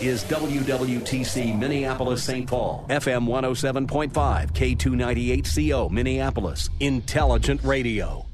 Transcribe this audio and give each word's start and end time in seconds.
is 0.00 0.24
WWTC 0.24 1.58
Minneapolis 1.58 2.22
St. 2.22 2.48
Paul, 2.48 2.86
FM 2.88 3.26
107.5, 3.26 4.10
K298CO 4.52 5.90
Minneapolis, 5.90 6.70
Intelligent 6.80 7.62
Radio. 7.62 8.26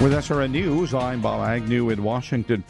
With 0.00 0.12
SRN 0.14 0.50
News, 0.50 0.94
I'm 0.94 1.20
Bob 1.20 1.46
Agnew 1.48 1.90
in 1.90 2.02
Washington. 2.02 2.64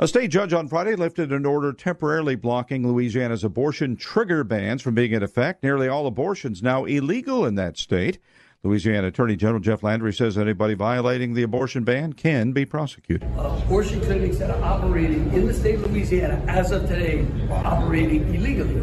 A 0.00 0.08
state 0.08 0.32
judge 0.32 0.52
on 0.52 0.66
Friday 0.66 0.96
lifted 0.96 1.32
an 1.32 1.46
order 1.46 1.72
temporarily 1.72 2.34
blocking 2.34 2.84
Louisiana's 2.84 3.44
abortion 3.44 3.94
trigger 3.94 4.42
bans 4.42 4.82
from 4.82 4.96
being 4.96 5.12
in 5.12 5.22
effect. 5.22 5.62
Nearly 5.62 5.86
all 5.86 6.08
abortions 6.08 6.64
now 6.64 6.84
illegal 6.84 7.46
in 7.46 7.54
that 7.54 7.78
state. 7.78 8.18
Louisiana 8.64 9.08
Attorney 9.08 9.36
General 9.36 9.60
Jeff 9.60 9.82
Landry 9.82 10.14
says 10.14 10.38
anybody 10.38 10.72
violating 10.72 11.34
the 11.34 11.42
abortion 11.42 11.84
ban 11.84 12.14
can 12.14 12.52
be 12.52 12.64
prosecuted. 12.64 13.30
Uh, 13.36 13.60
abortion 13.62 14.00
clinics 14.00 14.38
that 14.38 14.50
are 14.50 14.62
operating 14.64 15.30
in 15.34 15.46
the 15.46 15.52
state 15.52 15.74
of 15.74 15.92
Louisiana 15.92 16.42
as 16.48 16.72
of 16.72 16.88
today 16.88 17.26
are 17.50 17.66
operating 17.66 18.34
illegally 18.34 18.80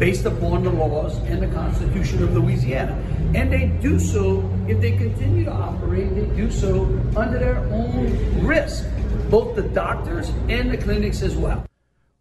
based 0.00 0.24
upon 0.24 0.64
the 0.64 0.70
laws 0.70 1.18
and 1.18 1.40
the 1.40 1.46
Constitution 1.54 2.24
of 2.24 2.34
Louisiana. 2.34 3.00
And 3.36 3.52
they 3.52 3.68
do 3.80 4.00
so, 4.00 4.42
if 4.66 4.80
they 4.80 4.96
continue 4.96 5.44
to 5.44 5.52
operate, 5.52 6.12
they 6.16 6.26
do 6.34 6.50
so 6.50 6.86
under 7.16 7.38
their 7.38 7.58
own 7.72 8.44
risk, 8.44 8.84
both 9.30 9.54
the 9.54 9.62
doctors 9.62 10.30
and 10.48 10.68
the 10.68 10.76
clinics 10.76 11.22
as 11.22 11.36
well. 11.36 11.64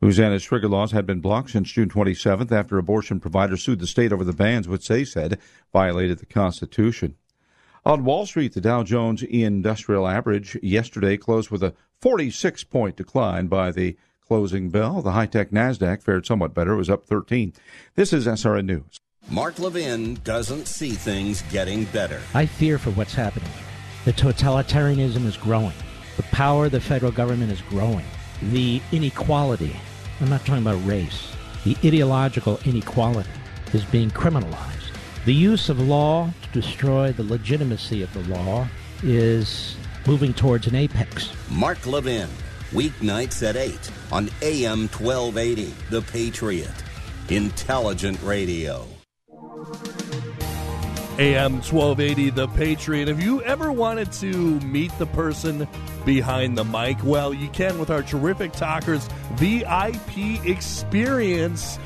Louisiana's 0.02 0.44
trigger 0.44 0.68
laws 0.68 0.94
had 0.94 1.06
been 1.06 1.22
blocked 1.22 1.52
since 1.52 1.72
June 1.72 1.88
27th 1.88 2.52
after 2.52 2.80
abortion 2.80 3.20
providers 3.20 3.62
sued 3.62 3.80
the 3.80 3.86
state 3.86 4.12
over 4.12 4.24
the 4.24 4.34
bans, 4.34 4.68
which 4.68 4.88
they 4.88 5.06
said 5.06 5.38
violated 5.72 6.18
the 6.18 6.26
Constitution. 6.26 7.16
On 7.86 8.04
Wall 8.04 8.26
Street, 8.26 8.54
the 8.54 8.62
Dow 8.62 8.82
Jones 8.82 9.22
Industrial 9.22 10.08
Average 10.08 10.58
yesterday 10.64 11.18
closed 11.18 11.52
with 11.52 11.62
a 11.62 11.76
46 12.00 12.64
point 12.64 12.96
decline 12.96 13.46
by 13.46 13.72
the 13.72 13.96
closing 14.28 14.70
bell. 14.70 15.04
The 15.04 15.12
high 15.12 15.28
tech 15.28 15.52
NASDAQ 15.52 16.02
fared 16.02 16.26
somewhat 16.26 16.56
better. 16.56 16.74
It 16.74 16.78
was 16.78 16.90
up 16.90 17.06
13. 17.06 17.54
This 17.94 18.12
is 18.12 18.26
SRN 18.26 18.66
News. 18.66 18.98
Mark 19.30 19.60
Levin 19.60 20.16
doesn't 20.24 20.68
see 20.68 20.92
things 20.92 21.44
getting 21.52 21.86
better. 21.86 22.20
I 22.34 22.48
fear 22.48 22.80
for 22.80 22.90
what's 22.92 23.14
happening. 23.14 23.52
The 24.06 24.14
totalitarianism 24.14 25.26
is 25.28 25.38
growing, 25.38 25.76
the 26.18 26.24
power 26.24 26.66
of 26.66 26.72
the 26.72 26.82
federal 26.82 27.12
government 27.12 27.52
is 27.52 27.62
growing, 27.62 28.06
the 28.42 28.82
inequality 28.92 29.76
I'm 30.22 30.30
not 30.30 30.46
talking 30.46 30.62
about 30.62 30.86
race. 30.86 31.36
The 31.64 31.76
ideological 31.84 32.60
inequality 32.64 33.30
is 33.74 33.84
being 33.86 34.12
criminalized. 34.12 34.94
The 35.26 35.34
use 35.34 35.68
of 35.68 35.80
law 35.80 36.30
to 36.44 36.62
destroy 36.62 37.12
the 37.12 37.24
legitimacy 37.24 38.04
of 38.04 38.14
the 38.14 38.22
law 38.32 38.68
is 39.02 39.76
moving 40.06 40.32
towards 40.32 40.68
an 40.68 40.76
apex. 40.76 41.32
Mark 41.50 41.88
Levin, 41.88 42.30
weeknights 42.72 43.42
at 43.48 43.56
8 43.56 43.92
on 44.12 44.30
AM 44.44 44.90
1280, 44.90 45.74
The 45.90 46.04
Patriot. 46.04 46.72
Intelligent 47.30 48.22
Radio. 48.22 48.86
AM 51.18 51.54
1280, 51.62 52.30
The 52.30 52.48
Patriot. 52.50 53.08
Have 53.08 53.24
you 53.24 53.42
ever 53.42 53.72
wanted 53.72 54.12
to 54.14 54.60
meet 54.62 54.92
the 55.00 55.08
person 55.08 55.68
behind 56.06 56.58
the 56.58 56.64
mic? 56.64 57.04
Well, 57.04 57.34
you 57.34 57.50
can 57.50 57.78
with 57.80 57.90
our 57.90 58.04
terrific 58.04 58.54
talkers 58.54 59.10
VIP 59.34 60.46
experience. 60.46 61.78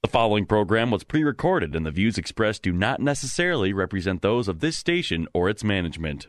The 0.08 0.12
following 0.12 0.46
program 0.46 0.90
was 0.90 1.04
pre 1.04 1.22
recorded, 1.22 1.76
and 1.76 1.84
the 1.84 1.90
views 1.90 2.16
expressed 2.16 2.62
do 2.62 2.72
not 2.72 2.98
necessarily 2.98 3.74
represent 3.74 4.22
those 4.22 4.48
of 4.48 4.60
this 4.60 4.76
station 4.76 5.28
or 5.34 5.50
its 5.50 5.62
management. 5.62 6.28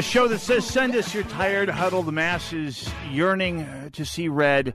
The 0.00 0.04
show 0.04 0.28
that 0.28 0.38
says, 0.38 0.66
send 0.66 0.96
us 0.96 1.12
your 1.12 1.24
tired, 1.24 1.68
huddled 1.68 2.10
masses 2.10 2.88
yearning 3.10 3.60
uh, 3.60 3.90
to 3.92 4.06
see 4.06 4.28
red. 4.28 4.72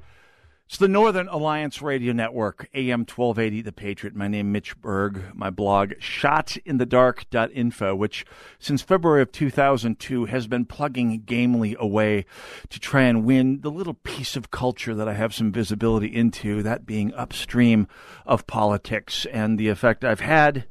It's 0.68 0.78
the 0.78 0.88
Northern 0.88 1.28
Alliance 1.30 1.81
Radio 1.81 2.13
Network, 2.13 2.69
AM 2.75 3.08
1280, 3.08 3.64
The 3.64 3.72
Patriot. 3.72 4.16
My 4.16 4.28
name 4.28 4.52
Mitch 4.52 4.80
Berg. 4.80 5.24
My 5.34 5.50
blog, 5.50 5.94
shotinthedark.info, 5.94 7.96
which 7.96 8.24
since 8.59 8.84
February 8.84 9.24
of 9.24 9.31
2002 9.31 10.25
has 10.25 10.46
been 10.46 10.66
plugging 10.66 11.24
gamely 11.25 11.75
away 11.80 12.28
to 12.69 12.80
try 12.80 13.02
and 13.02 13.25
win 13.25 13.62
the 13.62 13.72
little 13.72 13.96
piece 13.96 14.35
of 14.35 14.52
culture 14.52 14.94
that 14.94 15.08
I 15.08 15.14
have 15.14 15.34
some 15.34 15.52
visibility 15.52 16.16
into, 16.16 16.62
that 16.62 16.85
being 16.85 17.12
upstream 17.16 17.88
of 18.28 18.46
politics 18.46 19.25
and 19.34 19.58
the 19.58 19.69
effect 19.69 20.06
I've 20.06 20.19
had 20.19 20.68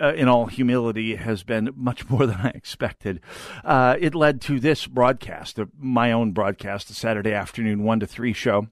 uh, 0.00 0.14
in 0.14 0.28
all 0.28 0.46
humility, 0.46 1.16
has 1.16 1.42
been 1.42 1.70
much 1.76 2.08
more 2.10 2.26
than 2.26 2.36
I 2.36 2.50
expected. 2.50 3.20
Uh, 3.64 3.96
it 3.98 4.14
led 4.14 4.40
to 4.42 4.60
this 4.60 4.86
broadcast, 4.86 5.58
my 5.78 6.12
own 6.12 6.32
broadcast, 6.32 6.88
the 6.88 6.94
Saturday 6.94 7.32
afternoon 7.32 7.82
1 7.82 8.00
to 8.00 8.06
3 8.06 8.32
show. 8.32 8.68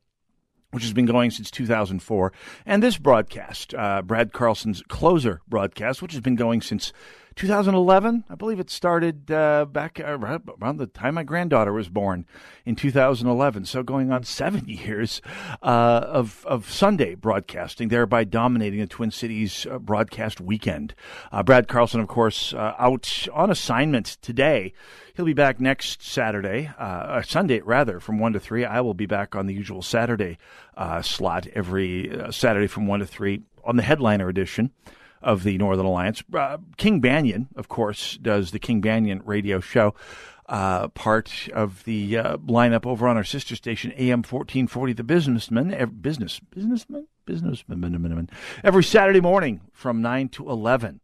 Which 0.71 0.85
has 0.85 0.95
been 0.95 1.05
going 1.05 1.31
since 1.31 1.51
2004, 1.51 2.33
and 2.65 2.83
this 2.83 2.97
broadcast, 2.97 3.75
uh, 3.75 4.01
Brad 4.01 4.33
Carlson's 4.33 4.83
closer 4.89 5.43
broadcast, 5.47 6.01
which 6.01 6.13
has 6.13 6.23
been 6.23 6.35
going 6.35 6.63
since 6.63 6.95
2011. 7.37 8.25
I 8.29 8.35
believe 8.35 8.61
it 8.61 8.71
started 8.71 9.31
uh, 9.31 9.65
back 9.65 10.01
around 10.01 10.77
the 10.79 10.87
time 10.87 11.15
my 11.15 11.23
granddaughter 11.23 11.73
was 11.73 11.89
born 11.89 12.27
in 12.65 12.77
2011. 12.77 13.65
So 13.67 13.83
going 13.83 14.13
on 14.13 14.25
seven 14.25 14.65
years 14.69 15.21
uh, 15.63 16.05
of 16.07 16.45
of 16.47 16.71
Sunday 16.71 17.15
broadcasting, 17.15 17.89
thereby 17.89 18.25
dominating 18.25 18.81
the 18.81 18.87
Twin 18.87 19.11
Cities 19.11 19.67
uh, 19.71 19.79
broadcast 19.79 20.41
weekend. 20.41 20.95
Uh, 21.31 21.43
Brad 21.43 21.69
Carlson, 21.69 22.01
of 22.01 22.09
course, 22.09 22.53
uh, 22.55 22.75
out 22.79 23.27
on 23.33 23.51
assignment 23.51 24.19
today. 24.23 24.73
He'll 25.15 25.27
be 25.27 25.35
back 25.35 25.61
next 25.61 26.03
Saturday, 26.03 26.71
uh, 26.79 27.21
Sunday 27.23 27.61
rather, 27.61 28.01
from 28.01 28.19
one 28.19 28.33
to 28.33 28.41
three. 28.41 28.65
I 28.65 28.81
will 28.81 28.95
be 28.95 29.07
back 29.07 29.35
on 29.35 29.47
the 29.47 29.53
usual 29.53 29.83
Saturday 29.83 30.39
slot 31.03 31.47
every 31.49 32.11
Saturday 32.31 32.67
from 32.67 32.87
one 32.87 33.01
to 33.01 33.07
three 33.07 33.43
on 33.65 33.77
the 33.77 33.83
headliner 33.83 34.29
edition 34.29 34.73
of 35.23 35.43
the 35.45 35.59
Northern 35.59 35.87
Alliance. 35.87 36.23
Uh, 36.33 36.59
King 36.77 37.01
Banaian, 37.01 37.47
of 37.57 37.69
course, 37.69 38.19
does 38.21 38.51
the 38.51 38.59
King 38.59 38.83
Banaian 38.83 39.21
radio 39.25 39.61
show. 39.61 39.95
Uh, 40.49 40.89
part 40.89 41.49
of 41.55 41.85
the 41.85 42.19
uh, 42.19 42.37
lineup 42.39 42.85
over 42.85 43.09
on 43.09 43.17
our 43.17 43.25
sister 43.25 43.57
station, 43.57 43.93
AM 43.93 44.19
1440, 44.19 44.93
The 44.93 45.05
Businessman, 45.05 45.99
business, 46.03 46.41
businessman, 46.41 47.07
businessman, 47.25 48.29
every 48.63 48.85
Saturday 48.85 49.21
morning 49.21 49.61
from 49.73 50.03
9 50.03 50.29
to 50.31 50.51
11 50.51 51.01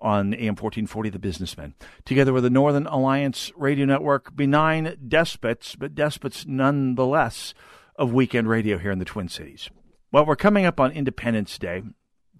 on 0.00 0.34
AM 0.34 0.56
1440, 0.56 1.10
The 1.10 1.18
Businessman, 1.18 1.74
together 2.04 2.32
with 2.32 2.42
the 2.42 2.50
Northern 2.50 2.86
Alliance 2.88 3.52
Radio 3.56 3.86
Network, 3.86 4.34
benign 4.34 4.96
despots, 5.06 5.76
but 5.76 5.94
despots 5.94 6.44
nonetheless 6.46 7.54
of 7.96 8.12
weekend 8.12 8.48
radio 8.48 8.76
here 8.76 8.90
in 8.90 8.98
the 8.98 9.04
Twin 9.04 9.28
Cities. 9.28 9.70
Well, 10.12 10.26
we're 10.26 10.36
coming 10.36 10.64
up 10.64 10.80
on 10.80 10.90
Independence 10.90 11.56
Day, 11.58 11.84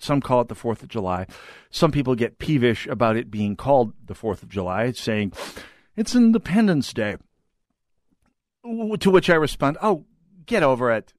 some 0.03 0.21
call 0.21 0.41
it 0.41 0.49
the 0.49 0.55
4th 0.55 0.83
of 0.83 0.89
July. 0.89 1.27
Some 1.71 1.93
people 1.93 2.15
get 2.15 2.39
peevish 2.39 2.87
about 2.87 3.17
it 3.17 3.31
being 3.31 3.57
called 3.57 3.93
the 4.05 4.15
4th 4.15 4.43
of 4.43 4.49
July, 4.49 4.93
saying 4.93 5.33
it's 5.97 6.15
Independence 6.15 6.93
Day. 6.93 7.17
To 8.65 9.11
which 9.11 9.31
I 9.31 9.35
respond, 9.35 9.79
oh, 9.83 10.05
get 10.47 10.63
over 10.63 10.91
it. 10.91 11.15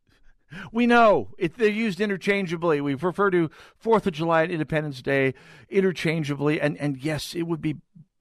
We 0.71 0.85
know 0.85 1.29
it, 1.37 1.57
they're 1.57 1.69
used 1.69 2.01
interchangeably. 2.01 2.81
We 2.81 2.93
refer 2.93 3.31
to 3.31 3.49
Fourth 3.77 4.05
of 4.05 4.13
July 4.13 4.43
and 4.43 4.51
Independence 4.51 5.01
Day 5.01 5.33
interchangeably, 5.69 6.59
and 6.59 6.77
and 6.77 6.97
yes, 6.97 7.33
it 7.33 7.43
would 7.43 7.61
be 7.61 7.77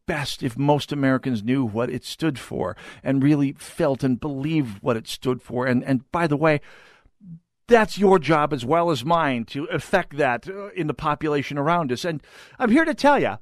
best 0.07 0.43
if 0.43 0.59
most 0.59 0.93
Americans 0.93 1.43
knew 1.43 1.65
what 1.65 1.91
it 1.91 2.05
stood 2.05 2.39
for 2.39 2.77
and 3.03 3.23
really 3.23 3.53
felt 3.53 4.03
and 4.03 4.19
believed 4.19 4.83
what 4.83 4.97
it 4.97 5.07
stood 5.07 5.43
for. 5.43 5.67
And 5.67 5.85
and 5.85 6.11
by 6.13 6.27
the 6.27 6.37
way, 6.37 6.61
that's 7.71 7.97
your 7.97 8.19
job 8.19 8.53
as 8.53 8.65
well 8.65 8.91
as 8.91 9.05
mine 9.05 9.45
to 9.47 9.65
affect 9.67 10.17
that 10.19 10.49
uh, 10.49 10.71
in 10.71 10.89
the 10.89 10.95
population 10.95 11.57
around 11.57 11.91
us. 11.91 12.05
And 12.05 12.23
I'm 12.59 12.71
here 12.71 12.85
to 12.85 12.95
tell 12.95 13.19
you, 13.19 13.39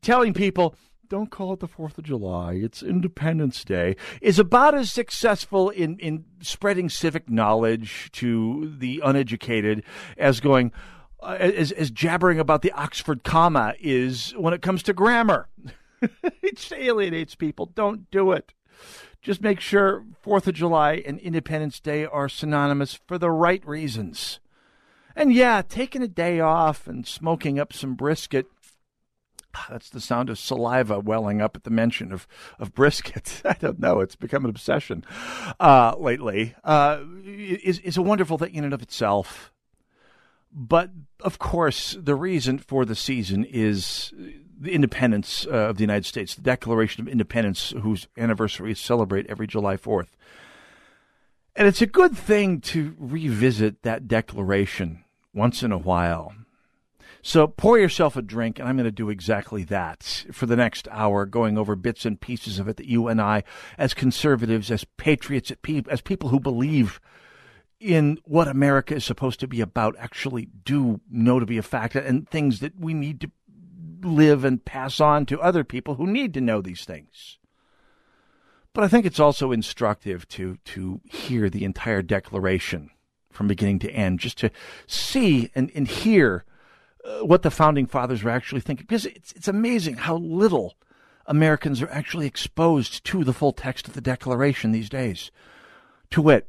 telling 0.00 0.32
people 0.32 0.74
don't 1.08 1.30
call 1.30 1.52
it 1.52 1.60
the 1.60 1.68
4th 1.68 1.98
of 1.98 2.04
July, 2.04 2.54
it's 2.54 2.82
Independence 2.82 3.64
Day, 3.64 3.94
is 4.20 4.38
about 4.38 4.74
as 4.74 4.90
successful 4.90 5.70
in, 5.70 5.98
in 5.98 6.24
spreading 6.40 6.88
civic 6.88 7.28
knowledge 7.30 8.10
to 8.12 8.74
the 8.78 9.00
uneducated 9.04 9.84
as 10.16 10.40
going, 10.40 10.72
uh, 11.20 11.36
as, 11.38 11.70
as 11.72 11.90
jabbering 11.90 12.40
about 12.40 12.62
the 12.62 12.72
Oxford 12.72 13.22
comma 13.22 13.74
is 13.78 14.32
when 14.32 14.52
it 14.52 14.62
comes 14.62 14.82
to 14.84 14.92
grammar. 14.92 15.48
it 16.42 16.72
alienates 16.72 17.36
people. 17.36 17.66
Don't 17.66 18.10
do 18.10 18.32
it. 18.32 18.52
Just 19.26 19.40
make 19.40 19.58
sure 19.58 20.04
4th 20.24 20.46
of 20.46 20.54
July 20.54 21.02
and 21.04 21.18
Independence 21.18 21.80
Day 21.80 22.04
are 22.04 22.28
synonymous 22.28 23.00
for 23.08 23.18
the 23.18 23.28
right 23.28 23.66
reasons. 23.66 24.38
And 25.16 25.32
yeah, 25.32 25.62
taking 25.68 26.00
a 26.00 26.06
day 26.06 26.38
off 26.38 26.86
and 26.86 27.04
smoking 27.04 27.58
up 27.58 27.72
some 27.72 27.96
brisket 27.96 28.46
that's 29.68 29.90
the 29.90 30.00
sound 30.00 30.30
of 30.30 30.38
saliva 30.38 31.00
welling 31.00 31.40
up 31.40 31.56
at 31.56 31.64
the 31.64 31.70
mention 31.70 32.12
of, 32.12 32.28
of 32.60 32.72
brisket. 32.72 33.42
I 33.44 33.54
don't 33.54 33.80
know. 33.80 33.98
It's 33.98 34.14
become 34.14 34.44
an 34.44 34.50
obsession 34.50 35.04
uh, 35.58 35.96
lately. 35.98 36.54
Uh, 36.62 37.00
is 37.24 37.80
is 37.80 37.96
a 37.96 38.02
wonderful 38.02 38.38
thing 38.38 38.54
in 38.54 38.62
and 38.62 38.74
of 38.74 38.82
itself. 38.82 39.50
But 40.52 40.90
of 41.18 41.40
course, 41.40 41.96
the 41.98 42.14
reason 42.14 42.58
for 42.58 42.84
the 42.84 42.94
season 42.94 43.44
is 43.44 44.12
the 44.58 44.72
independence 44.72 45.46
uh, 45.46 45.50
of 45.50 45.76
the 45.76 45.82
United 45.82 46.06
States, 46.06 46.34
the 46.34 46.42
Declaration 46.42 47.02
of 47.02 47.08
Independence, 47.08 47.72
whose 47.82 48.08
anniversary 48.16 48.72
is 48.72 48.80
celebrate 48.80 49.26
every 49.28 49.46
July 49.46 49.76
Fourth. 49.76 50.16
And 51.54 51.66
it's 51.66 51.82
a 51.82 51.86
good 51.86 52.16
thing 52.16 52.60
to 52.62 52.94
revisit 52.98 53.82
that 53.82 54.08
declaration 54.08 55.04
once 55.32 55.62
in 55.62 55.72
a 55.72 55.78
while 55.78 56.34
so 57.26 57.48
pour 57.48 57.76
yourself 57.76 58.16
a 58.16 58.22
drink, 58.22 58.60
and 58.60 58.68
I'm 58.68 58.76
going 58.76 58.84
to 58.84 58.92
do 58.92 59.10
exactly 59.10 59.64
that 59.64 60.26
for 60.30 60.46
the 60.46 60.54
next 60.54 60.86
hour, 60.92 61.26
going 61.26 61.58
over 61.58 61.74
bits 61.74 62.06
and 62.06 62.20
pieces 62.20 62.60
of 62.60 62.68
it 62.68 62.76
that 62.76 62.86
you 62.86 63.08
and 63.08 63.20
I, 63.20 63.42
as 63.76 63.94
conservatives, 63.94 64.70
as 64.70 64.84
patriots, 64.96 65.50
as 65.88 66.00
people 66.00 66.28
who 66.28 66.38
believe 66.38 67.00
in 67.80 68.20
what 68.22 68.46
America 68.46 68.94
is 68.94 69.04
supposed 69.04 69.40
to 69.40 69.48
be 69.48 69.60
about, 69.60 69.96
actually 69.98 70.50
do 70.64 71.00
know 71.10 71.40
to 71.40 71.46
be 71.46 71.58
a 71.58 71.62
fact, 71.62 71.96
and 71.96 72.28
things 72.28 72.60
that 72.60 72.78
we 72.78 72.94
need 72.94 73.20
to 73.22 73.30
live 74.02 74.44
and 74.44 74.64
pass 74.64 75.00
on 75.00 75.26
to 75.26 75.40
other 75.40 75.64
people 75.64 75.94
who 75.94 76.06
need 76.06 76.34
to 76.34 76.40
know 76.40 76.60
these 76.60 76.84
things. 76.84 77.38
But 78.72 78.84
I 78.84 78.88
think 78.88 79.06
it's 79.06 79.20
also 79.20 79.52
instructive 79.52 80.28
to 80.28 80.58
to 80.66 81.00
hear 81.04 81.48
the 81.48 81.64
entire 81.64 82.02
declaration 82.02 82.90
from 83.30 83.48
beginning 83.48 83.78
to 83.80 83.90
end, 83.90 84.20
just 84.20 84.38
to 84.38 84.50
see 84.86 85.50
and, 85.54 85.70
and 85.74 85.88
hear 85.88 86.44
uh, 87.04 87.24
what 87.24 87.42
the 87.42 87.50
founding 87.50 87.86
fathers 87.86 88.22
were 88.22 88.30
actually 88.30 88.60
thinking. 88.60 88.84
Because 88.86 89.06
it's, 89.06 89.32
it's 89.32 89.48
amazing 89.48 89.96
how 89.96 90.16
little 90.16 90.74
Americans 91.26 91.82
are 91.82 91.90
actually 91.90 92.26
exposed 92.26 93.04
to 93.04 93.24
the 93.24 93.32
full 93.32 93.52
text 93.52 93.88
of 93.88 93.94
the 93.94 94.00
Declaration 94.00 94.72
these 94.72 94.88
days. 94.88 95.30
To 96.10 96.22
wit, 96.22 96.48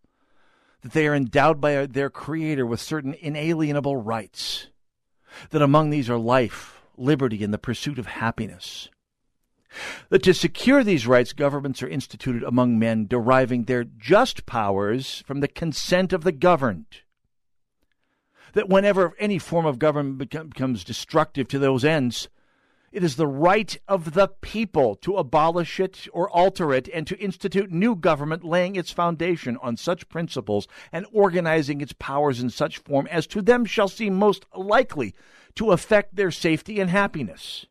that 0.81 0.93
they 0.93 1.07
are 1.07 1.15
endowed 1.15 1.61
by 1.61 1.85
their 1.85 2.09
Creator 2.09 2.65
with 2.65 2.79
certain 2.79 3.15
inalienable 3.19 3.97
rights, 3.97 4.67
that 5.49 5.61
among 5.61 5.89
these 5.89 6.09
are 6.09 6.17
life, 6.17 6.81
liberty, 6.97 7.43
and 7.43 7.53
the 7.53 7.57
pursuit 7.57 7.99
of 7.99 8.07
happiness 8.07 8.89
that 10.09 10.23
to 10.23 10.33
secure 10.33 10.83
these 10.83 11.07
rights, 11.07 11.33
governments 11.33 11.81
are 11.81 11.87
instituted 11.87 12.43
among 12.43 12.77
men, 12.77 13.07
deriving 13.07 13.63
their 13.63 13.83
just 13.83 14.45
powers 14.45 15.23
from 15.25 15.39
the 15.39 15.47
consent 15.47 16.13
of 16.13 16.23
the 16.23 16.31
governed. 16.31 16.85
That 18.53 18.69
whenever 18.69 19.15
any 19.17 19.39
form 19.39 19.65
of 19.65 19.79
government 19.79 20.17
becomes 20.17 20.83
destructive 20.83 21.47
to 21.49 21.59
those 21.59 21.85
ends, 21.85 22.27
it 22.91 23.03
is 23.03 23.15
the 23.15 23.27
right 23.27 23.77
of 23.87 24.13
the 24.13 24.27
people 24.27 24.95
to 24.95 25.15
abolish 25.15 25.79
it 25.79 26.07
or 26.11 26.29
alter 26.29 26.73
it 26.73 26.89
and 26.93 27.07
to 27.07 27.17
institute 27.19 27.71
new 27.71 27.95
government 27.95 28.43
laying 28.43 28.75
its 28.75 28.91
foundation 28.91 29.57
on 29.61 29.77
such 29.77 30.09
principles 30.09 30.67
and 30.91 31.05
organizing 31.13 31.79
its 31.79 31.93
powers 31.93 32.41
in 32.41 32.49
such 32.49 32.79
form 32.79 33.07
as 33.07 33.27
to 33.27 33.41
them 33.41 33.63
shall 33.63 33.87
seem 33.87 34.13
most 34.13 34.45
likely 34.53 35.15
to 35.55 35.71
affect 35.71 36.15
their 36.15 36.31
safety 36.31 36.79
and 36.79 36.89
happiness. 36.89 37.65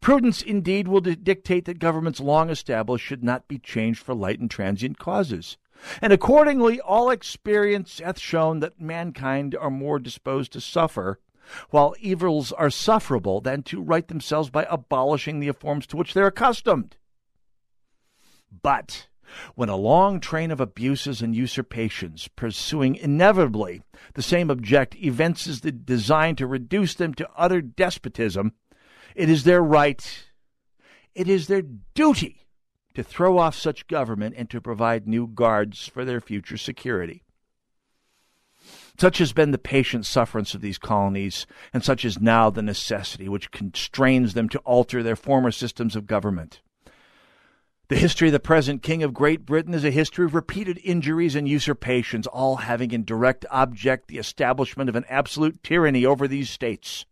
Prudence 0.00 0.42
indeed 0.42 0.88
will 0.88 1.00
dictate 1.00 1.64
that 1.64 1.78
governments 1.78 2.20
long 2.20 2.50
established 2.50 3.06
should 3.06 3.24
not 3.24 3.48
be 3.48 3.58
changed 3.58 4.02
for 4.02 4.14
light 4.14 4.40
and 4.40 4.50
transient 4.50 4.98
causes. 4.98 5.56
And 6.00 6.12
accordingly, 6.12 6.80
all 6.80 7.10
experience 7.10 8.00
hath 8.00 8.18
shown 8.18 8.60
that 8.60 8.80
mankind 8.80 9.54
are 9.54 9.70
more 9.70 9.98
disposed 9.98 10.52
to 10.52 10.60
suffer, 10.60 11.20
while 11.70 11.94
evils 12.00 12.52
are 12.52 12.70
sufferable, 12.70 13.40
than 13.40 13.62
to 13.64 13.80
right 13.80 14.08
themselves 14.08 14.50
by 14.50 14.66
abolishing 14.70 15.40
the 15.40 15.52
forms 15.52 15.86
to 15.88 15.96
which 15.96 16.14
they're 16.14 16.26
accustomed. 16.26 16.96
But 18.62 19.08
when 19.54 19.68
a 19.68 19.76
long 19.76 20.20
train 20.20 20.50
of 20.50 20.60
abuses 20.60 21.22
and 21.22 21.34
usurpations, 21.34 22.28
pursuing 22.28 22.94
inevitably 22.94 23.82
the 24.14 24.22
same 24.22 24.50
object, 24.50 24.94
evinces 24.96 25.60
the 25.60 25.72
design 25.72 26.36
to 26.36 26.46
reduce 26.46 26.94
them 26.94 27.14
to 27.14 27.28
utter 27.36 27.60
despotism, 27.60 28.52
it 29.14 29.28
is 29.28 29.44
their 29.44 29.62
right, 29.62 30.26
it 31.14 31.28
is 31.28 31.46
their 31.46 31.62
duty 31.94 32.46
to 32.94 33.02
throw 33.02 33.38
off 33.38 33.56
such 33.56 33.88
government 33.88 34.34
and 34.38 34.48
to 34.50 34.60
provide 34.60 35.08
new 35.08 35.26
guards 35.26 35.88
for 35.88 36.04
their 36.04 36.20
future 36.20 36.56
security. 36.56 37.23
Such 38.98 39.18
has 39.18 39.32
been 39.32 39.50
the 39.50 39.58
patient 39.58 40.06
sufferance 40.06 40.54
of 40.54 40.60
these 40.60 40.78
colonies, 40.78 41.46
and 41.72 41.82
such 41.84 42.04
is 42.04 42.20
now 42.20 42.48
the 42.48 42.62
necessity 42.62 43.28
which 43.28 43.50
constrains 43.50 44.34
them 44.34 44.48
to 44.50 44.58
alter 44.60 45.02
their 45.02 45.16
former 45.16 45.50
systems 45.50 45.96
of 45.96 46.06
government. 46.06 46.60
The 47.88 47.96
history 47.96 48.28
of 48.28 48.32
the 48.32 48.40
present 48.40 48.82
King 48.82 49.02
of 49.02 49.12
Great 49.12 49.44
Britain 49.44 49.74
is 49.74 49.84
a 49.84 49.90
history 49.90 50.24
of 50.24 50.34
repeated 50.34 50.80
injuries 50.82 51.34
and 51.34 51.46
usurpations, 51.46 52.26
all 52.26 52.56
having 52.56 52.92
in 52.92 53.04
direct 53.04 53.44
object 53.50 54.08
the 54.08 54.18
establishment 54.18 54.88
of 54.88 54.96
an 54.96 55.04
absolute 55.08 55.62
tyranny 55.62 56.06
over 56.06 56.26
these 56.26 56.48
states. 56.48 57.04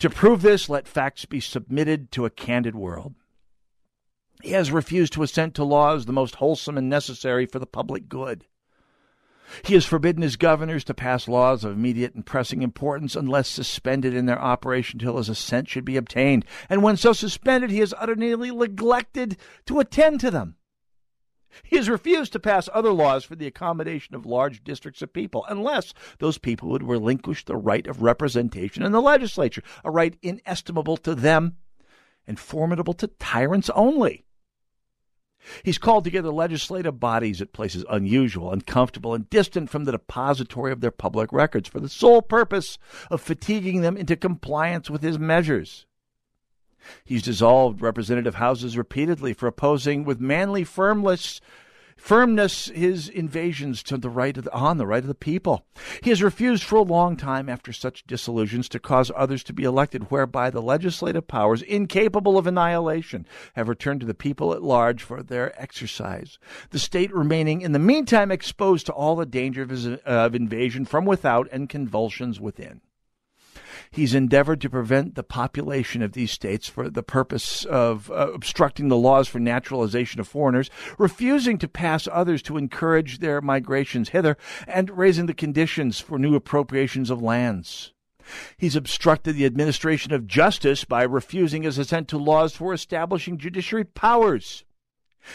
To 0.00 0.10
prove 0.10 0.42
this, 0.42 0.68
let 0.68 0.86
facts 0.86 1.24
be 1.24 1.40
submitted 1.40 2.12
to 2.12 2.26
a 2.26 2.30
candid 2.30 2.74
world. 2.74 3.14
He 4.42 4.50
has 4.50 4.70
refused 4.70 5.14
to 5.14 5.22
assent 5.22 5.54
to 5.54 5.64
laws 5.64 6.04
the 6.04 6.12
most 6.12 6.36
wholesome 6.36 6.76
and 6.76 6.88
necessary 6.88 7.46
for 7.46 7.58
the 7.58 7.66
public 7.66 8.08
good. 8.08 8.44
He 9.62 9.74
has 9.74 9.84
forbidden 9.84 10.22
his 10.22 10.36
governors 10.36 10.84
to 10.84 10.94
pass 10.94 11.28
laws 11.28 11.64
of 11.64 11.72
immediate 11.72 12.14
and 12.14 12.24
pressing 12.24 12.62
importance 12.62 13.16
unless 13.16 13.48
suspended 13.48 14.14
in 14.14 14.26
their 14.26 14.40
operation 14.40 14.98
till 14.98 15.16
his 15.16 15.28
assent 15.28 15.68
should 15.68 15.84
be 15.84 15.96
obtained. 15.96 16.44
And 16.68 16.82
when 16.82 16.96
so 16.96 17.12
suspended, 17.12 17.70
he 17.70 17.78
has 17.78 17.94
utterly 17.98 18.50
neglected 18.50 19.36
to 19.66 19.80
attend 19.80 20.20
to 20.20 20.30
them. 20.30 20.56
He 21.64 21.76
has 21.76 21.88
refused 21.88 22.32
to 22.34 22.40
pass 22.40 22.68
other 22.72 22.92
laws 22.92 23.24
for 23.24 23.34
the 23.34 23.46
accommodation 23.46 24.14
of 24.14 24.26
large 24.26 24.62
districts 24.62 25.02
of 25.02 25.12
people 25.12 25.44
unless 25.48 25.94
those 26.18 26.38
people 26.38 26.68
would 26.68 26.82
relinquish 26.82 27.44
the 27.44 27.56
right 27.56 27.86
of 27.86 28.02
representation 28.02 28.82
in 28.82 28.92
the 28.92 29.02
legislature, 29.02 29.62
a 29.84 29.90
right 29.90 30.16
inestimable 30.22 30.96
to 30.98 31.14
them 31.14 31.56
and 32.26 32.38
formidable 32.38 32.92
to 32.94 33.06
tyrants 33.06 33.70
only. 33.70 34.24
He's 35.62 35.78
called 35.78 36.04
together 36.04 36.30
legislative 36.30 37.00
bodies 37.00 37.40
at 37.40 37.52
places 37.52 37.84
unusual, 37.88 38.52
uncomfortable, 38.52 39.14
and 39.14 39.28
distant 39.30 39.70
from 39.70 39.84
the 39.84 39.92
depository 39.92 40.72
of 40.72 40.80
their 40.80 40.90
public 40.90 41.32
records 41.32 41.68
for 41.68 41.80
the 41.80 41.88
sole 41.88 42.22
purpose 42.22 42.78
of 43.10 43.20
fatiguing 43.20 43.80
them 43.80 43.96
into 43.96 44.16
compliance 44.16 44.90
with 44.90 45.02
his 45.02 45.18
measures. 45.18 45.86
He's 47.04 47.22
dissolved 47.22 47.80
representative 47.80 48.36
houses 48.36 48.76
repeatedly 48.78 49.32
for 49.32 49.46
opposing 49.46 50.04
with 50.04 50.20
manly 50.20 50.64
firmness 50.64 51.40
firmness 51.98 52.68
his 52.68 53.08
invasions 53.08 53.82
to 53.82 53.98
the 53.98 54.08
right 54.08 54.36
of 54.38 54.44
the, 54.44 54.52
on 54.54 54.78
the 54.78 54.86
right 54.86 55.02
of 55.02 55.08
the 55.08 55.14
people. 55.14 55.66
He 56.02 56.10
has 56.10 56.22
refused 56.22 56.62
for 56.62 56.76
a 56.76 56.82
long 56.82 57.16
time 57.16 57.48
after 57.48 57.72
such 57.72 58.06
disillusions 58.06 58.68
to 58.70 58.78
cause 58.78 59.10
others 59.14 59.42
to 59.44 59.52
be 59.52 59.64
elected, 59.64 60.10
whereby 60.10 60.48
the 60.48 60.62
legislative 60.62 61.28
powers, 61.28 61.60
incapable 61.60 62.38
of 62.38 62.46
annihilation, 62.46 63.26
have 63.54 63.68
returned 63.68 64.00
to 64.00 64.06
the 64.06 64.14
people 64.14 64.54
at 64.54 64.62
large 64.62 65.02
for 65.02 65.22
their 65.22 65.60
exercise. 65.60 66.38
The 66.70 66.78
state 66.78 67.12
remaining 67.12 67.60
in 67.60 67.72
the 67.72 67.78
meantime 67.78 68.30
exposed 68.30 68.86
to 68.86 68.92
all 68.92 69.16
the 69.16 69.26
danger 69.26 69.62
of, 69.62 69.70
his, 69.70 69.86
uh, 69.86 69.98
of 70.06 70.34
invasion 70.34 70.84
from 70.84 71.04
without 71.04 71.48
and 71.52 71.68
convulsions 71.68 72.40
within. 72.40 72.80
He's 73.90 74.14
endeavored 74.14 74.60
to 74.60 74.70
prevent 74.70 75.14
the 75.14 75.22
population 75.22 76.02
of 76.02 76.12
these 76.12 76.30
states 76.30 76.68
for 76.68 76.90
the 76.90 77.02
purpose 77.02 77.64
of 77.64 78.10
uh, 78.10 78.32
obstructing 78.32 78.88
the 78.88 78.96
laws 78.96 79.28
for 79.28 79.38
naturalization 79.38 80.20
of 80.20 80.28
foreigners, 80.28 80.70
refusing 80.98 81.58
to 81.58 81.68
pass 81.68 82.08
others 82.10 82.42
to 82.42 82.56
encourage 82.56 83.18
their 83.18 83.40
migrations 83.40 84.10
hither, 84.10 84.36
and 84.66 84.96
raising 84.96 85.26
the 85.26 85.34
conditions 85.34 86.00
for 86.00 86.18
new 86.18 86.34
appropriations 86.34 87.10
of 87.10 87.22
lands. 87.22 87.92
He's 88.58 88.76
obstructed 88.76 89.34
the 89.34 89.46
administration 89.46 90.12
of 90.12 90.26
justice 90.26 90.84
by 90.84 91.02
refusing 91.02 91.62
his 91.62 91.78
assent 91.78 92.08
to 92.08 92.18
laws 92.18 92.54
for 92.54 92.74
establishing 92.74 93.38
judiciary 93.38 93.84
powers. 93.84 94.64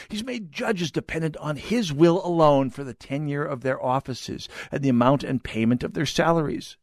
He's 0.10 0.24
made 0.24 0.52
judges 0.52 0.92
dependent 0.92 1.38
on 1.38 1.58
his 1.58 1.92
will 1.92 2.26
alone 2.26 2.70
for 2.70 2.84
the 2.84 2.94
tenure 2.94 3.44
of 3.44 3.62
their 3.62 3.84
offices 3.84 4.48
and 4.72 4.84
the 4.84 4.90
amount 4.90 5.24
and 5.24 5.44
payment 5.44 5.84
of 5.84 5.94
their 5.94 6.06
salaries. 6.06 6.78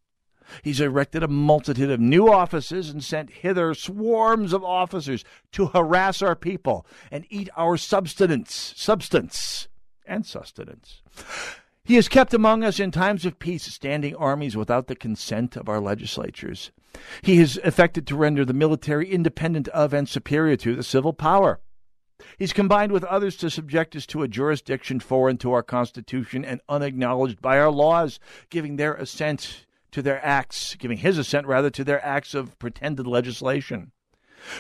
He's 0.63 0.81
erected 0.81 1.23
a 1.23 1.29
multitude 1.29 1.91
of 1.91 2.01
new 2.01 2.31
offices 2.33 2.91
and 2.91 3.03
sent 3.03 3.31
hither 3.31 3.75
swarms 3.75 4.53
of 4.53 4.65
officers 4.65 5.25
to 5.53 5.67
harass 5.67 6.23
our 6.23 6.37
people 6.37 6.87
and 7.11 7.25
eat 7.31 7.49
our 7.57 7.77
substance, 7.77 8.75
substance 8.77 9.69
and 10.07 10.27
sustenance. 10.27 11.03
He 11.85 11.97
has 11.97 12.09
kept 12.09 12.35
among 12.35 12.63
us 12.63 12.79
in 12.79 12.91
times 12.91 13.25
of 13.25 13.39
peace 13.39 13.65
standing 13.65 14.15
armies 14.15 14.57
without 14.57 14.87
the 14.87 14.95
consent 14.95 15.57
of 15.57 15.69
our 15.69 15.81
legislatures. 15.81 16.71
He 17.23 17.37
has 17.39 17.57
effected 17.59 18.07
to 18.07 18.17
render 18.17 18.45
the 18.45 18.53
military 18.53 19.11
independent 19.11 19.69
of 19.69 19.93
and 19.93 20.09
superior 20.09 20.57
to 20.57 20.77
the 20.77 20.83
civil 20.83 21.13
power. 21.13 21.61
He's 22.39 22.53
combined 22.53 22.93
with 22.93 23.05
others 23.05 23.37
to 23.39 23.51
subject 23.51 23.97
us 23.97 24.07
to 24.07 24.23
a 24.23 24.29
jurisdiction 24.29 25.01
foreign 25.01 25.39
to 25.39 25.53
our 25.53 25.63
Constitution 25.63 26.45
and 26.45 26.61
unacknowledged 26.69 27.41
by 27.41 27.59
our 27.59 27.71
laws, 27.71 28.21
giving 28.51 28.77
their 28.77 28.95
assent 28.95 29.65
to 29.93 30.03
their 30.03 30.25
acts, 30.25 30.75
giving 30.77 30.99
his 30.99 31.19
assent 31.19 31.47
rather 31.47 31.71
to 31.71 31.85
their 31.85 32.05
acts 32.05 32.35
of 32.35 32.59
pretended 32.59 33.07
legislation, 33.07 33.93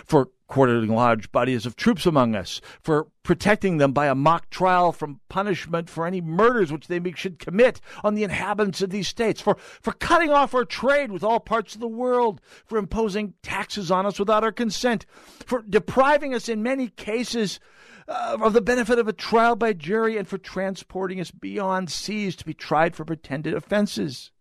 for 0.04 0.28
quartering 0.46 0.92
large 0.92 1.30
bodies 1.30 1.64
of 1.64 1.76
troops 1.76 2.04
among 2.04 2.34
us, 2.34 2.60
for 2.82 3.06
protecting 3.22 3.78
them 3.78 3.92
by 3.92 4.08
a 4.08 4.14
mock 4.14 4.50
trial 4.50 4.90
from 4.90 5.20
punishment 5.28 5.88
for 5.88 6.06
any 6.06 6.20
murders 6.20 6.72
which 6.72 6.88
they 6.88 7.00
should 7.12 7.38
commit 7.38 7.80
on 8.02 8.14
the 8.14 8.24
inhabitants 8.24 8.82
of 8.82 8.90
these 8.90 9.08
states, 9.08 9.40
for, 9.40 9.56
for 9.80 9.92
cutting 9.92 10.30
off 10.30 10.54
our 10.54 10.64
trade 10.64 11.12
with 11.12 11.22
all 11.22 11.38
parts 11.38 11.74
of 11.74 11.80
the 11.80 11.88
world, 11.88 12.40
for 12.66 12.78
imposing 12.78 13.32
taxes 13.42 13.90
on 13.90 14.04
us 14.04 14.18
without 14.18 14.44
our 14.44 14.52
consent, 14.52 15.06
for 15.46 15.62
depriving 15.62 16.34
us 16.34 16.48
in 16.48 16.62
many 16.62 16.88
cases 16.88 17.60
uh, 18.08 18.36
of 18.40 18.52
the 18.52 18.60
benefit 18.60 18.98
of 18.98 19.06
a 19.06 19.12
trial 19.12 19.54
by 19.54 19.72
jury, 19.72 20.16
and 20.16 20.26
for 20.26 20.36
transporting 20.36 21.20
us 21.20 21.30
beyond 21.30 21.90
seas 21.90 22.34
to 22.34 22.44
be 22.44 22.54
tried 22.54 22.96
for 22.96 23.04
pretended 23.04 23.54
offenses 23.54 24.32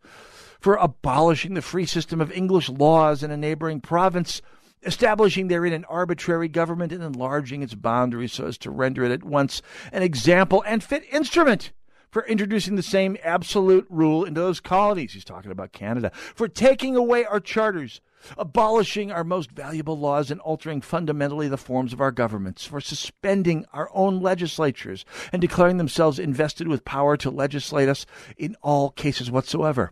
for 0.60 0.76
abolishing 0.76 1.54
the 1.54 1.62
free 1.62 1.86
system 1.86 2.22
of 2.22 2.32
English 2.32 2.70
laws 2.70 3.24
in 3.24 3.32
a 3.32 3.38
neighboring 3.38 3.82
province, 3.82 4.42
establishing 4.84 5.48
therein 5.48 5.74
an 5.74 5.86
arbitrary 5.86 6.48
government 6.48 6.92
and 6.92 7.04
enlarging 7.04 7.62
its 7.62 7.76
boundaries 7.76 8.34
so 8.34 8.46
as 8.46 8.58
to 8.58 8.72
render 8.72 9.04
it 9.04 9.12
at 9.12 9.24
once 9.24 9.62
an 9.92 10.04
example 10.04 10.64
and 10.66 10.84
fit 10.84 11.04
instrument 11.12 11.72
for 12.12 12.26
introducing 12.26 12.76
the 12.76 12.84
same 12.84 13.18
absolute 13.24 13.86
rule 13.90 14.26
into 14.26 14.42
those 14.42 14.60
colonies. 14.60 15.14
He's 15.14 15.24
talking 15.24 15.52
about 15.52 15.74
Canada. 15.74 16.12
For 16.14 16.48
taking 16.48 16.96
away 16.96 17.26
our 17.26 17.40
charters, 17.40 18.02
abolishing 18.38 19.12
our 19.12 19.24
most 19.24 19.52
valuable 19.52 19.98
laws, 19.98 20.32
and 20.32 20.42
altering 20.42 20.82
fundamentally 20.82 21.48
the 21.48 21.58
forms 21.58 21.94
of 21.94 22.02
our 22.02 22.12
governments. 22.12 22.66
For 22.66 22.82
suspending 22.82 23.66
our 23.74 23.90
own 23.94 24.22
legislatures 24.22 25.06
and 25.32 25.42
declaring 25.42 25.78
themselves 25.78 26.20
invested 26.20 26.68
with 26.68 26.86
power 26.86 27.16
to 27.18 27.30
legislate 27.30 27.90
us 27.90 28.06
in 28.38 28.56
all 28.62 28.90
cases 28.90 29.30
whatsoever. 29.30 29.92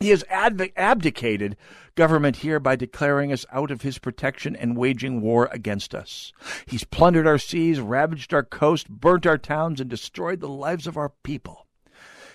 He 0.00 0.08
has 0.08 0.24
abdicated 0.30 1.58
government 1.94 2.36
here 2.36 2.58
by 2.58 2.74
declaring 2.74 3.34
us 3.34 3.44
out 3.52 3.70
of 3.70 3.82
his 3.82 3.98
protection 3.98 4.56
and 4.56 4.74
waging 4.74 5.20
war 5.20 5.50
against 5.52 5.94
us. 5.94 6.32
He's 6.64 6.84
plundered 6.84 7.26
our 7.26 7.36
seas, 7.36 7.80
ravaged 7.80 8.32
our 8.32 8.42
coast, 8.42 8.88
burnt 8.88 9.26
our 9.26 9.36
towns, 9.36 9.78
and 9.78 9.90
destroyed 9.90 10.40
the 10.40 10.48
lives 10.48 10.86
of 10.86 10.96
our 10.96 11.12
people. 11.22 11.66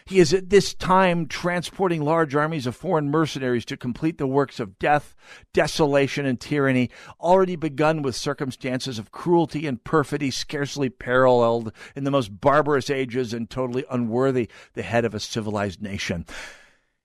He 0.05 0.19
is 0.19 0.31
at 0.31 0.51
this 0.51 0.75
time 0.75 1.25
transporting 1.25 2.03
large 2.03 2.35
armies 2.35 2.67
of 2.67 2.75
foreign 2.75 3.09
mercenaries 3.09 3.65
to 3.65 3.77
complete 3.77 4.19
the 4.19 4.27
works 4.27 4.59
of 4.59 4.77
death, 4.77 5.15
desolation, 5.51 6.27
and 6.27 6.39
tyranny, 6.39 6.91
already 7.19 7.55
begun 7.55 8.03
with 8.03 8.15
circumstances 8.15 8.99
of 8.99 9.11
cruelty 9.11 9.65
and 9.65 9.83
perfidy 9.83 10.29
scarcely 10.29 10.89
paralleled 10.89 11.71
in 11.95 12.03
the 12.03 12.11
most 12.11 12.39
barbarous 12.39 12.91
ages 12.91 13.33
and 13.33 13.49
totally 13.49 13.85
unworthy 13.89 14.47
the 14.73 14.83
head 14.83 15.05
of 15.05 15.15
a 15.15 15.19
civilized 15.19 15.81
nation. 15.81 16.27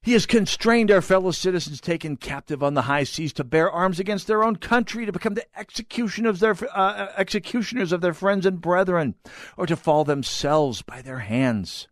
He 0.02 0.14
has 0.14 0.25
constrained 0.25 0.90
our 0.90 1.02
fellow 1.02 1.30
citizens 1.30 1.78
taken 1.78 2.16
captive 2.16 2.62
on 2.62 2.73
the 2.73 2.83
high 2.83 3.04
seas 3.04 3.35
to 3.35 3.45
bear 3.45 3.71
arms 3.71 4.00
against 4.00 4.26
their 4.26 4.42
own 4.42 4.57
country, 4.57 5.04
to 5.04 5.12
become 5.12 5.35
the 5.35 5.59
execution 5.59 6.25
of 6.25 6.38
their, 6.38 6.52
uh, 6.52 6.78
uh, 6.78 7.12
executioners 7.19 7.92
of 7.92 8.00
their 8.00 8.14
friends 8.14 8.47
and 8.47 8.62
brethren, 8.62 9.14
or 9.59 9.66
to 9.66 9.76
fall 9.76 10.04
themselves 10.04 10.80
by 10.80 11.02
their 11.02 11.19
hands. 11.19 11.87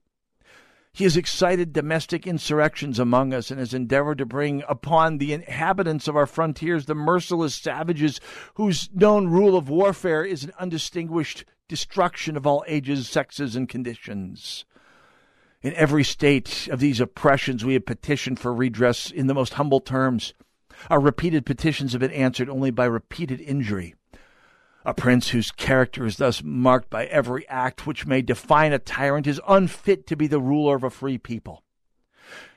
He 0.90 1.04
has 1.04 1.18
excited 1.18 1.74
domestic 1.74 2.26
insurrections 2.26 2.98
among 2.98 3.34
us 3.34 3.50
and 3.50 3.60
has 3.60 3.74
endeavored 3.74 4.18
to 4.18 4.26
bring 4.26 4.64
upon 4.66 5.18
the 5.18 5.34
inhabitants 5.34 6.08
of 6.08 6.16
our 6.16 6.26
frontiers 6.26 6.86
the 6.86 6.94
merciless 6.94 7.54
savages 7.54 8.20
whose 8.54 8.88
known 8.94 9.28
rule 9.28 9.54
of 9.54 9.68
warfare 9.68 10.24
is 10.24 10.44
an 10.44 10.52
undistinguished 10.58 11.44
destruction 11.68 12.38
of 12.38 12.46
all 12.46 12.64
ages, 12.66 13.06
sexes, 13.06 13.54
and 13.54 13.68
conditions. 13.68 14.64
In 15.60 15.74
every 15.74 16.04
state 16.04 16.68
of 16.70 16.78
these 16.78 17.00
oppressions, 17.00 17.64
we 17.64 17.74
have 17.74 17.84
petitioned 17.84 18.38
for 18.38 18.54
redress 18.54 19.10
in 19.10 19.26
the 19.26 19.34
most 19.34 19.54
humble 19.54 19.80
terms. 19.80 20.32
Our 20.88 21.00
repeated 21.00 21.44
petitions 21.44 21.92
have 21.92 22.00
been 22.00 22.12
answered 22.12 22.48
only 22.48 22.70
by 22.70 22.84
repeated 22.84 23.40
injury. 23.40 23.96
A 24.84 24.94
prince 24.94 25.30
whose 25.30 25.50
character 25.50 26.06
is 26.06 26.18
thus 26.18 26.44
marked 26.44 26.88
by 26.88 27.06
every 27.06 27.46
act 27.48 27.88
which 27.88 28.06
may 28.06 28.22
define 28.22 28.72
a 28.72 28.78
tyrant 28.78 29.26
is 29.26 29.40
unfit 29.48 30.06
to 30.06 30.16
be 30.16 30.28
the 30.28 30.40
ruler 30.40 30.76
of 30.76 30.84
a 30.84 30.90
free 30.90 31.18
people. 31.18 31.64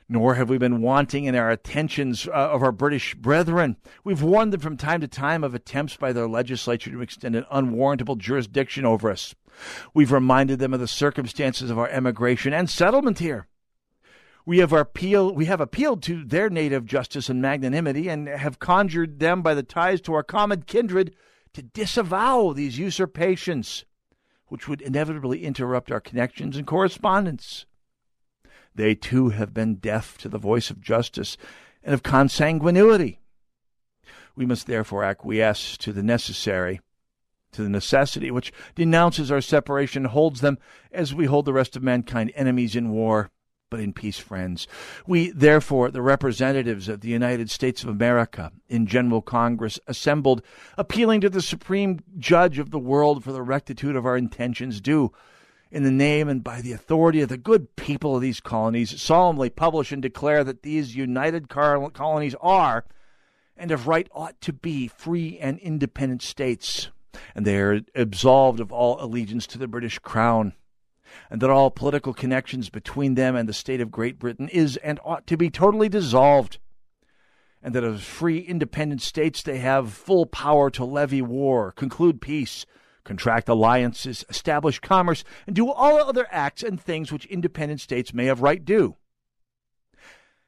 Nor 0.08 0.36
have 0.36 0.50
we 0.50 0.60
been 0.60 0.82
wanting 0.82 1.26
in 1.26 1.34
our 1.36 1.50
attentions 1.50 2.28
uh, 2.28 2.32
of 2.32 2.62
our 2.62 2.72
British 2.72 3.16
brethren. 3.16 3.78
We've 4.04 4.22
warned 4.22 4.54
them 4.54 4.62
from 4.62 4.78
time 4.78 5.02
to 5.02 5.08
time 5.08 5.44
of 5.44 5.56
attempts 5.56 5.98
by 5.98 6.14
their 6.14 6.28
legislature 6.28 6.92
to 6.92 7.02
extend 7.02 7.36
an 7.36 7.46
unwarrantable 7.50 8.18
jurisdiction 8.18 8.86
over 8.86 9.10
us. 9.10 9.34
We've 9.94 10.12
reminded 10.12 10.60
them 10.60 10.74
of 10.74 10.80
the 10.80 10.88
circumstances 10.88 11.70
of 11.70 11.78
our 11.78 11.90
emigration 11.90 12.54
and 12.54 12.70
settlement 12.70 13.20
here. 13.20 13.48
We 14.46 14.58
have, 14.58 14.74
appeal, 14.74 15.34
we 15.34 15.46
have 15.46 15.62
appealed 15.62 16.02
to 16.04 16.24
their 16.24 16.50
native 16.50 16.86
justice 16.86 17.30
and 17.30 17.42
magnanimity 17.42 18.10
and 18.10 18.28
have 18.28 18.60
conjured 18.60 19.20
them 19.20 19.42
by 19.42 19.54
the 19.54 19.64
ties 19.64 20.02
to 20.02 20.14
our 20.14 20.24
common 20.24 20.64
kindred 20.64 21.16
to 21.54 21.62
disavow 21.62 22.54
these 22.54 22.80
usurpations, 22.80 23.86
which 24.48 24.68
would 24.68 24.82
inevitably 24.82 25.44
interrupt 25.44 25.92
our 25.92 26.02
connections 26.02 26.58
and 26.58 26.66
correspondence. 26.66 27.66
They 28.74 28.96
too 28.96 29.30
have 29.30 29.54
been 29.54 29.76
deaf 29.76 30.18
to 30.20 30.30
the 30.30 30.38
voice 30.38 30.70
of 30.70 30.82
justice 30.82 31.38
and 31.84 31.94
of 31.94 32.04
consanguinity. 32.04 33.18
We 34.36 34.46
must 34.46 34.66
therefore 34.66 35.04
acquiesce 35.04 35.78
to 35.78 35.92
the 35.92 36.04
necessary 36.04 36.80
to 37.52 37.64
the 37.64 37.70
necessity 37.70 38.32
which 38.32 38.54
denounces 38.76 39.32
our 39.32 39.42
separation, 39.42 40.06
holds 40.06 40.42
them 40.42 40.58
as 40.92 41.14
we 41.14 41.26
hold 41.26 41.46
the 41.46 41.54
rest 41.54 41.76
of 41.76 41.84
mankind 41.84 42.32
enemies 42.36 42.76
in 42.76 42.92
war, 42.92 43.30
but 43.70 43.80
in 43.80 43.94
peace 43.94 44.20
friends. 44.20 44.68
We, 45.08 45.32
therefore, 45.32 45.90
the 45.90 46.02
representatives 46.02 46.88
of 46.90 47.02
the 47.02 47.10
United 47.10 47.50
States 47.50 47.84
of 47.84 47.90
America 47.90 48.52
in 48.68 48.86
General 48.86 49.22
Congress, 49.22 49.80
assembled, 49.88 50.44
appealing 50.78 51.22
to 51.22 51.30
the 51.30 51.42
Supreme 51.42 52.02
Judge 52.20 52.60
of 52.60 52.72
the 52.72 52.80
world 52.80 53.24
for 53.24 53.32
the 53.32 53.42
rectitude 53.42 53.96
of 53.96 54.06
our 54.06 54.18
intentions, 54.18 54.82
do, 54.82 55.12
in 55.72 55.84
the 55.84 55.92
name 55.92 56.28
and 56.28 56.44
by 56.44 56.60
the 56.62 56.74
authority 56.74 57.22
of 57.22 57.30
the 57.30 57.38
good 57.38 57.76
people 57.78 58.18
of 58.18 58.22
these 58.22 58.42
colonies, 58.42 59.02
solemnly 59.02 59.50
publish 59.50 59.94
and 59.94 60.02
declare 60.02 60.44
that 60.44 60.64
these 60.64 60.96
united 60.96 61.48
colonies 61.48 62.36
are, 62.42 62.84
and 63.56 63.72
of 63.72 63.88
right 63.88 64.10
ought 64.12 64.40
to 64.42 64.52
be, 64.52 64.88
free 64.88 65.40
and 65.40 65.58
independent 65.60 66.22
states 66.22 66.90
and 67.36 67.46
they 67.46 67.58
are 67.58 67.82
absolved 67.96 68.60
of 68.60 68.72
all 68.72 69.04
allegiance 69.04 69.48
to 69.48 69.58
the 69.58 69.68
British 69.68 70.00
Crown, 70.00 70.54
and 71.30 71.42
that 71.42 71.50
all 71.50 71.70
political 71.70 72.14
connections 72.14 72.70
between 72.70 73.16
them 73.16 73.36
and 73.36 73.48
the 73.48 73.54
state 73.54 73.82
of 73.82 73.92
Great 73.92 74.20
Britain 74.20 74.50
is 74.50 74.78
and 74.78 75.00
ought 75.04 75.28
to 75.28 75.38
be 75.38 75.50
totally 75.50 75.90
dissolved, 75.90 76.58
and 77.62 77.76
that 77.76 77.84
as 77.84 78.02
free 78.02 78.40
independent 78.40 79.02
states 79.02 79.44
they 79.44 79.60
have 79.60 79.94
full 79.94 80.26
power 80.26 80.70
to 80.72 80.86
levy 80.86 81.22
war, 81.22 81.72
conclude 81.72 82.22
peace, 82.22 82.66
contract 83.04 83.50
alliances, 83.50 84.24
establish 84.30 84.80
commerce, 84.80 85.24
and 85.48 85.56
do 85.56 85.72
all 85.72 85.98
other 85.98 86.28
acts 86.32 86.64
and 86.64 86.80
things 86.80 87.12
which 87.12 87.26
independent 87.26 87.82
states 87.82 88.14
may 88.14 88.26
have 88.26 88.42
right 88.42 88.64
do. 88.64 88.96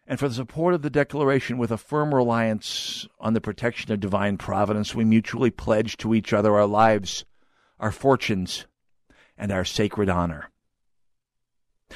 And 0.06 0.20
for 0.20 0.28
the 0.28 0.36
support 0.36 0.74
of 0.74 0.82
the 0.82 0.90
Declaration 0.90 1.58
with 1.58 1.72
a 1.72 1.78
firm 1.78 2.14
reliance 2.14 3.08
on 3.20 3.34
the 3.34 3.42
protection 3.42 3.92
of 3.92 4.00
divine 4.02 4.38
providence, 4.38 4.94
we 4.94 5.06
mutually 5.06 5.50
pledge 5.50 5.96
to 5.98 6.14
each 6.14 6.34
other 6.34 6.56
our 6.56 6.66
lives, 6.66 7.24
our 7.80 7.92
fortunes, 7.92 8.66
and 9.38 9.52
our 9.52 9.64
sacred 9.64 10.10
honor. 10.10 10.50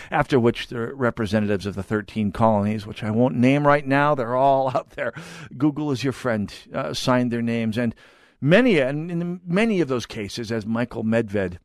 After 0.09 0.39
which, 0.39 0.67
the 0.67 0.93
representatives 0.93 1.65
of 1.65 1.75
the 1.75 1.83
13 1.83 2.31
colonies, 2.31 2.85
which 2.85 3.03
I 3.03 3.11
won't 3.11 3.35
name 3.35 3.67
right 3.67 3.85
now, 3.85 4.15
they're 4.15 4.35
all 4.35 4.69
out 4.75 4.91
there. 4.91 5.11
Google 5.57 5.91
is 5.91 6.03
your 6.03 6.13
friend, 6.13 6.53
uh, 6.73 6.93
signed 6.93 7.31
their 7.31 7.41
names. 7.41 7.77
And 7.77 7.93
many, 8.39 8.79
and 8.79 9.11
in 9.11 9.41
many 9.45 9.81
of 9.81 9.87
those 9.89 10.05
cases, 10.05 10.51
as 10.51 10.65
Michael 10.65 11.03
Medved 11.03 11.57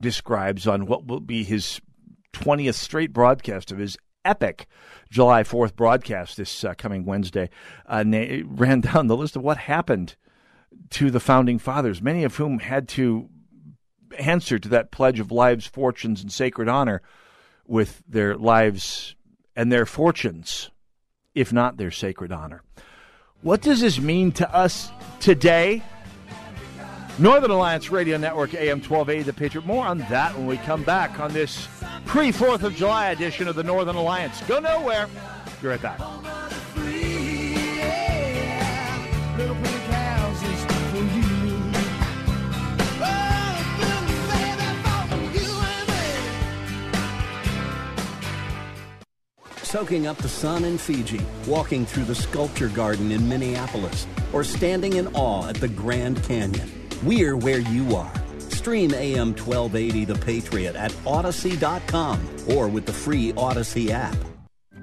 describes 0.00 0.66
on 0.66 0.86
what 0.86 1.06
will 1.06 1.20
be 1.20 1.44
his 1.44 1.80
20th 2.32 2.74
straight 2.74 3.12
broadcast 3.12 3.70
of 3.70 3.78
his 3.78 3.96
epic 4.24 4.66
July 5.10 5.42
4th 5.42 5.76
broadcast 5.76 6.36
this 6.36 6.64
uh, 6.64 6.74
coming 6.74 7.04
Wednesday, 7.04 7.50
uh, 7.86 8.04
ran 8.06 8.80
down 8.80 9.06
the 9.06 9.16
list 9.16 9.36
of 9.36 9.42
what 9.42 9.58
happened 9.58 10.16
to 10.90 11.10
the 11.10 11.20
founding 11.20 11.58
fathers, 11.58 12.00
many 12.00 12.24
of 12.24 12.36
whom 12.36 12.58
had 12.58 12.88
to 12.88 13.28
answer 14.18 14.58
to 14.58 14.68
that 14.68 14.90
pledge 14.90 15.20
of 15.20 15.30
lives, 15.30 15.66
fortunes, 15.66 16.22
and 16.22 16.32
sacred 16.32 16.68
honor 16.68 17.02
with 17.66 18.02
their 18.08 18.36
lives 18.36 19.14
and 19.56 19.70
their 19.70 19.86
fortunes, 19.86 20.70
if 21.34 21.52
not 21.52 21.76
their 21.76 21.90
sacred 21.90 22.32
honor. 22.32 22.62
What 23.42 23.60
does 23.60 23.80
this 23.80 23.98
mean 23.98 24.32
to 24.32 24.54
us 24.54 24.90
today? 25.20 25.82
Northern 27.18 27.50
Alliance 27.50 27.90
Radio 27.90 28.16
Network, 28.16 28.54
AM 28.54 28.78
1280, 28.78 29.22
The 29.22 29.32
Patriot. 29.32 29.66
More 29.66 29.84
on 29.84 29.98
that 29.98 30.34
when 30.34 30.46
we 30.46 30.56
come 30.58 30.82
back 30.82 31.20
on 31.20 31.32
this 31.32 31.68
pre 32.06 32.32
4th 32.32 32.62
of 32.62 32.74
July 32.74 33.10
edition 33.10 33.48
of 33.48 33.54
the 33.54 33.62
Northern 33.62 33.96
Alliance. 33.96 34.40
Go 34.42 34.58
nowhere. 34.60 35.08
Be 35.60 35.68
right 35.68 35.82
back. 35.82 36.00
soaking 49.72 50.06
up 50.06 50.18
the 50.18 50.28
sun 50.28 50.66
in 50.66 50.76
Fiji, 50.76 51.18
walking 51.46 51.86
through 51.86 52.04
the 52.04 52.14
sculpture 52.14 52.68
garden 52.68 53.10
in 53.10 53.26
Minneapolis, 53.26 54.06
or 54.34 54.44
standing 54.44 54.96
in 54.96 55.06
awe 55.14 55.48
at 55.48 55.56
the 55.56 55.68
Grand 55.68 56.22
Canyon. 56.24 56.81
We're 57.02 57.36
where 57.36 57.58
you 57.58 57.96
are. 57.96 58.12
Stream 58.38 58.94
AM 58.94 59.34
1280 59.34 60.04
The 60.04 60.14
Patriot 60.14 60.76
at 60.76 60.92
Audacy.com 61.04 62.28
or 62.50 62.68
with 62.68 62.86
the 62.86 62.92
free 62.92 63.32
Audacy 63.32 63.90
app. 63.90 64.16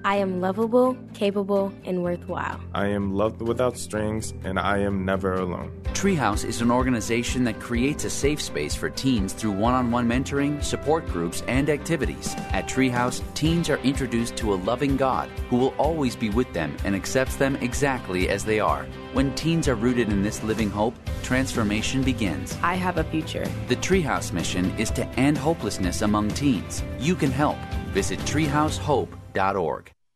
I 0.05 0.15
am 0.15 0.39
lovable, 0.39 0.97
capable, 1.13 1.73
and 1.83 2.03
worthwhile. 2.03 2.59
I 2.73 2.87
am 2.87 3.13
loved 3.13 3.41
without 3.41 3.77
strings, 3.77 4.33
and 4.43 4.57
I 4.57 4.77
am 4.79 5.03
never 5.03 5.33
alone. 5.33 5.71
Treehouse 5.87 6.45
is 6.45 6.61
an 6.61 6.71
organization 6.71 7.43
that 7.43 7.59
creates 7.59 8.05
a 8.05 8.09
safe 8.09 8.41
space 8.41 8.73
for 8.73 8.89
teens 8.89 9.33
through 9.33 9.51
one 9.51 9.73
on 9.73 9.91
one 9.91 10.07
mentoring, 10.07 10.63
support 10.63 11.05
groups, 11.07 11.43
and 11.47 11.69
activities. 11.69 12.33
At 12.51 12.69
Treehouse, 12.69 13.21
teens 13.33 13.69
are 13.69 13.79
introduced 13.79 14.37
to 14.37 14.53
a 14.53 14.61
loving 14.63 14.95
God 14.95 15.29
who 15.49 15.57
will 15.57 15.73
always 15.77 16.15
be 16.15 16.29
with 16.29 16.51
them 16.53 16.77
and 16.85 16.95
accepts 16.95 17.35
them 17.35 17.57
exactly 17.57 18.29
as 18.29 18.45
they 18.45 18.61
are. 18.61 18.85
When 19.11 19.35
teens 19.35 19.67
are 19.67 19.75
rooted 19.75 20.09
in 20.09 20.23
this 20.23 20.43
living 20.43 20.69
hope, 20.69 20.95
transformation 21.23 22.03
begins. 22.03 22.57
I 22.63 22.75
have 22.75 22.97
a 22.97 23.03
future. 23.03 23.45
The 23.67 23.75
Treehouse 23.75 24.31
mission 24.31 24.71
is 24.79 24.91
to 24.91 25.05
end 25.19 25.37
hopelessness 25.37 26.01
among 26.03 26.29
teens. 26.29 26.83
You 26.99 27.15
can 27.15 27.31
help. 27.31 27.57
Visit 27.89 28.19
treehousehope.org. 29.33 29.91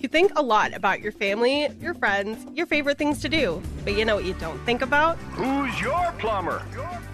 You 0.00 0.08
think 0.08 0.32
a 0.36 0.42
lot 0.42 0.74
about 0.74 1.02
your 1.02 1.12
family, 1.12 1.68
your 1.78 1.92
friends, 1.92 2.46
your 2.54 2.64
favorite 2.66 2.96
things 2.96 3.20
to 3.20 3.28
do, 3.28 3.60
but 3.84 3.94
you 3.94 4.06
know 4.06 4.16
what 4.16 4.24
you 4.24 4.32
don't 4.34 4.58
think 4.64 4.80
about? 4.80 5.18
Who's 5.32 5.78
your 5.78 6.12
plumber? 6.18 6.60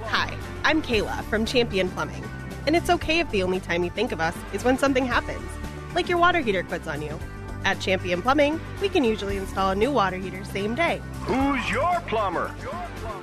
Hi, 0.05 0.37
I'm 0.63 0.81
Kayla 0.83 1.25
from 1.25 1.45
Champion 1.45 1.89
Plumbing, 1.89 2.23
and 2.67 2.77
it's 2.77 2.89
okay 2.89 3.19
if 3.19 3.29
the 3.33 3.43
only 3.43 3.59
time 3.59 3.83
you 3.83 3.91
think 3.91 4.13
of 4.13 4.21
us 4.21 4.37
is 4.53 4.63
when 4.63 4.79
something 4.79 5.05
happens, 5.05 5.51
like 5.97 6.09
your 6.09 6.19
water 6.19 6.39
heater 6.39 6.63
quits 6.63 6.87
on 6.87 7.03
you. 7.03 7.19
At 7.65 7.81
Champion 7.81 8.23
Plumbing, 8.23 8.61
we 8.81 8.89
can 8.89 9.03
usually 9.03 9.37
install 9.37 9.71
a 9.71 9.75
new 9.75 9.91
water 9.91 10.17
heater 10.17 10.45
same 10.45 10.77
day. 10.77 11.03
Who's 11.23 11.69
your 11.69 12.01
plumber? 12.07 12.55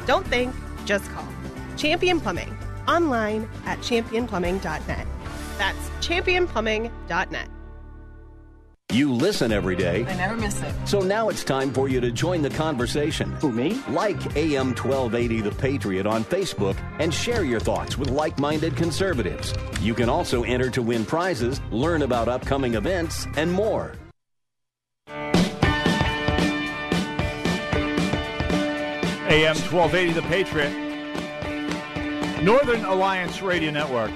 Don't 0.05 0.27
think, 0.27 0.53
just 0.83 1.09
call. 1.11 1.27
Champion 1.77 2.19
Plumbing, 2.19 2.53
online 2.85 3.49
at 3.65 3.79
championplumbing.net. 3.79 5.07
That's 5.57 5.89
championplumbing.net. 6.05 7.47
You 8.93 9.11
listen 9.11 9.51
every 9.51 9.75
day. 9.75 10.05
I 10.05 10.15
never 10.17 10.37
miss 10.37 10.61
it. 10.61 10.71
So 10.85 10.99
now 10.99 11.29
it's 11.29 11.43
time 11.43 11.73
for 11.73 11.89
you 11.89 11.99
to 11.99 12.11
join 12.11 12.43
the 12.43 12.51
conversation. 12.51 13.31
Who, 13.41 13.51
me? 13.51 13.81
Like 13.89 14.37
AM 14.37 14.75
1280 14.75 15.41
The 15.41 15.49
Patriot 15.49 16.05
on 16.05 16.23
Facebook 16.23 16.77
and 16.99 17.11
share 17.11 17.43
your 17.43 17.59
thoughts 17.59 17.97
with 17.97 18.11
like 18.11 18.37
minded 18.37 18.77
conservatives. 18.77 19.51
You 19.81 19.95
can 19.95 20.09
also 20.09 20.43
enter 20.43 20.69
to 20.69 20.83
win 20.83 21.05
prizes, 21.05 21.59
learn 21.71 22.03
about 22.03 22.27
upcoming 22.27 22.75
events, 22.75 23.25
and 23.35 23.51
more. 23.51 23.95
AM 29.27 29.57
1280 29.57 30.13
The 30.13 30.21
Patriot. 30.27 30.71
Northern 32.43 32.85
Alliance 32.85 33.41
Radio 33.41 33.71
Network. 33.71 34.11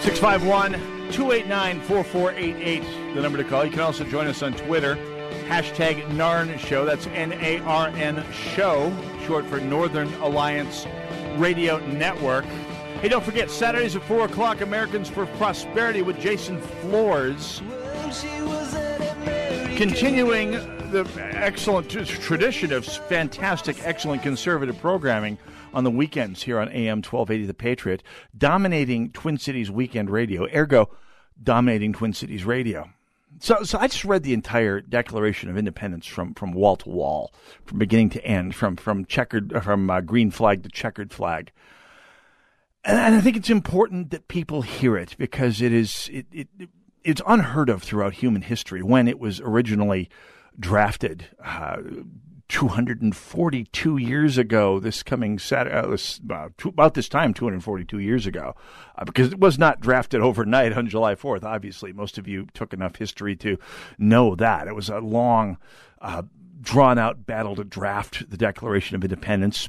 651 0.00 0.72
289 1.10 1.80
4488, 1.80 3.14
the 3.14 3.20
number 3.20 3.36
to 3.38 3.44
call. 3.44 3.64
You 3.64 3.70
can 3.70 3.80
also 3.80 4.04
join 4.04 4.26
us 4.26 4.42
on 4.42 4.52
Twitter. 4.52 4.96
Hashtag 5.48 6.06
NARN 6.10 6.56
Show. 6.58 6.84
That's 6.84 7.06
N 7.08 7.32
A 7.32 7.58
R 7.60 7.88
N 7.88 8.24
Show, 8.32 8.94
short 9.26 9.44
for 9.46 9.58
Northern 9.58 10.12
Alliance 10.14 10.86
Radio 11.36 11.78
Network. 11.86 12.44
Hey, 13.00 13.08
don't 13.08 13.24
forget, 13.24 13.50
Saturdays 13.50 13.96
at 13.96 14.02
4 14.02 14.26
o'clock, 14.26 14.60
Americans 14.60 15.08
for 15.08 15.26
Prosperity 15.26 16.02
with 16.02 16.18
Jason 16.20 16.60
Flohrs. 16.60 17.62
Continuing 19.76 20.77
the 20.90 21.06
excellent 21.34 21.90
tradition 21.90 22.72
of 22.72 22.84
fantastic, 22.84 23.76
excellent 23.84 24.22
conservative 24.22 24.78
programming 24.80 25.36
on 25.74 25.84
the 25.84 25.90
weekends 25.90 26.42
here 26.42 26.58
on 26.58 26.68
AM 26.68 26.98
1280 26.98 27.46
The 27.46 27.54
Patriot, 27.54 28.02
dominating 28.36 29.10
Twin 29.10 29.36
Cities 29.36 29.70
weekend 29.70 30.08
radio, 30.08 30.46
ergo, 30.54 30.90
dominating 31.42 31.92
Twin 31.92 32.14
Cities 32.14 32.44
radio. 32.44 32.88
So, 33.40 33.62
so 33.64 33.78
I 33.78 33.88
just 33.88 34.04
read 34.04 34.22
the 34.22 34.32
entire 34.32 34.80
Declaration 34.80 35.50
of 35.50 35.58
Independence 35.58 36.06
from, 36.06 36.32
from 36.32 36.52
wall 36.52 36.76
to 36.76 36.88
wall, 36.88 37.34
from 37.66 37.78
beginning 37.78 38.10
to 38.10 38.24
end, 38.24 38.54
from 38.54 38.76
from 38.76 39.04
checkered 39.04 39.62
from 39.62 39.90
uh, 39.90 40.00
green 40.00 40.30
flag 40.30 40.62
to 40.62 40.70
checkered 40.70 41.12
flag, 41.12 41.52
and, 42.84 42.98
and, 42.98 43.14
I 43.14 43.20
think 43.20 43.36
it's 43.36 43.50
important 43.50 44.10
that 44.10 44.28
people 44.28 44.62
hear 44.62 44.96
it 44.96 45.14
because 45.18 45.60
it 45.60 45.72
is 45.72 46.08
it, 46.10 46.26
it 46.32 46.48
it's 47.04 47.22
unheard 47.26 47.68
of 47.68 47.82
throughout 47.82 48.14
human 48.14 48.42
history 48.42 48.82
when 48.82 49.06
it 49.06 49.20
was 49.20 49.40
originally 49.40 50.08
drafted. 50.58 51.26
Uh, 51.42 51.78
242 52.48 53.98
years 53.98 54.38
ago, 54.38 54.80
this 54.80 55.02
coming 55.02 55.38
Saturday, 55.38 55.76
uh, 55.76 56.34
uh, 56.34 56.48
about 56.64 56.94
this 56.94 57.08
time, 57.08 57.34
242 57.34 57.98
years 57.98 58.26
ago, 58.26 58.54
uh, 58.96 59.04
because 59.04 59.32
it 59.32 59.38
was 59.38 59.58
not 59.58 59.80
drafted 59.80 60.22
overnight 60.22 60.72
on 60.72 60.88
July 60.88 61.14
4th. 61.14 61.44
Obviously, 61.44 61.92
most 61.92 62.16
of 62.16 62.26
you 62.26 62.46
took 62.54 62.72
enough 62.72 62.96
history 62.96 63.36
to 63.36 63.58
know 63.98 64.34
that. 64.34 64.66
It 64.66 64.74
was 64.74 64.88
a 64.88 64.98
long, 64.98 65.58
uh, 66.00 66.22
drawn 66.60 66.98
out 66.98 67.26
battle 67.26 67.54
to 67.56 67.64
draft 67.64 68.30
the 68.30 68.38
Declaration 68.38 68.96
of 68.96 69.04
Independence. 69.04 69.68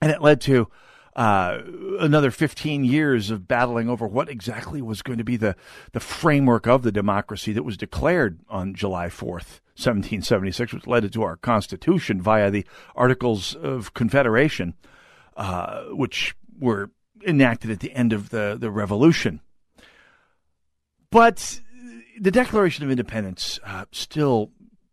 And 0.00 0.10
it 0.10 0.22
led 0.22 0.40
to 0.42 0.68
uh, 1.16 1.62
another 1.98 2.30
15 2.30 2.84
years 2.84 3.30
of 3.30 3.48
battling 3.48 3.88
over 3.88 4.06
what 4.06 4.28
exactly 4.28 4.82
was 4.82 5.00
going 5.00 5.16
to 5.16 5.24
be 5.24 5.38
the, 5.38 5.56
the 5.92 6.00
framework 6.00 6.66
of 6.66 6.82
the 6.82 6.92
democracy 6.92 7.54
that 7.54 7.62
was 7.62 7.78
declared 7.78 8.38
on 8.50 8.74
July 8.74 9.06
4th, 9.06 9.60
1776, 9.78 10.74
which 10.74 10.86
led 10.86 11.10
to 11.10 11.22
our 11.22 11.36
Constitution 11.36 12.20
via 12.20 12.50
the 12.50 12.66
Articles 12.94 13.54
of 13.54 13.94
Confederation, 13.94 14.74
uh, 15.38 15.84
which 15.84 16.36
were 16.58 16.90
enacted 17.26 17.70
at 17.70 17.80
the 17.80 17.92
end 17.92 18.12
of 18.12 18.28
the, 18.28 18.54
the 18.60 18.70
Revolution. 18.70 19.40
But 21.10 21.62
the 22.20 22.30
Declaration 22.30 22.84
of 22.84 22.90
Independence 22.90 23.58
uh, 23.64 23.86
still 23.90 24.50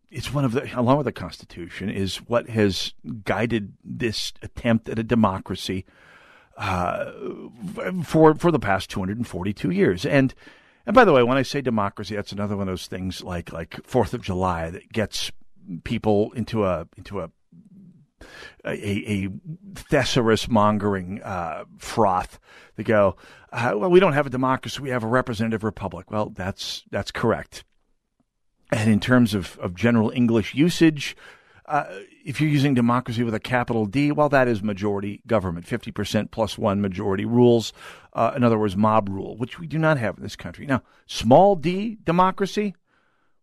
it's 0.09 0.31
one 0.31 0.45
of 0.45 0.51
the 0.51 0.79
along 0.79 0.97
with 0.97 1.05
the 1.05 1.11
Constitution 1.11 1.89
is 1.89 2.17
what 2.17 2.47
has 2.47 2.93
guided 3.25 3.73
this 3.83 4.31
attempt 4.43 4.87
at 4.87 4.99
a 4.99 5.03
democracy 5.03 5.85
uh, 6.57 7.11
for 8.03 8.35
for 8.35 8.51
the 8.51 8.59
past 8.59 8.89
242 8.89 9.71
years. 9.71 10.05
And 10.05 10.33
and 10.85 10.93
by 10.93 11.05
the 11.05 11.13
way, 11.13 11.23
when 11.23 11.37
I 11.37 11.43
say 11.43 11.61
democracy, 11.61 12.15
that's 12.15 12.31
another 12.31 12.57
one 12.57 12.67
of 12.67 12.71
those 12.73 12.87
things 12.87 13.23
like 13.23 13.51
like 13.51 13.85
Fourth 13.85 14.13
of 14.13 14.21
July 14.21 14.69
that 14.69 14.91
gets 14.91 15.31
people 15.83 16.31
into 16.33 16.65
a 16.65 16.87
into 16.97 17.21
a 17.21 17.31
a, 18.65 19.25
a 19.25 19.29
thesaurus 19.75 20.47
mongering 20.47 21.21
uh, 21.23 21.65
froth. 21.77 22.39
They 22.75 22.83
go, 22.83 23.17
uh, 23.51 23.73
well, 23.75 23.89
we 23.89 23.99
don't 23.99 24.13
have 24.13 24.27
a 24.27 24.31
democracy; 24.31 24.81
we 24.81 24.89
have 24.89 25.03
a 25.03 25.07
representative 25.07 25.63
republic. 25.63 26.11
Well, 26.11 26.29
that's 26.29 26.83
that's 26.91 27.11
correct. 27.11 27.63
And 28.71 28.91
in 28.91 28.99
terms 28.99 29.33
of, 29.33 29.59
of 29.59 29.75
general 29.75 30.09
English 30.09 30.55
usage, 30.55 31.15
uh, 31.67 31.85
if 32.23 32.39
you're 32.39 32.49
using 32.49 32.73
democracy 32.73 33.23
with 33.23 33.33
a 33.33 33.39
capital 33.39 33.85
D, 33.85 34.11
well, 34.11 34.29
that 34.29 34.47
is 34.47 34.63
majority 34.63 35.21
government, 35.27 35.65
50% 35.65 36.31
plus 36.31 36.57
one 36.57 36.81
majority 36.81 37.25
rules. 37.25 37.73
Uh, 38.13 38.33
in 38.35 38.43
other 38.43 38.57
words, 38.57 38.77
mob 38.77 39.09
rule, 39.09 39.35
which 39.35 39.59
we 39.59 39.67
do 39.67 39.77
not 39.77 39.97
have 39.97 40.17
in 40.17 40.23
this 40.23 40.35
country. 40.35 40.65
Now, 40.65 40.81
small 41.05 41.55
d 41.55 41.97
democracy, 42.03 42.75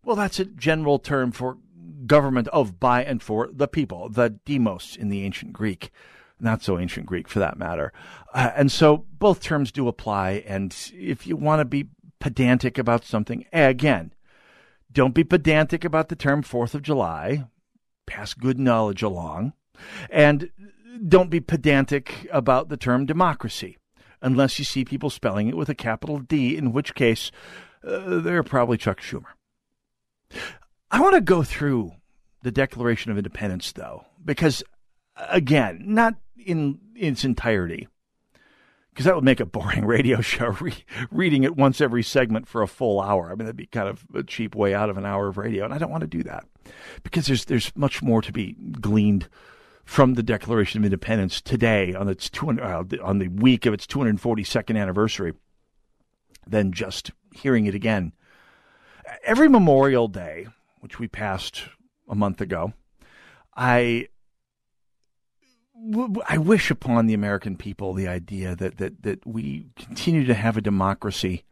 well, 0.02 0.16
that's 0.16 0.40
a 0.40 0.46
general 0.46 0.98
term 0.98 1.30
for 1.30 1.58
government 2.06 2.48
of, 2.48 2.80
by, 2.80 3.04
and 3.04 3.22
for 3.22 3.48
the 3.52 3.68
people, 3.68 4.08
the 4.08 4.30
demos 4.30 4.96
in 4.98 5.10
the 5.10 5.24
ancient 5.24 5.52
Greek. 5.52 5.90
Not 6.40 6.62
so 6.62 6.78
ancient 6.78 7.04
Greek 7.04 7.28
for 7.28 7.38
that 7.38 7.58
matter. 7.58 7.92
Uh, 8.32 8.50
and 8.56 8.72
so 8.72 9.04
both 9.18 9.42
terms 9.42 9.70
do 9.70 9.88
apply. 9.88 10.42
And 10.46 10.74
if 10.94 11.26
you 11.26 11.36
want 11.36 11.60
to 11.60 11.66
be 11.66 11.88
pedantic 12.18 12.78
about 12.78 13.04
something, 13.04 13.44
again, 13.52 14.14
don't 14.90 15.12
be 15.12 15.22
pedantic 15.22 15.84
about 15.84 16.08
the 16.08 16.16
term 16.16 16.42
Fourth 16.42 16.74
of 16.74 16.80
July 16.80 17.44
pass 18.10 18.34
good 18.34 18.58
knowledge 18.58 19.02
along. 19.02 19.52
And 20.10 20.50
don't 21.06 21.30
be 21.30 21.40
pedantic 21.40 22.26
about 22.32 22.68
the 22.68 22.76
term 22.76 23.06
democracy 23.06 23.78
unless 24.20 24.58
you 24.58 24.64
see 24.64 24.84
people 24.84 25.08
spelling 25.08 25.48
it 25.48 25.56
with 25.56 25.68
a 25.68 25.74
capital 25.74 26.18
D, 26.18 26.56
in 26.56 26.72
which 26.72 26.94
case 26.94 27.30
uh, 27.86 28.18
they're 28.18 28.42
probably 28.42 28.76
Chuck 28.76 29.00
Schumer. 29.00 29.32
I 30.90 31.00
want 31.00 31.14
to 31.14 31.20
go 31.20 31.42
through 31.42 31.92
the 32.42 32.50
Declaration 32.50 33.10
of 33.10 33.16
Independence, 33.16 33.72
though, 33.72 34.04
because, 34.22 34.62
again, 35.16 35.82
not 35.86 36.16
in, 36.36 36.78
in 36.94 37.12
its 37.12 37.24
entirety, 37.24 37.88
because 39.00 39.06
that 39.06 39.14
would 39.14 39.24
make 39.24 39.40
a 39.40 39.46
boring 39.46 39.86
radio 39.86 40.20
show 40.20 40.48
re- 40.60 40.84
reading 41.10 41.42
it 41.42 41.56
once 41.56 41.80
every 41.80 42.02
segment 42.02 42.46
for 42.46 42.60
a 42.60 42.68
full 42.68 43.00
hour. 43.00 43.28
I 43.28 43.30
mean, 43.30 43.46
that'd 43.46 43.56
be 43.56 43.64
kind 43.64 43.88
of 43.88 44.04
a 44.14 44.22
cheap 44.22 44.54
way 44.54 44.74
out 44.74 44.90
of 44.90 44.98
an 44.98 45.06
hour 45.06 45.26
of 45.26 45.38
radio, 45.38 45.64
and 45.64 45.72
I 45.72 45.78
don't 45.78 45.90
want 45.90 46.02
to 46.02 46.06
do 46.06 46.22
that 46.24 46.44
because 47.02 47.26
there's 47.26 47.46
there's 47.46 47.74
much 47.74 48.02
more 48.02 48.20
to 48.20 48.30
be 48.30 48.56
gleaned 48.78 49.30
from 49.86 50.14
the 50.14 50.22
Declaration 50.22 50.82
of 50.82 50.84
Independence 50.84 51.40
today 51.40 51.94
on 51.94 52.10
its 52.10 52.28
200, 52.28 52.62
uh, 52.62 53.02
on 53.02 53.20
the 53.20 53.28
week 53.28 53.64
of 53.64 53.72
its 53.72 53.86
242nd 53.86 54.78
anniversary 54.78 55.32
than 56.46 56.70
just 56.70 57.10
hearing 57.34 57.64
it 57.64 57.74
again. 57.74 58.12
Every 59.24 59.48
Memorial 59.48 60.08
Day, 60.08 60.46
which 60.80 60.98
we 60.98 61.08
passed 61.08 61.62
a 62.06 62.14
month 62.14 62.42
ago, 62.42 62.74
I 63.56 64.08
I 66.28 66.38
wish 66.38 66.70
upon 66.70 67.06
the 67.06 67.14
American 67.14 67.56
people 67.56 67.94
the 67.94 68.08
idea 68.08 68.54
that, 68.56 68.76
that, 68.78 69.02
that 69.02 69.26
we 69.26 69.66
continue 69.76 70.26
to 70.26 70.34
have 70.34 70.56
a 70.56 70.62
democracy, 70.62 71.44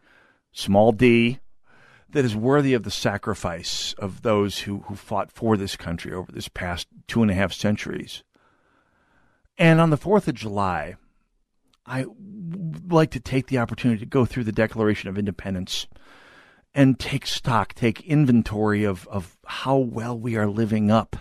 small 0.53 0.93
d, 0.93 1.39
that 2.11 2.25
is 2.25 2.37
worthy 2.37 2.75
of 2.75 2.83
the 2.83 2.91
sacrifice 2.91 3.95
of 3.99 4.23
those 4.23 4.61
who, 4.61 4.81
who 4.81 4.95
fought 4.97 5.31
for 5.31 5.57
this 5.57 5.77
country 5.77 6.13
over 6.13 6.31
this 6.33 6.49
past 6.49 6.89
two 7.07 7.23
and 7.23 7.31
a 7.31 7.35
half 7.35 7.53
centuries. 7.53 8.23
And 9.57 9.81
on 9.81 9.91
the 9.91 9.99
4th 9.99 10.29
of 10.29 10.35
July, 10.35 10.97
I 11.85 12.05
would 12.07 12.93
like 12.93 13.11
to 13.13 13.21
take 13.21 13.47
the 13.47 13.59
opportunity 13.59 14.01
to 14.01 14.07
go 14.07 14.25
through 14.25 14.45
the 14.45 14.53
Declaration 14.53 15.09
of 15.09 15.19
Independence 15.19 15.87
and 16.75 16.99
take 16.99 17.27
stock, 17.27 17.75
take 17.75 18.03
inventory 18.03 18.85
of, 18.85 19.09
of 19.09 19.37
how 19.47 19.77
well 19.79 20.19
we 20.19 20.37
are 20.37 20.47
living 20.47 20.91
up 20.91 21.17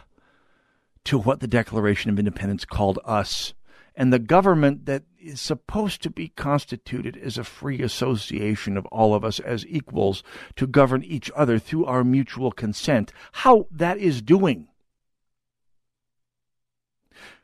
to 1.08 1.18
what 1.18 1.40
the 1.40 1.48
Declaration 1.48 2.12
of 2.12 2.20
Independence 2.20 2.66
called 2.66 3.00
us 3.06 3.54
and 3.96 4.12
the 4.12 4.20
government 4.20 4.86
that 4.86 5.04
is 5.18 5.40
supposed 5.40 6.04
to 6.04 6.10
be 6.10 6.28
constituted 6.28 7.18
as 7.18 7.38
a 7.38 7.44
free 7.46 7.82
association 7.82 8.78
of 8.78 8.86
all 8.88 9.16
of 9.16 9.24
us 9.24 9.40
as 9.40 9.66
equals 9.68 10.22
to 10.56 10.68
govern 10.68 11.04
each 11.04 11.32
other 11.36 11.58
through 11.60 11.86
our 11.86 12.04
mutual 12.04 12.52
consent, 12.52 13.14
how 13.32 13.68
that 13.72 13.98
is 13.98 14.22
doing. 14.22 14.68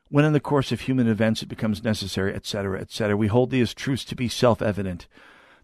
When 0.09 0.25
in 0.25 0.33
the 0.33 0.39
course 0.41 0.71
of 0.73 0.81
human 0.81 1.07
events 1.07 1.41
it 1.41 1.47
becomes 1.47 1.83
necessary, 1.83 2.35
etc., 2.35 2.81
etc., 2.81 3.17
we 3.17 3.27
hold 3.27 3.49
these 3.49 3.73
truths 3.73 4.05
to 4.05 4.15
be 4.15 4.27
self 4.27 4.61
evident 4.61 5.07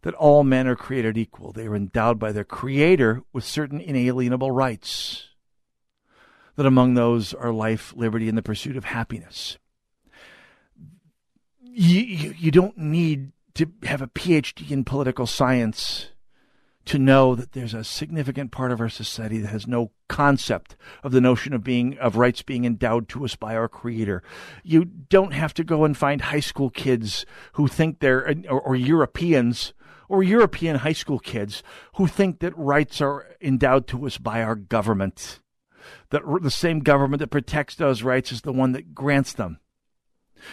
that 0.02 0.14
all 0.16 0.46
men 0.46 0.68
are 0.68 0.76
created 0.76 1.18
equal. 1.18 1.52
They 1.52 1.68
are 1.68 1.76
endowed 1.76 2.18
by 2.18 2.32
their 2.32 2.46
Creator 2.46 3.24
with 3.34 3.44
certain 3.44 3.82
inalienable 3.82 4.52
rights. 4.52 5.29
That 6.60 6.65
among 6.65 6.95
those 6.95 7.34
are 7.34 7.54
life, 7.54 7.93
liberty, 7.95 8.28
and 8.28 8.38
the 8.38 8.41
pursuit 8.41 8.76
of 8.76 8.84
happiness. 8.84 9.58
You, 11.62 12.02
you, 12.02 12.36
you 12.38 12.52
don't 12.52 12.78
need 12.78 13.32
to 13.54 13.72
have 13.84 14.02
a 14.02 14.08
PhD 14.08 14.69
in 14.69 14.84
political 14.84 15.26
science 15.26 16.10
to 16.84 17.00
know 17.00 17.34
that 17.34 17.54
there's 17.54 17.74
a 17.74 17.86
significant 17.86 18.52
part 18.52 18.74
of 18.74 18.82
our 18.82 18.89
society 18.89 19.38
that 19.38 19.48
has 19.48 19.67
no 19.67 19.91
concept 20.10 20.76
of 21.02 21.13
the 21.13 21.22
notion 21.22 21.54
of 21.54 21.63
being 21.63 21.98
of 21.98 22.17
rights 22.17 22.41
being 22.41 22.65
endowed 22.65 23.08
to 23.08 23.24
us 23.24 23.38
by 23.38 23.56
our 23.56 23.69
creator. 23.69 24.22
You 24.62 24.84
don't 24.84 25.32
have 25.32 25.54
to 25.54 25.63
go 25.63 25.86
and 25.86 25.95
find 25.95 26.24
high 26.24 26.41
school 26.41 26.69
kids 26.69 27.26
who 27.54 27.69
think 27.69 28.00
they're 28.00 28.36
or, 28.50 28.60
or 28.60 28.76
europeans 28.76 29.74
or 30.10 30.24
european 30.24 30.76
high 30.76 30.91
school 30.91 31.19
kids 31.19 31.63
who 31.95 32.06
think 32.06 32.39
that 32.39 32.58
rights 32.58 33.00
are 33.00 33.28
endowed 33.39 33.88
to 33.88 34.06
us 34.06 34.17
by 34.17 34.43
our 34.43 34.56
government 34.56 35.39
that 36.10 36.24
the 36.42 36.52
same 36.52 36.80
government 36.80 37.20
that 37.20 37.28
protects 37.28 37.76
those 37.76 38.04
rights 38.04 38.32
is 38.32 38.42
the 38.42 38.54
one 38.54 38.72
that 38.74 38.94
grants 38.94 39.34
them. 39.34 39.60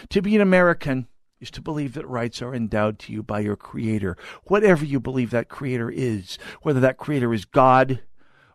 To 0.09 0.21
be 0.21 0.35
an 0.35 0.41
American 0.41 1.07
is 1.39 1.51
to 1.51 1.61
believe 1.61 1.93
that 1.93 2.07
rights 2.07 2.41
are 2.41 2.53
endowed 2.53 2.99
to 2.99 3.13
you 3.13 3.23
by 3.23 3.39
your 3.39 3.55
Creator, 3.55 4.17
whatever 4.45 4.85
you 4.85 4.99
believe 4.99 5.29
that 5.31 5.49
Creator 5.49 5.91
is, 5.91 6.37
whether 6.61 6.79
that 6.79 6.97
Creator 6.97 7.33
is 7.33 7.45
God 7.45 8.01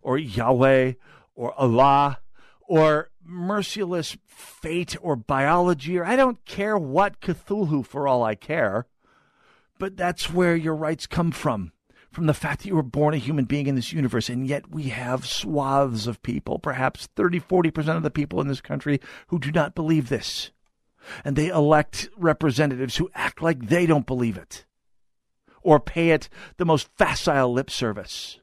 or 0.03 0.19
Yahweh 0.19 0.95
or 1.35 1.59
Allah 1.59 2.19
or 2.61 3.11
merciless 3.25 4.17
fate 4.27 4.97
or 5.01 5.15
biology, 5.15 5.99
or 5.99 6.05
I 6.05 6.17
don't 6.17 6.45
care 6.45 6.77
what 6.77 7.21
Cthulhu 7.21 7.87
for 7.87 8.09
all 8.09 8.25
I 8.25 8.35
care, 8.35 8.87
but 9.79 9.97
that's 9.97 10.33
where 10.33 10.57
your 10.57 10.75
rights 10.75 11.07
come 11.07 11.31
from 11.31 11.73
from 12.13 12.27
the 12.27 12.35
fact 12.35 12.63
that 12.63 12.69
you 12.69 12.75
were 12.75 12.83
born 12.83 13.15
a 13.15 13.19
human 13.19 13.47
being 13.47 13.67
in 13.67 13.75
this 13.75 13.93
universe. 13.93 14.29
And 14.29 14.47
yet 14.47 14.71
we 14.71 14.85
have 14.85 15.27
swaths 15.27 16.07
of 16.07 16.23
people, 16.23 16.59
perhaps 16.59 17.09
30, 17.17 17.41
40% 17.41 17.97
of 17.97 18.03
the 18.03 18.11
people 18.11 18.41
in 18.41 18.49
this 18.49 18.61
country, 18.61 19.01
who 19.29 19.39
do 19.39 19.51
not 19.51 19.75
believe 19.75 20.09
this. 20.09 20.51
And 21.25 21.35
they 21.35 21.49
elect 21.49 22.09
representatives 22.17 22.97
who 22.97 23.11
act 23.15 23.43
like 23.43 23.69
they 23.69 23.87
don't 23.87 24.07
believe 24.07 24.37
it 24.37 24.67
or 25.63 25.81
pay 25.81 26.11
it 26.11 26.29
the 26.59 26.65
most 26.65 26.89
facile 26.97 27.53
lip 27.53 27.71
service. 27.71 28.39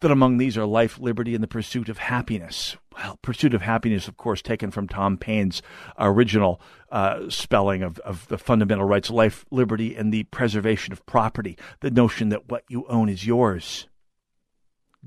That 0.00 0.10
among 0.10 0.36
these 0.36 0.58
are 0.58 0.66
life, 0.66 0.98
liberty, 0.98 1.34
and 1.34 1.42
the 1.42 1.48
pursuit 1.48 1.88
of 1.88 1.98
happiness. 1.98 2.76
Well, 2.96 3.18
pursuit 3.22 3.54
of 3.54 3.62
happiness, 3.62 4.08
of 4.08 4.16
course, 4.16 4.42
taken 4.42 4.70
from 4.70 4.88
Tom 4.88 5.16
Paine's 5.16 5.62
original 5.98 6.60
uh, 6.90 7.28
spelling 7.30 7.82
of, 7.82 7.98
of 8.00 8.28
the 8.28 8.38
fundamental 8.38 8.84
rights 8.84 9.10
life, 9.10 9.44
liberty, 9.50 9.96
and 9.96 10.12
the 10.12 10.24
preservation 10.24 10.92
of 10.92 11.04
property. 11.06 11.56
The 11.80 11.90
notion 11.90 12.28
that 12.28 12.50
what 12.50 12.64
you 12.68 12.84
own 12.88 13.08
is 13.08 13.26
yours. 13.26 13.88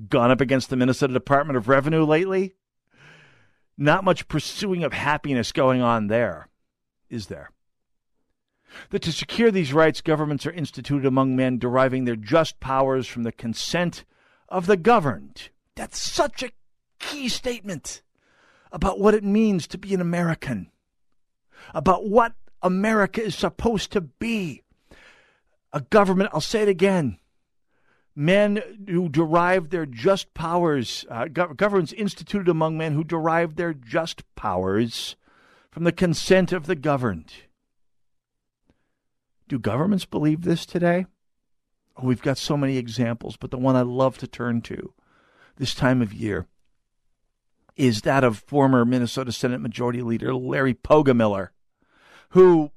Gone 0.08 0.32
up 0.32 0.41
against 0.41 0.69
the 0.69 0.75
Minnesota 0.75 1.13
Department 1.13 1.58
of 1.58 1.67
Revenue 1.67 2.04
lately? 2.04 2.56
Not 3.78 4.04
much 4.04 4.28
pursuing 4.28 4.84
of 4.84 4.93
happiness 4.93 5.52
going 5.52 5.82
on 5.82 6.08
there, 6.08 6.49
is 7.10 7.28
there? 7.28 7.52
that 8.89 9.02
to 9.04 9.12
secure 9.12 9.52
these 9.52 9.73
rights, 9.73 10.02
governments 10.02 10.45
are 10.45 10.52
instituted 10.52 11.06
among 11.06 11.36
men, 11.36 11.58
deriving 11.58 12.06
their 12.06 12.15
just 12.15 12.60
powers 12.60 13.08
from 13.08 13.23
the 13.23 13.32
consent 13.32 14.06
of 14.49 14.65
the 14.65 14.77
governed. 14.77 15.49
That's 15.75 15.99
such 15.99 16.43
a 16.43 16.51
key 16.99 17.29
statement 17.29 18.01
about 18.71 18.99
what 18.99 19.13
it 19.13 19.23
means 19.23 19.67
to 19.67 19.77
be 19.77 19.93
an 19.93 20.01
American, 20.01 20.69
about 21.73 22.07
what 22.07 22.33
America 22.62 23.23
is 23.23 23.35
supposed 23.35 23.91
to 23.93 24.01
be. 24.01 24.63
A 25.71 25.81
government, 25.81 26.31
I'll 26.33 26.41
say 26.41 26.63
it 26.63 26.67
again, 26.67 27.19
men 28.15 28.62
who 28.88 29.07
derive 29.07 29.69
their 29.69 29.85
just 29.85 30.33
powers, 30.33 31.05
uh, 31.09 31.25
governments 31.27 31.93
instituted 31.93 32.49
among 32.49 32.77
men 32.77 32.93
who 32.93 33.03
derive 33.03 33.55
their 33.55 33.73
just 33.73 34.23
powers 34.35 35.15
from 35.71 35.83
the 35.83 35.91
consent 35.91 36.51
of 36.51 36.65
the 36.65 36.75
governed. 36.75 37.31
Do 39.47 39.59
governments 39.59 40.05
believe 40.05 40.41
this 40.41 40.65
today? 40.65 41.05
We've 42.01 42.21
got 42.21 42.38
so 42.38 42.55
many 42.55 42.77
examples, 42.77 43.38
but 43.38 43.51
the 43.51 43.57
one 43.57 43.75
I 43.75 43.81
love 43.81 44.17
to 44.19 44.27
turn 44.27 44.62
to 44.62 44.93
this 45.57 45.75
time 45.75 46.01
of 46.01 46.13
year 46.13 46.47
is 47.75 48.01
that 48.01 48.23
of 48.23 48.39
former 48.39 48.83
Minnesota 48.85 49.31
Senate 49.31 49.62
Majority 49.62 50.01
Leader 50.01 50.33
Larry 50.33 50.73
Pogemiller, 50.73 51.49
who 52.29 52.71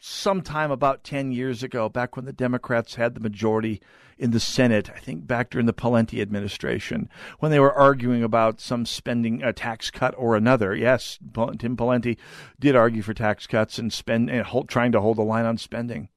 sometime 0.00 0.70
about 0.70 1.04
10 1.04 1.32
years 1.32 1.62
ago, 1.62 1.88
back 1.88 2.16
when 2.16 2.24
the 2.24 2.32
Democrats 2.32 2.94
had 2.94 3.14
the 3.14 3.20
majority 3.20 3.80
in 4.18 4.30
the 4.30 4.40
Senate, 4.40 4.90
I 4.94 4.98
think 4.98 5.26
back 5.26 5.50
during 5.50 5.66
the 5.66 5.74
Pawlenty 5.74 6.22
administration, 6.22 7.10
when 7.38 7.50
they 7.50 7.60
were 7.60 7.72
arguing 7.72 8.22
about 8.22 8.60
some 8.60 8.86
spending, 8.86 9.42
a 9.42 9.52
tax 9.52 9.90
cut 9.90 10.14
or 10.16 10.36
another. 10.36 10.74
Yes, 10.74 11.18
Tim 11.58 11.76
Pawlenty 11.76 12.16
did 12.58 12.76
argue 12.76 13.02
for 13.02 13.12
tax 13.12 13.46
cuts 13.46 13.78
and 13.78 13.92
spend 13.92 14.30
and 14.30 14.46
hold, 14.46 14.68
trying 14.68 14.92
to 14.92 15.00
hold 15.00 15.18
the 15.18 15.22
line 15.22 15.44
on 15.44 15.58
spending. 15.58 16.08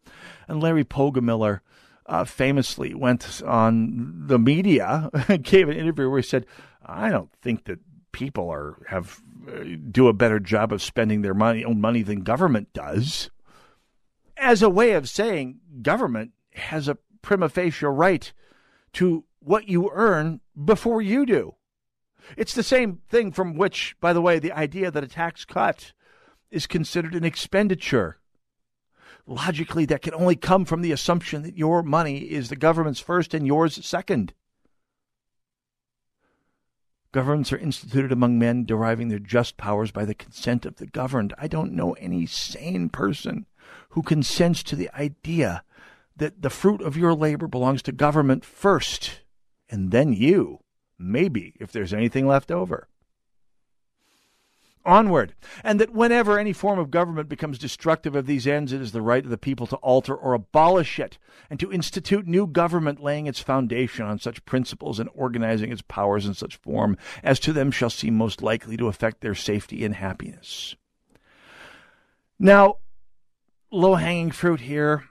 And 0.48 0.62
Larry 0.62 0.86
Pogemiller 0.86 1.60
uh, 2.10 2.26
famously 2.26 2.94
went 2.94 3.42
on 3.44 4.28
the 4.28 4.40
media 4.40 5.10
gave 5.42 5.70
an 5.70 5.78
interview 5.78 6.10
where 6.10 6.20
he 6.20 6.28
said, 6.28 6.46
"I 6.86 7.10
don't 7.10 7.32
think 7.42 7.66
that 7.66 7.80
people 8.12 8.50
are 8.50 8.78
have 8.88 9.22
uh, 9.48 9.64
do 9.92 10.08
a 10.08 10.14
better 10.14 10.40
job 10.40 10.74
of 10.74 10.82
spending 10.82 11.22
their 11.22 11.36
money 11.36 11.64
own 11.64 11.80
money 11.80 12.02
than 12.02 12.22
government 12.22 12.74
does." 12.74 13.30
As 14.36 14.62
a 14.62 14.70
way 14.70 14.94
of 14.94 15.08
saying 15.08 15.60
government 15.82 16.32
has 16.54 16.88
a 16.88 16.98
prima 17.22 17.48
facie 17.48 17.86
right 17.86 18.34
to 18.94 19.24
what 19.40 19.70
you 19.70 19.92
earn 19.94 20.42
before 20.66 21.02
you 21.02 21.26
do. 21.26 21.56
It's 22.38 22.54
the 22.54 22.64
same 22.64 23.02
thing 23.10 23.32
from 23.32 23.56
which, 23.56 23.96
by 24.00 24.14
the 24.14 24.22
way, 24.22 24.40
the 24.40 24.52
idea 24.52 24.92
that 24.92 25.04
a 25.04 25.08
tax 25.08 25.46
cut 25.46 25.94
is 26.52 26.68
considered 26.68 27.16
an 27.16 27.24
expenditure. 27.24 28.19
Logically, 29.30 29.86
that 29.86 30.02
can 30.02 30.16
only 30.16 30.36
come 30.36 30.66
from 30.66 30.82
the 30.82 30.92
assumption 30.92 31.44
that 31.44 31.56
your 31.56 31.84
money 31.84 32.18
is 32.18 32.50
the 32.50 32.56
government's 32.56 33.00
first 33.00 33.36
and 33.36 33.46
yours 33.46 33.86
second. 33.86 34.34
Governments 37.12 37.54
are 37.54 37.58
instituted 37.58 38.12
among 38.12 38.40
men 38.40 38.66
deriving 38.66 39.10
their 39.10 39.20
just 39.20 39.56
powers 39.56 39.92
by 39.92 40.04
the 40.04 40.16
consent 40.16 40.66
of 40.66 40.78
the 40.78 40.88
governed. 40.88 41.36
I 41.38 41.48
don't 41.48 41.74
know 41.74 41.94
any 41.94 42.26
sane 42.26 42.90
person 42.90 43.46
who 43.90 44.02
consents 44.02 44.64
to 44.64 44.76
the 44.76 44.90
idea 45.00 45.64
that 46.16 46.42
the 46.42 46.50
fruit 46.50 46.82
of 46.82 46.98
your 46.98 47.14
labor 47.14 47.48
belongs 47.48 47.84
to 47.84 47.92
government 47.92 48.44
first, 48.44 49.22
and 49.70 49.92
then 49.92 50.12
you, 50.12 50.62
maybe, 50.98 51.54
if 51.60 51.72
there's 51.72 51.94
anything 51.94 52.26
left 52.26 52.50
over. 52.50 52.89
Onward, 54.86 55.36
and 55.64 55.80
that 55.80 55.94
whenever 55.94 56.40
any 56.40 56.54
form 56.54 56.80
of 56.80 56.90
government 56.90 57.28
becomes 57.30 57.60
destructive 57.60 58.16
of 58.16 58.26
these 58.26 58.48
ends, 58.48 58.72
it 58.72 58.82
is 58.82 58.92
the 58.92 59.02
right 59.02 59.24
of 59.24 59.30
the 59.30 59.38
people 59.38 59.68
to 59.68 59.76
alter 59.78 60.16
or 60.16 60.34
abolish 60.34 61.00
it, 61.00 61.18
and 61.50 61.60
to 61.60 61.72
institute 61.72 62.28
new 62.28 62.48
government 62.48 63.04
laying 63.04 63.28
its 63.28 63.40
foundation 63.40 64.06
on 64.06 64.20
such 64.20 64.46
principles 64.46 65.00
and 65.00 65.10
organizing 65.14 65.72
its 65.72 65.82
powers 65.82 66.26
in 66.26 66.34
such 66.34 66.56
form 66.58 66.98
as 67.24 67.40
to 67.42 67.54
them 67.54 67.72
shall 67.72 67.90
seem 67.90 68.16
most 68.16 68.42
likely 68.42 68.78
to 68.78 68.88
affect 68.88 69.22
their 69.22 69.36
safety 69.36 69.84
and 69.84 69.96
happiness. 69.96 70.76
Now, 72.40 72.78
low 73.72 73.96
hanging 73.96 74.32
fruit 74.32 74.62
here 74.62 75.04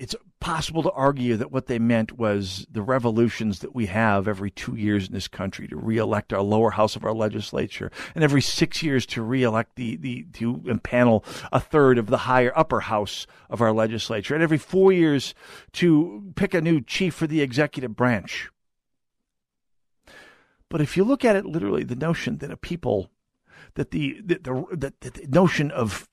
it's 0.00 0.14
possible 0.40 0.82
to 0.82 0.90
argue 0.92 1.36
that 1.36 1.52
what 1.52 1.66
they 1.66 1.78
meant 1.78 2.18
was 2.18 2.66
the 2.70 2.82
revolutions 2.82 3.58
that 3.60 3.74
we 3.74 3.86
have 3.86 4.26
every 4.26 4.50
two 4.50 4.74
years 4.74 5.06
in 5.06 5.12
this 5.12 5.28
country 5.28 5.68
to 5.68 5.76
reelect 5.76 6.32
our 6.32 6.42
lower 6.42 6.70
house 6.70 6.96
of 6.96 7.04
our 7.04 7.12
legislature, 7.12 7.92
and 8.14 8.24
every 8.24 8.40
six 8.40 8.82
years 8.82 9.06
to 9.06 9.22
reelect 9.22 9.76
the, 9.76 9.96
the 9.96 10.24
to 10.32 10.56
impanel 10.64 11.24
a 11.52 11.60
third 11.60 11.98
of 11.98 12.06
the 12.06 12.18
higher 12.18 12.52
upper 12.56 12.80
house 12.80 13.26
of 13.48 13.60
our 13.60 13.72
legislature, 13.72 14.34
and 14.34 14.42
every 14.42 14.58
four 14.58 14.92
years 14.92 15.34
to 15.72 16.32
pick 16.34 16.54
a 16.54 16.60
new 16.60 16.80
chief 16.80 17.14
for 17.14 17.26
the 17.26 17.42
executive 17.42 17.94
branch. 17.94 18.50
But 20.68 20.80
if 20.80 20.96
you 20.96 21.04
look 21.04 21.24
at 21.24 21.36
it 21.36 21.44
literally, 21.44 21.84
the 21.84 21.96
notion 21.96 22.38
that 22.38 22.50
a 22.50 22.56
people 22.56 23.10
that 23.74 23.90
the 23.90 24.20
the, 24.24 24.36
the, 24.36 24.92
the, 25.00 25.10
the 25.10 25.26
notion 25.28 25.70
of 25.70 26.08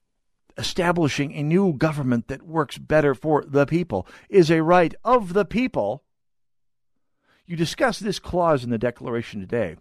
establishing 0.58 1.34
a 1.34 1.44
new 1.44 1.74
government 1.74 2.28
that 2.28 2.44
works 2.44 2.78
better 2.78 3.14
for 3.14 3.44
the 3.46 3.66
people 3.66 4.08
is 4.30 4.50
a 4.50 4.64
right 4.64 4.94
of 5.04 5.34
the 5.34 5.46
people. 5.46 6.04
You 7.46 7.56
discuss 7.56 8.00
this 8.00 8.20
clause 8.20 8.64
in 8.64 8.72
the 8.72 8.78
Declaration 8.78 9.40
today, 9.40 9.78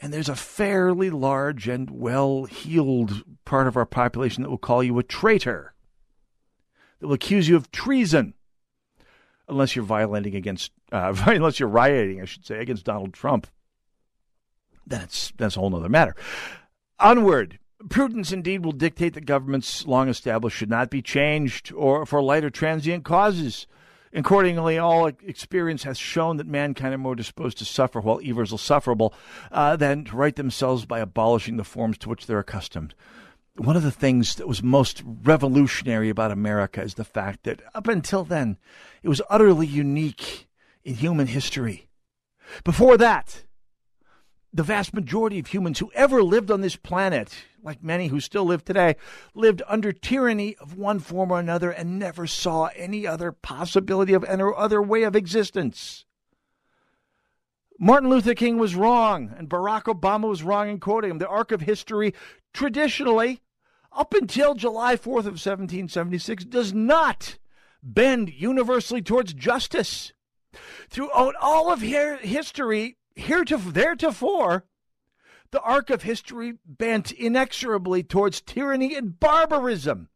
and 0.00 0.12
there's 0.12 0.28
a 0.28 0.36
fairly 0.36 1.10
large 1.10 1.68
and 1.68 1.90
well 1.90 2.44
heeled 2.44 3.22
part 3.44 3.66
of 3.66 3.76
our 3.76 3.86
population 3.86 4.42
that 4.42 4.50
will 4.50 4.58
call 4.58 4.82
you 4.82 4.98
a 4.98 5.02
traitor, 5.02 5.74
that 7.00 7.06
will 7.06 7.14
accuse 7.14 7.48
you 7.48 7.56
of 7.56 7.70
treason, 7.70 8.34
unless 9.48 9.74
you're 9.76 9.84
violating 9.84 10.36
against, 10.36 10.72
uh, 10.92 11.14
unless 11.26 11.60
you're 11.60 11.68
rioting, 11.68 12.22
I 12.22 12.24
should 12.24 12.46
say, 12.46 12.60
against 12.60 12.84
Donald 12.84 13.12
Trump. 13.12 13.46
That's 14.86 15.32
that's 15.36 15.56
a 15.56 15.60
whole 15.60 15.74
other 15.76 15.90
matter. 15.90 16.16
Onward 16.98 17.58
Prudence 17.88 18.32
indeed 18.32 18.64
will 18.64 18.72
dictate 18.72 19.14
that 19.14 19.24
governments 19.24 19.86
long 19.86 20.08
established 20.08 20.56
should 20.56 20.70
not 20.70 20.90
be 20.90 21.00
changed 21.00 21.72
or 21.72 22.04
for 22.04 22.20
lighter 22.20 22.50
transient 22.50 23.04
causes. 23.04 23.66
Accordingly, 24.12 24.78
all 24.78 25.06
experience 25.06 25.84
has 25.84 25.98
shown 25.98 26.38
that 26.38 26.46
mankind 26.46 26.94
are 26.94 26.98
more 26.98 27.14
disposed 27.14 27.58
to 27.58 27.64
suffer 27.64 28.00
while 28.00 28.20
evils 28.22 28.52
are 28.52 28.58
sufferable 28.58 29.14
uh, 29.52 29.76
than 29.76 30.04
to 30.04 30.16
right 30.16 30.34
themselves 30.34 30.86
by 30.86 30.98
abolishing 30.98 31.56
the 31.56 31.64
forms 31.64 31.98
to 31.98 32.08
which 32.08 32.26
they're 32.26 32.38
accustomed. 32.38 32.94
One 33.56 33.76
of 33.76 33.82
the 33.82 33.90
things 33.90 34.36
that 34.36 34.48
was 34.48 34.62
most 34.62 35.02
revolutionary 35.04 36.08
about 36.08 36.32
America 36.32 36.80
is 36.82 36.94
the 36.94 37.04
fact 37.04 37.44
that 37.44 37.60
up 37.74 37.86
until 37.86 38.24
then, 38.24 38.56
it 39.02 39.08
was 39.08 39.22
utterly 39.28 39.66
unique 39.66 40.48
in 40.84 40.94
human 40.94 41.26
history. 41.26 41.88
Before 42.64 42.96
that, 42.96 43.44
the 44.52 44.62
vast 44.62 44.94
majority 44.94 45.38
of 45.38 45.48
humans 45.48 45.78
who 45.78 45.90
ever 45.94 46.22
lived 46.22 46.50
on 46.50 46.60
this 46.60 46.76
planet, 46.76 47.44
like 47.62 47.82
many 47.82 48.08
who 48.08 48.20
still 48.20 48.44
live 48.44 48.64
today, 48.64 48.96
lived 49.34 49.62
under 49.68 49.92
tyranny 49.92 50.56
of 50.56 50.76
one 50.76 50.98
form 50.98 51.30
or 51.30 51.38
another 51.38 51.70
and 51.70 51.98
never 51.98 52.26
saw 52.26 52.70
any 52.76 53.06
other 53.06 53.30
possibility 53.30 54.14
of 54.14 54.24
any 54.24 54.44
other 54.56 54.80
way 54.80 55.02
of 55.02 55.14
existence. 55.14 56.04
Martin 57.78 58.10
Luther 58.10 58.34
King 58.34 58.58
was 58.58 58.74
wrong, 58.74 59.32
and 59.36 59.48
Barack 59.48 59.84
Obama 59.84 60.28
was 60.28 60.42
wrong 60.42 60.68
in 60.68 60.80
quoting 60.80 61.12
him. 61.12 61.18
The 61.18 61.28
arc 61.28 61.52
of 61.52 61.60
history, 61.60 62.12
traditionally, 62.52 63.40
up 63.92 64.14
until 64.14 64.54
July 64.54 64.96
4th 64.96 65.26
of 65.26 65.38
1776, 65.38 66.46
does 66.46 66.72
not 66.72 67.38
bend 67.82 68.32
universally 68.32 69.00
towards 69.00 69.32
justice. 69.32 70.12
Throughout 70.90 71.36
all 71.40 71.72
of 71.72 71.80
history, 71.80 72.96
heretofore, 73.18 73.72
theretofore, 73.72 74.64
the 75.50 75.60
arc 75.60 75.90
of 75.90 76.02
history 76.02 76.54
bent 76.66 77.10
inexorably 77.12 78.02
towards 78.02 78.40
tyranny 78.40 78.94
and 78.94 79.18
barbarism. 79.18 80.08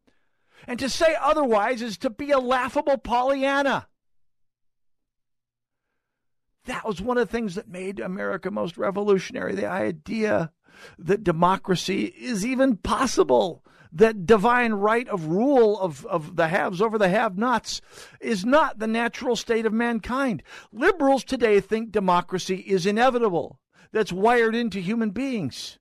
And 0.67 0.79
to 0.79 0.88
say 0.88 1.17
otherwise 1.21 1.83
is 1.83 1.99
to 1.99 2.11
be 2.11 2.31
a 2.31 2.38
laughable 2.38 2.99
Pollyanna. 2.99 3.88
That 6.67 6.87
was 6.87 7.01
one 7.01 7.19
of 7.19 7.27
the 7.27 7.33
things 7.33 7.57
that 7.57 7.69
made 7.69 7.99
America 7.99 8.51
most 8.51 8.79
revolutionary 8.79 9.55
the 9.55 9.67
idea 9.67 10.53
that 10.99 11.25
democracy 11.25 12.05
is 12.05 12.47
even 12.47 12.77
possible, 12.77 13.65
that 13.92 14.26
divine 14.26 14.72
right 14.72 15.07
of 15.09 15.26
rule 15.26 15.78
of, 15.78 16.07
of 16.07 16.37
the 16.37 16.48
haves 16.48 16.81
over 16.81 16.98
the 16.98 17.09
have 17.09 17.37
nots 17.37 17.81
is 18.20 18.44
not 18.44 18.78
the 18.78 18.87
natural 18.87 19.37
state 19.37 19.66
of 19.66 19.72
mankind. 19.72 20.42
Liberals 20.72 21.24
today 21.24 21.61
think 21.61 21.92
democracy 21.92 22.57
is 22.57 22.87
inevitable, 22.87 23.61
that's 23.92 24.12
wired 24.12 24.55
into 24.55 24.81
human 24.81 25.11
beings. 25.11 25.78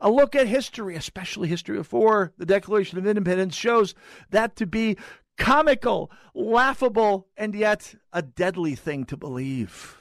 A 0.00 0.10
look 0.10 0.36
at 0.36 0.46
history, 0.46 0.94
especially 0.94 1.48
history 1.48 1.76
before 1.76 2.32
the 2.38 2.46
Declaration 2.46 2.98
of 2.98 3.06
Independence, 3.06 3.56
shows 3.56 3.94
that 4.30 4.54
to 4.56 4.66
be 4.66 4.96
comical, 5.36 6.10
laughable, 6.34 7.28
and 7.36 7.54
yet 7.54 7.94
a 8.12 8.22
deadly 8.22 8.74
thing 8.74 9.04
to 9.06 9.16
believe. 9.16 9.96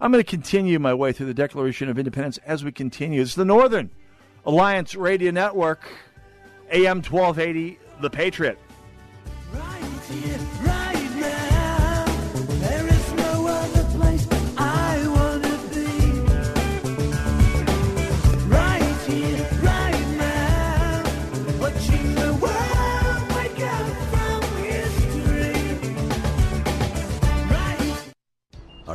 I'm 0.00 0.12
going 0.12 0.22
to 0.22 0.30
continue 0.30 0.78
my 0.78 0.92
way 0.92 1.12
through 1.12 1.26
the 1.26 1.34
Declaration 1.34 1.88
of 1.88 1.98
Independence 1.98 2.38
as 2.44 2.64
we 2.64 2.72
continue. 2.72 3.22
It's 3.22 3.34
the 3.34 3.44
Northern 3.44 3.90
Alliance 4.44 4.94
Radio 4.94 5.30
Network, 5.30 5.82
AM 6.70 7.02
1280, 7.02 7.78
The 8.00 8.10
Patriot. 8.10 8.58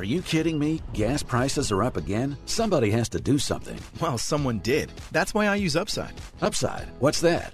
Are 0.03 0.05
you 0.05 0.21
kidding 0.21 0.59
me? 0.59 0.81
Gas 0.91 1.23
prices 1.23 1.71
are 1.71 1.81
up 1.81 1.95
again? 1.95 2.35
Somebody 2.45 2.91
has 2.91 3.07
to 3.09 3.21
do 3.21 3.37
something. 3.37 3.79
Well, 4.01 4.17
someone 4.17 4.59
did. 4.59 4.91
That's 5.13 5.33
why 5.33 5.45
I 5.45 5.55
use 5.55 5.77
Upside. 5.77 6.13
Upside? 6.41 6.89
What's 6.99 7.21
that? 7.21 7.53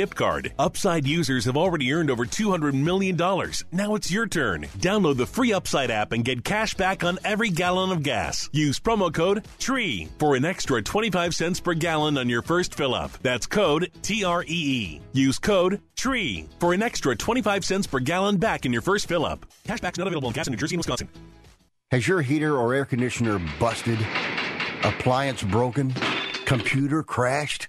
gift 0.00 0.16
card. 0.16 0.54
Upside 0.58 1.06
users 1.06 1.44
have 1.44 1.58
already 1.58 1.92
earned 1.92 2.10
over 2.10 2.24
$200 2.24 2.72
million. 2.72 3.16
Now 3.70 3.94
it's 3.94 4.10
your 4.10 4.26
turn. 4.26 4.62
Download 4.78 5.14
the 5.18 5.26
free 5.26 5.52
Upside 5.52 5.90
app 5.90 6.12
and 6.12 6.24
get 6.24 6.42
cash 6.42 6.72
back 6.72 7.04
on 7.04 7.18
every 7.22 7.50
gallon 7.50 7.92
of 7.92 8.02
gas. 8.02 8.48
Use 8.50 8.80
promo 8.80 9.12
code 9.12 9.44
TREE 9.58 10.08
for 10.18 10.36
an 10.36 10.46
extra 10.46 10.80
25 10.80 11.34
cents 11.34 11.60
per 11.60 11.74
gallon 11.74 12.16
on 12.16 12.30
your 12.30 12.40
first 12.40 12.74
fill 12.74 12.94
up. 12.94 13.10
That's 13.20 13.46
code 13.46 13.90
T 14.00 14.24
R 14.24 14.42
E 14.42 14.46
E. 14.48 15.00
Use 15.12 15.38
code 15.38 15.82
TREE 15.96 16.46
for 16.58 16.72
an 16.72 16.82
extra 16.82 17.14
25 17.14 17.62
cents 17.62 17.86
per 17.86 17.98
gallon 17.98 18.38
back 18.38 18.64
in 18.64 18.72
your 18.72 18.82
first 18.82 19.06
fill 19.06 19.26
up. 19.26 19.44
Cashback's 19.68 19.98
not 19.98 20.06
available 20.06 20.28
in 20.28 20.34
gas 20.34 20.46
in 20.46 20.52
New 20.52 20.56
Jersey 20.56 20.76
and 20.76 20.80
Wisconsin. 20.80 21.10
Has 21.90 22.08
your 22.08 22.22
heater 22.22 22.56
or 22.56 22.72
air 22.72 22.86
conditioner 22.86 23.38
busted? 23.58 23.98
Appliance 24.82 25.42
broken? 25.42 25.92
Computer 26.46 27.02
crashed? 27.02 27.68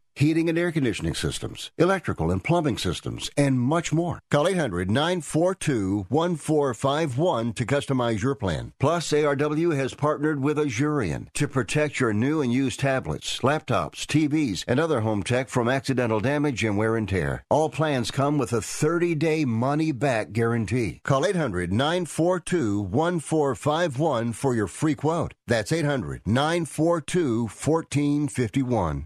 heating 0.15 0.49
and 0.49 0.57
air 0.57 0.71
conditioning 0.71 1.13
systems, 1.13 1.71
electrical 1.77 2.31
and 2.31 2.43
plumbing 2.43 2.77
systems, 2.77 3.29
and 3.37 3.59
much 3.59 3.93
more. 3.93 4.19
Call 4.29 4.47
800 4.47 4.89
942 4.89 6.05
1451 6.09 7.53
to 7.53 7.65
customize 7.65 8.21
your 8.21 8.35
plan. 8.35 8.73
Plus, 8.79 9.11
ARW 9.11 9.75
has 9.75 9.93
partnered 9.93 10.41
with 10.41 10.57
Asurion 10.57 11.31
to 11.33 11.47
protect 11.47 11.99
your 11.99 12.13
new 12.13 12.41
and 12.41 12.51
used 12.53 12.79
tablets, 12.79 13.39
laptops, 13.39 14.05
TVs, 14.05 14.63
and 14.67 14.79
other 14.79 15.01
home 15.01 15.23
tech 15.23 15.49
from 15.49 15.69
accidental 15.69 16.19
damage 16.19 16.63
and 16.63 16.77
wear 16.77 16.95
and 16.95 17.09
tear. 17.09 17.43
All 17.49 17.69
plans 17.69 18.11
come 18.11 18.37
with 18.37 18.53
a 18.53 18.61
30 18.61 19.15
day 19.15 19.45
money 19.45 19.91
back 19.91 20.31
guarantee. 20.31 21.01
Call 21.03 21.25
800 21.25 21.71
942 21.71 22.81
1451 22.81 24.33
for 24.33 24.55
your 24.55 24.67
free 24.67 24.95
quote. 24.95 25.33
That's 25.47 25.71
800 25.71 26.21
942 26.25 27.43
1451. 27.43 29.05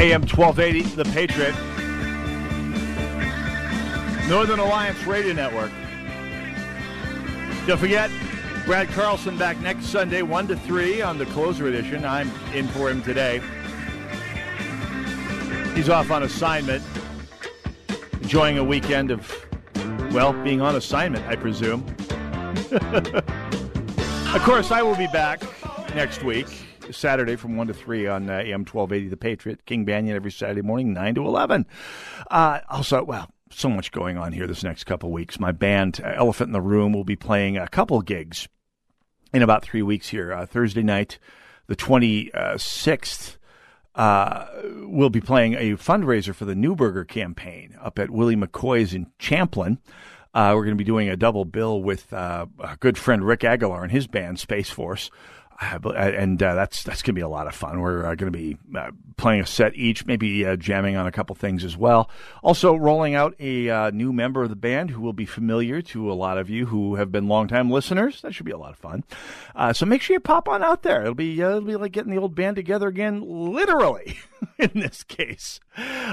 AM 0.00 0.22
1280, 0.22 0.94
The 0.94 1.04
Patriot. 1.10 1.54
Northern 4.30 4.58
Alliance 4.58 5.04
Radio 5.04 5.34
Network. 5.34 5.70
Don't 7.66 7.76
forget, 7.76 8.10
Brad 8.64 8.88
Carlson 8.88 9.36
back 9.36 9.60
next 9.60 9.88
Sunday, 9.88 10.22
1 10.22 10.48
to 10.48 10.56
3 10.56 11.02
on 11.02 11.18
the 11.18 11.26
closer 11.26 11.68
edition. 11.68 12.06
I'm 12.06 12.30
in 12.54 12.66
for 12.68 12.88
him 12.88 13.02
today. 13.02 13.42
He's 15.74 15.90
off 15.90 16.10
on 16.10 16.22
assignment, 16.22 16.82
enjoying 18.22 18.56
a 18.56 18.64
weekend 18.64 19.10
of, 19.10 19.30
well, 20.12 20.32
being 20.32 20.62
on 20.62 20.76
assignment, 20.76 21.26
I 21.26 21.36
presume. 21.36 21.84
of 22.72 24.42
course, 24.44 24.70
I 24.70 24.80
will 24.80 24.96
be 24.96 25.08
back 25.08 25.42
next 25.94 26.24
week. 26.24 26.69
Saturday 26.92 27.36
from 27.36 27.56
1 27.56 27.68
to 27.68 27.74
3 27.74 28.06
on 28.06 28.30
uh, 28.30 28.34
AM 28.34 28.64
1280 28.64 29.08
The 29.08 29.16
Patriot. 29.16 29.66
King 29.66 29.86
Banaian 29.86 30.14
every 30.14 30.32
Saturday 30.32 30.62
morning, 30.62 30.92
9 30.92 31.14
to 31.16 31.26
11. 31.26 31.66
Uh, 32.30 32.60
also, 32.68 33.02
well, 33.04 33.30
so 33.50 33.68
much 33.68 33.92
going 33.92 34.16
on 34.16 34.32
here 34.32 34.46
this 34.46 34.64
next 34.64 34.84
couple 34.84 35.10
weeks. 35.10 35.40
My 35.40 35.52
band, 35.52 36.00
Elephant 36.02 36.48
in 36.48 36.52
the 36.52 36.60
Room, 36.60 36.92
will 36.92 37.04
be 37.04 37.16
playing 37.16 37.56
a 37.56 37.68
couple 37.68 38.00
gigs 38.02 38.48
in 39.32 39.42
about 39.42 39.62
three 39.62 39.82
weeks 39.82 40.08
here. 40.08 40.32
Uh, 40.32 40.46
Thursday 40.46 40.82
night, 40.82 41.18
the 41.66 41.76
26th 41.76 43.36
uh, 43.94 44.46
will 44.84 45.10
be 45.10 45.20
playing 45.20 45.54
a 45.54 45.76
fundraiser 45.76 46.34
for 46.34 46.44
the 46.44 46.54
Newberger 46.54 47.06
campaign 47.06 47.76
up 47.80 47.98
at 47.98 48.10
Willie 48.10 48.36
McCoy's 48.36 48.94
in 48.94 49.10
Champlin. 49.18 49.78
Uh, 50.32 50.52
we're 50.54 50.64
going 50.64 50.76
to 50.76 50.82
be 50.82 50.84
doing 50.84 51.08
a 51.08 51.16
double 51.16 51.44
bill 51.44 51.82
with 51.82 52.12
uh, 52.12 52.46
a 52.60 52.76
good 52.76 52.96
friend 52.96 53.26
Rick 53.26 53.42
Aguilar 53.42 53.82
and 53.82 53.90
his 53.90 54.06
band 54.06 54.38
Space 54.38 54.70
Force. 54.70 55.10
Uh, 55.60 55.90
and 55.92 56.42
uh, 56.42 56.54
that's 56.54 56.82
that's 56.84 57.02
going 57.02 57.14
to 57.14 57.18
be 57.18 57.20
a 57.20 57.28
lot 57.28 57.46
of 57.46 57.54
fun. 57.54 57.80
We're 57.80 58.06
uh, 58.06 58.14
going 58.14 58.32
to 58.32 58.38
be 58.38 58.56
uh, 58.74 58.92
playing 59.18 59.42
a 59.42 59.46
set 59.46 59.76
each, 59.76 60.06
maybe 60.06 60.46
uh, 60.46 60.56
jamming 60.56 60.96
on 60.96 61.06
a 61.06 61.12
couple 61.12 61.36
things 61.36 61.64
as 61.64 61.76
well. 61.76 62.10
Also, 62.42 62.74
rolling 62.76 63.14
out 63.14 63.34
a 63.38 63.68
uh, 63.68 63.90
new 63.90 64.12
member 64.12 64.42
of 64.42 64.48
the 64.48 64.56
band 64.56 64.90
who 64.90 65.02
will 65.02 65.12
be 65.12 65.26
familiar 65.26 65.82
to 65.82 66.10
a 66.10 66.14
lot 66.14 66.38
of 66.38 66.48
you 66.48 66.66
who 66.66 66.94
have 66.94 67.12
been 67.12 67.28
longtime 67.28 67.70
listeners. 67.70 68.22
That 68.22 68.34
should 68.34 68.46
be 68.46 68.52
a 68.52 68.58
lot 68.58 68.70
of 68.70 68.78
fun. 68.78 69.04
so 69.74 69.84
make 69.84 70.00
sure 70.00 70.14
you 70.14 70.20
pop 70.20 70.48
on 70.48 70.62
out 70.62 70.82
there. 70.82 71.02
It'll 71.02 71.14
be 71.14 71.38
it'll 71.38 71.60
be 71.60 71.76
like 71.76 71.92
getting 71.92 72.12
the 72.12 72.20
old 72.20 72.34
band 72.34 72.56
together 72.56 72.88
again, 72.88 73.22
literally 73.22 74.18
in 74.58 74.70
this 74.74 75.02
case. 75.02 75.60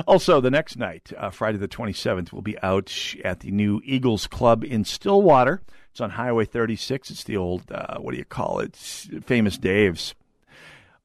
Also, 0.05 0.41
the 0.41 0.51
next 0.51 0.77
night, 0.77 1.13
Friday 1.31 1.57
the 1.57 1.69
twenty 1.69 1.93
seventh, 1.93 2.33
we'll 2.33 2.41
be 2.41 2.59
out 2.61 2.93
at 3.23 3.39
the 3.39 3.51
new 3.51 3.81
Eagles 3.85 4.27
Club 4.27 4.65
in 4.65 4.83
Stillwater. 4.83 5.61
It's 5.97 6.01
on 6.03 6.11
Highway 6.11 6.45
36. 6.45 7.09
It's 7.09 7.23
the 7.23 7.37
old, 7.37 7.71
uh, 7.71 7.97
what 7.97 8.11
do 8.11 8.19
you 8.19 8.23
call 8.23 8.59
it? 8.59 8.75
Famous 8.75 9.57
Dave's. 9.57 10.13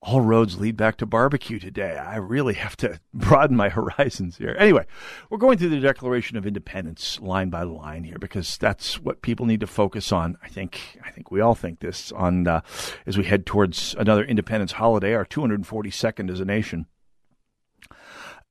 All 0.02 0.20
roads 0.20 0.60
lead 0.60 0.76
back 0.76 0.98
to 0.98 1.06
barbecue 1.06 1.58
today. 1.58 1.96
I 1.96 2.16
really 2.16 2.52
have 2.52 2.76
to 2.76 3.00
broaden 3.14 3.56
my 3.56 3.70
horizons 3.70 4.36
here. 4.36 4.54
Anyway, 4.58 4.84
we're 5.30 5.38
going 5.38 5.56
through 5.56 5.70
the 5.70 5.80
Declaration 5.80 6.36
of 6.36 6.46
Independence 6.46 7.18
line 7.22 7.48
by 7.48 7.62
line 7.62 8.04
here 8.04 8.18
because 8.20 8.58
that's 8.58 9.00
what 9.00 9.22
people 9.22 9.46
need 9.46 9.60
to 9.60 9.66
focus 9.66 10.12
on. 10.12 10.36
I 10.42 10.48
think 10.48 11.00
I 11.02 11.10
think 11.10 11.30
we 11.30 11.40
all 11.40 11.54
think 11.54 11.80
this 11.80 12.12
on 12.12 12.46
uh, 12.46 12.60
as 13.06 13.16
we 13.16 13.24
head 13.24 13.46
towards 13.46 13.94
another 13.98 14.24
Independence 14.24 14.72
holiday, 14.72 15.14
our 15.14 15.24
242nd 15.24 16.30
as 16.30 16.38
a 16.38 16.44
nation. 16.44 16.84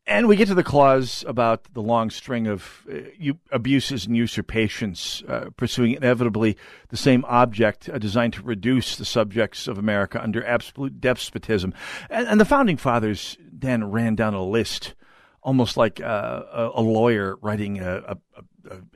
And 0.07 0.27
we 0.27 0.35
get 0.35 0.47
to 0.47 0.55
the 0.55 0.63
clause 0.63 1.23
about 1.27 1.73
the 1.73 1.81
long 1.81 2.09
string 2.09 2.47
of 2.47 2.85
uh, 2.91 3.33
abuses 3.51 4.07
and 4.07 4.17
usurpations, 4.17 5.23
uh, 5.27 5.51
pursuing 5.55 5.93
inevitably 5.93 6.57
the 6.89 6.97
same 6.97 7.23
object, 7.27 7.87
uh, 7.87 7.99
designed 7.99 8.33
to 8.33 8.41
reduce 8.41 8.95
the 8.95 9.05
subjects 9.05 9.67
of 9.67 9.77
America 9.77 10.21
under 10.21 10.45
absolute 10.45 10.99
despotism. 10.99 11.73
And, 12.09 12.27
and 12.27 12.41
the 12.41 12.45
founding 12.45 12.77
fathers 12.77 13.37
then 13.51 13.91
ran 13.91 14.15
down 14.15 14.33
a 14.33 14.43
list, 14.43 14.95
almost 15.43 15.77
like 15.77 16.01
uh, 16.01 16.41
a, 16.51 16.71
a, 16.75 16.81
lawyer 16.81 17.37
writing 17.41 17.79
a, 17.79 17.97
a, 17.97 18.17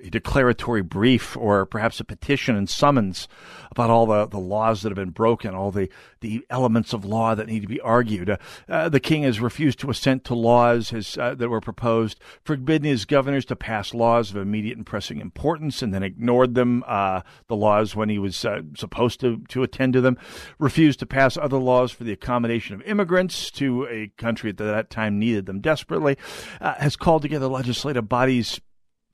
a 0.04 0.10
declaratory 0.10 0.82
brief 0.82 1.36
or 1.38 1.66
perhaps 1.66 2.00
a 2.00 2.04
petition 2.04 2.56
and 2.56 2.70
summons 2.70 3.28
about 3.72 3.90
all 3.90 4.06
the, 4.06 4.28
the 4.28 4.40
laws 4.40 4.82
that 4.82 4.90
have 4.90 4.96
been 4.96 5.10
broken, 5.10 5.54
all 5.54 5.72
the, 5.72 5.90
the 6.22 6.46
elements 6.50 6.94
of 6.94 7.04
law 7.04 7.36
that 7.36 7.48
need 7.48 7.62
to 7.62 7.68
be 7.68 7.82
argued. 7.82 8.30
Uh, 8.30 8.38
uh, 8.70 8.90
the 8.90 9.00
king 9.00 9.24
has 9.24 9.40
refused 9.40 9.80
to 9.80 9.90
assent 9.90 10.24
to 10.24 10.36
laws 10.36 10.92
has, 10.92 11.18
uh, 11.18 11.36
that 11.36 11.50
were 11.50 11.62
proposed, 11.62 12.20
forbidden 12.44 12.88
his 12.88 13.06
governors 13.06 13.46
to 13.46 13.56
pass 13.56 13.94
laws 13.94 14.32
of 14.32 14.38
immediate 14.38 14.78
and 14.78 14.86
pressing 14.86 15.20
importance, 15.20 15.82
and 15.82 15.94
then 15.94 16.04
ignored 16.04 16.56
them, 16.56 16.84
uh, 16.88 17.22
the 17.48 17.56
laws 17.56 17.96
when 17.96 18.10
he 18.10 18.20
was 18.20 18.46
uh, 18.46 18.62
supposed 18.76 19.20
to, 19.20 19.42
to 19.50 19.64
attend 19.64 19.94
to 19.94 20.02
them, 20.02 20.18
refused 20.60 21.00
to 21.00 21.06
pass 21.06 21.38
other 21.38 21.58
laws 21.58 21.92
for 21.92 22.04
the 22.04 22.14
accommodation 22.14 22.76
of 22.76 22.82
immigrants 22.84 23.52
to 23.52 23.88
a 23.90 24.12
country 24.18 24.52
that 24.52 24.68
at 24.68 24.72
that 24.72 24.90
time 24.90 25.20
needed 25.20 25.46
them 25.46 25.60
desperately, 25.60 26.18
uh, 26.62 26.76
has 26.76 26.96
called 26.96 27.22
together 27.22 27.48
legislative 27.48 28.08
bodies 28.08 28.60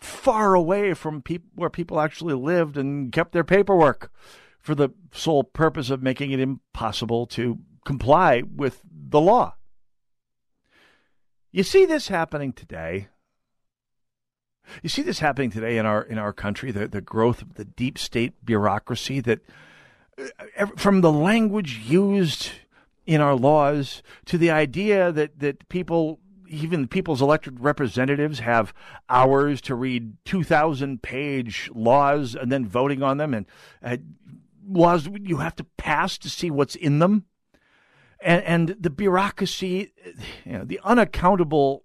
far 0.02 0.56
away 0.56 0.94
from 0.94 1.24
where 1.56 1.70
people 1.70 2.00
actually 2.00 2.34
lived 2.34 2.76
and 2.76 3.12
kept 3.12 3.32
their 3.32 3.44
paperwork 3.44 4.12
for 4.60 4.76
the 4.76 4.90
sole 5.14 5.44
purpose 5.44 5.90
of 5.90 6.02
making 6.02 6.32
it 6.32 6.40
impossible 6.40 7.26
to 7.28 7.60
comply 7.86 8.44
with 8.56 8.82
the 8.92 9.22
law. 9.22 9.56
You 11.52 11.64
see 11.64 11.86
this 11.86 12.08
happening 12.08 12.54
today. 12.54 13.10
You 14.82 14.90
see 14.90 15.02
this 15.02 15.20
happening 15.20 15.52
today 15.52 15.78
in 15.78 15.86
our 15.86 16.02
in 16.02 16.18
our 16.18 16.32
country, 16.32 16.72
the, 16.72 16.88
the 16.88 17.02
growth 17.02 17.42
of 17.42 17.56
the 17.56 17.66
deep 17.66 17.98
state 17.98 18.46
bureaucracy 18.46 19.20
that 19.22 19.40
uh, 20.58 20.68
from 20.78 21.02
the 21.02 21.12
language 21.12 21.80
used 21.86 22.52
in 23.06 23.20
our 23.20 23.36
laws 23.36 24.02
to 24.26 24.38
the 24.38 24.52
idea 24.52 25.12
that, 25.12 25.40
that 25.40 25.68
people 25.68 26.20
even 26.52 26.88
people's 26.88 27.22
elected 27.22 27.62
representatives 27.62 28.40
have 28.40 28.74
hours 29.10 29.62
to 29.62 29.76
read 29.76 30.14
2,000 30.26 31.02
page 31.02 31.70
laws 31.74 32.36
and 32.36 32.52
then 32.52 32.68
voting 32.68 33.02
on 33.02 33.18
them, 33.18 33.34
and 33.34 33.46
uh, 33.84 33.98
laws 34.68 35.10
you 35.22 35.38
have 35.38 35.56
to 35.56 35.64
pass 35.78 36.18
to 36.20 36.30
see 36.30 36.52
what's 36.52 36.76
in 36.76 37.00
them. 37.00 37.26
And, 38.20 38.44
and 38.44 38.76
the 38.80 38.90
bureaucracy, 38.90 39.94
you 40.46 40.52
know, 40.52 40.64
the 40.64 40.80
unaccountable, 40.84 41.84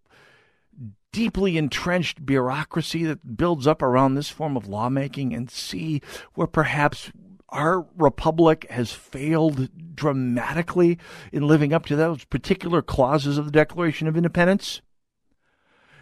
deeply 1.12 1.56
entrenched 1.56 2.26
bureaucracy 2.26 3.04
that 3.04 3.38
builds 3.38 3.66
up 3.66 3.80
around 3.80 4.14
this 4.14 4.28
form 4.28 4.56
of 4.56 4.68
lawmaking, 4.68 5.32
and 5.32 5.50
see 5.50 6.02
where 6.34 6.46
perhaps 6.46 7.10
our 7.49 7.86
republic 7.97 8.66
has 8.70 8.92
failed 8.92 9.68
dramatically 9.94 10.99
in 11.32 11.47
living 11.47 11.72
up 11.72 11.86
to 11.86 11.97
those 11.97 12.24
particular 12.24 12.82
clauses 12.82 13.38
of 13.38 13.44
the 13.44 13.51
Declaration 13.51 14.09
of 14.09 14.16
Independence? 14.16 14.82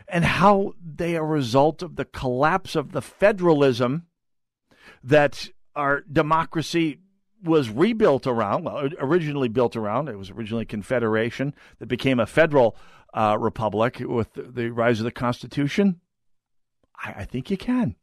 And 0.08 0.24
how 0.24 0.74
they 0.84 1.16
are 1.16 1.24
a 1.24 1.28
result 1.28 1.82
of 1.82 1.96
the 1.96 2.04
collapse 2.04 2.76
of 2.76 2.92
the 2.92 3.02
federalism 3.02 4.06
that 5.02 5.48
our 5.74 6.02
democracy 6.02 6.98
was 7.42 7.68
rebuilt 7.68 8.26
around, 8.26 8.64
well, 8.64 8.88
originally 8.98 9.48
built 9.48 9.76
around. 9.76 10.08
It 10.08 10.18
was 10.18 10.30
originally 10.30 10.64
Confederation 10.64 11.54
that 11.78 11.86
became 11.86 12.18
a 12.18 12.26
federal 12.26 12.76
uh, 13.12 13.36
republic 13.38 14.00
with 14.00 14.28
the 14.34 14.70
rise 14.70 14.98
of 14.98 15.04
the 15.04 15.10
Constitution. 15.10 16.00
I, 17.02 17.14
I 17.18 17.24
think 17.24 17.50
you 17.50 17.56
can. 17.56 17.96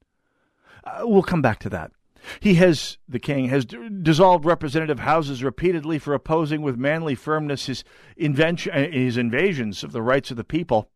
Uh, 0.83 1.01
we'll 1.03 1.23
come 1.23 1.41
back 1.41 1.59
to 1.59 1.69
that. 1.69 1.91
He 2.39 2.55
has, 2.55 2.97
the 3.07 3.19
king, 3.19 3.49
has 3.49 3.65
dissolved 3.65 4.45
representative 4.45 4.99
houses 4.99 5.43
repeatedly 5.43 5.99
for 5.99 6.13
opposing 6.13 6.61
with 6.61 6.77
manly 6.77 7.15
firmness 7.15 7.65
his, 7.65 7.83
invention, 8.15 8.71
uh, 8.73 8.89
his 8.91 9.17
invasions 9.17 9.83
of 9.83 9.91
the 9.91 10.01
rights 10.01 10.31
of 10.31 10.37
the 10.37 10.43
people. 10.43 10.89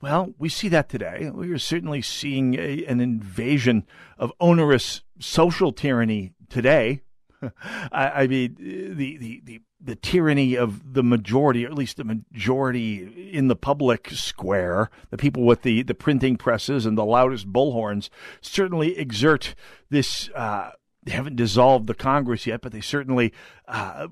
Well, 0.00 0.34
we 0.38 0.48
see 0.48 0.68
that 0.68 0.88
today. 0.88 1.30
We 1.32 1.50
are 1.50 1.58
certainly 1.58 2.00
seeing 2.00 2.54
a, 2.54 2.84
an 2.86 3.00
invasion 3.00 3.86
of 4.16 4.32
onerous 4.40 5.02
social 5.18 5.72
tyranny 5.72 6.32
today. 6.48 7.02
I, 7.92 8.22
I, 8.22 8.26
mean, 8.26 8.56
the, 8.58 9.16
the, 9.16 9.42
the, 9.44 9.60
the 9.80 9.96
tyranny 9.96 10.56
of 10.56 10.94
the 10.94 11.02
majority, 11.02 11.64
or 11.64 11.68
at 11.68 11.74
least 11.74 11.96
the 11.96 12.04
majority 12.04 13.30
in 13.32 13.48
the 13.48 13.56
public 13.56 14.10
square, 14.10 14.90
the 15.10 15.16
people 15.16 15.44
with 15.44 15.62
the, 15.62 15.82
the 15.82 15.94
printing 15.94 16.36
presses 16.36 16.86
and 16.86 16.96
the 16.96 17.04
loudest 17.04 17.52
bullhorns, 17.52 18.08
certainly 18.40 18.98
exert 18.98 19.54
this. 19.88 20.28
Uh, 20.34 20.70
they 21.02 21.12
haven't 21.12 21.36
dissolved 21.36 21.86
the 21.86 21.94
Congress 21.94 22.46
yet, 22.46 22.60
but 22.60 22.72
they 22.72 22.82
certainly 22.82 23.32
uh, 23.66 24.08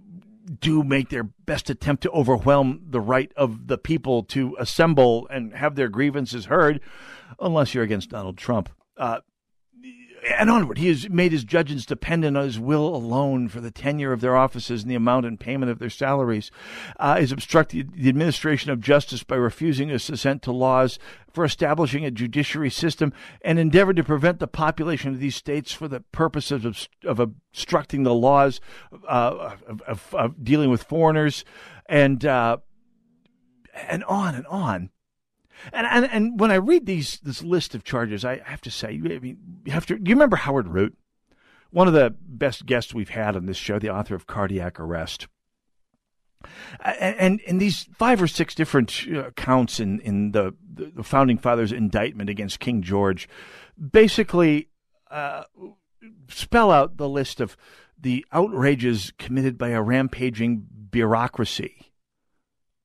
do 0.61 0.83
make 0.83 1.11
their 1.11 1.24
best 1.24 1.68
attempt 1.68 2.03
to 2.03 2.11
overwhelm 2.11 2.81
the 2.89 3.01
right 3.01 3.31
of 3.37 3.66
the 3.66 3.76
people 3.76 4.22
to 4.22 4.57
assemble 4.59 5.26
and 5.29 5.53
have 5.55 5.74
their 5.74 5.89
grievances 5.89 6.47
heard, 6.47 6.81
unless 7.39 7.74
you're 7.74 7.85
against 7.85 8.09
Donald 8.09 8.39
Trump. 8.39 8.70
Uh, 8.97 9.20
and 10.37 10.51
onward. 10.51 10.79
He 10.79 10.89
has 10.89 11.09
made 11.09 11.33
his 11.33 11.45
judges 11.45 11.87
dependent 11.87 12.37
on 12.37 12.45
his 12.45 12.59
will 12.59 12.95
alone 12.95 13.49
for 13.49 13.61
the 13.61 13.70
tenure 13.70 14.12
of 14.12 14.20
their 14.20 14.37
offices 14.37 14.83
and 14.83 14.91
the 14.91 14.95
amount 14.97 15.26
and 15.26 15.39
payment 15.39 15.70
of 15.70 15.79
their 15.79 15.91
salaries. 15.91 16.51
Uh, 16.99 17.16
has 17.16 17.33
obstructed 17.33 17.93
the 17.95 18.09
administration 18.09 18.70
of 18.70 18.81
justice 18.81 19.22
by 19.22 19.37
refusing 19.37 19.89
his 19.89 20.09
assent 20.11 20.43
to 20.43 20.53
laws 20.53 20.99
for 21.33 21.45
establishing 21.45 22.05
a 22.05 22.11
judiciary 22.11 22.70
system 22.70 23.12
and 23.43 23.59
endeavored 23.59 23.97
to 23.97 24.05
prevent 24.05 24.39
the 24.39 24.49
population 24.49 25.12
of 25.12 25.20
these 25.20 25.37
states 25.37 25.72
for 25.72 25.89
the 25.89 26.01
purpose 26.12 26.51
of, 26.51 26.89
of 27.05 27.20
obstructing 27.20 28.03
the 28.03 28.14
laws 28.14 28.61
uh, 29.09 29.55
of, 29.68 29.83
of, 29.83 30.14
of, 30.14 30.45
dealing 30.45 30.70
with 30.70 30.83
foreigners 30.83 31.45
and 31.87 32.24
uh, 32.24 32.57
and 33.89 34.05
on 34.05 34.35
and 34.35 34.47
on. 34.47 34.91
And, 35.72 35.86
and 35.86 36.04
and 36.11 36.40
when 36.40 36.50
I 36.50 36.56
read 36.56 36.86
these 36.86 37.20
this 37.20 37.42
list 37.42 37.74
of 37.74 37.84
charges, 37.84 38.24
I 38.24 38.40
have 38.44 38.61
to 38.62 38.70
say, 38.70 38.88
I 38.88 39.18
mean, 39.18 39.38
you 39.64 39.72
have 39.72 39.86
to. 39.86 39.98
Do 39.98 40.09
you 40.09 40.14
remember 40.14 40.36
Howard 40.36 40.68
Root, 40.68 40.96
one 41.70 41.88
of 41.88 41.94
the 41.94 42.14
best 42.20 42.66
guests 42.66 42.94
we've 42.94 43.09
had 43.09 43.36
on 43.36 43.46
this 43.46 43.56
show, 43.56 43.78
the 43.78 43.90
author 43.90 44.14
of 44.14 44.26
Cardiac 44.26 44.78
Arrest? 44.78 45.28
And 46.84 47.40
in 47.40 47.59
these 47.59 47.88
five 47.94 48.22
or 48.22 48.28
six 48.28 48.54
different 48.54 49.06
uh, 49.14 49.30
counts 49.32 49.80
in 49.80 50.00
in 50.00 50.32
the, 50.32 50.54
the 50.72 51.02
founding 51.02 51.38
fathers' 51.38 51.72
indictment 51.72 52.30
against 52.30 52.61
King 52.61 52.82
George, 52.82 53.28
basically 53.78 54.68
uh, 55.11 55.44
spell 56.28 56.70
out 56.70 56.96
the 56.96 57.09
list 57.09 57.40
of 57.40 57.56
the 58.00 58.24
outrages 58.32 59.12
committed 59.18 59.59
by 59.59 59.70
a 59.70 59.82
rampaging 59.82 60.64
bureaucracy 60.90 61.88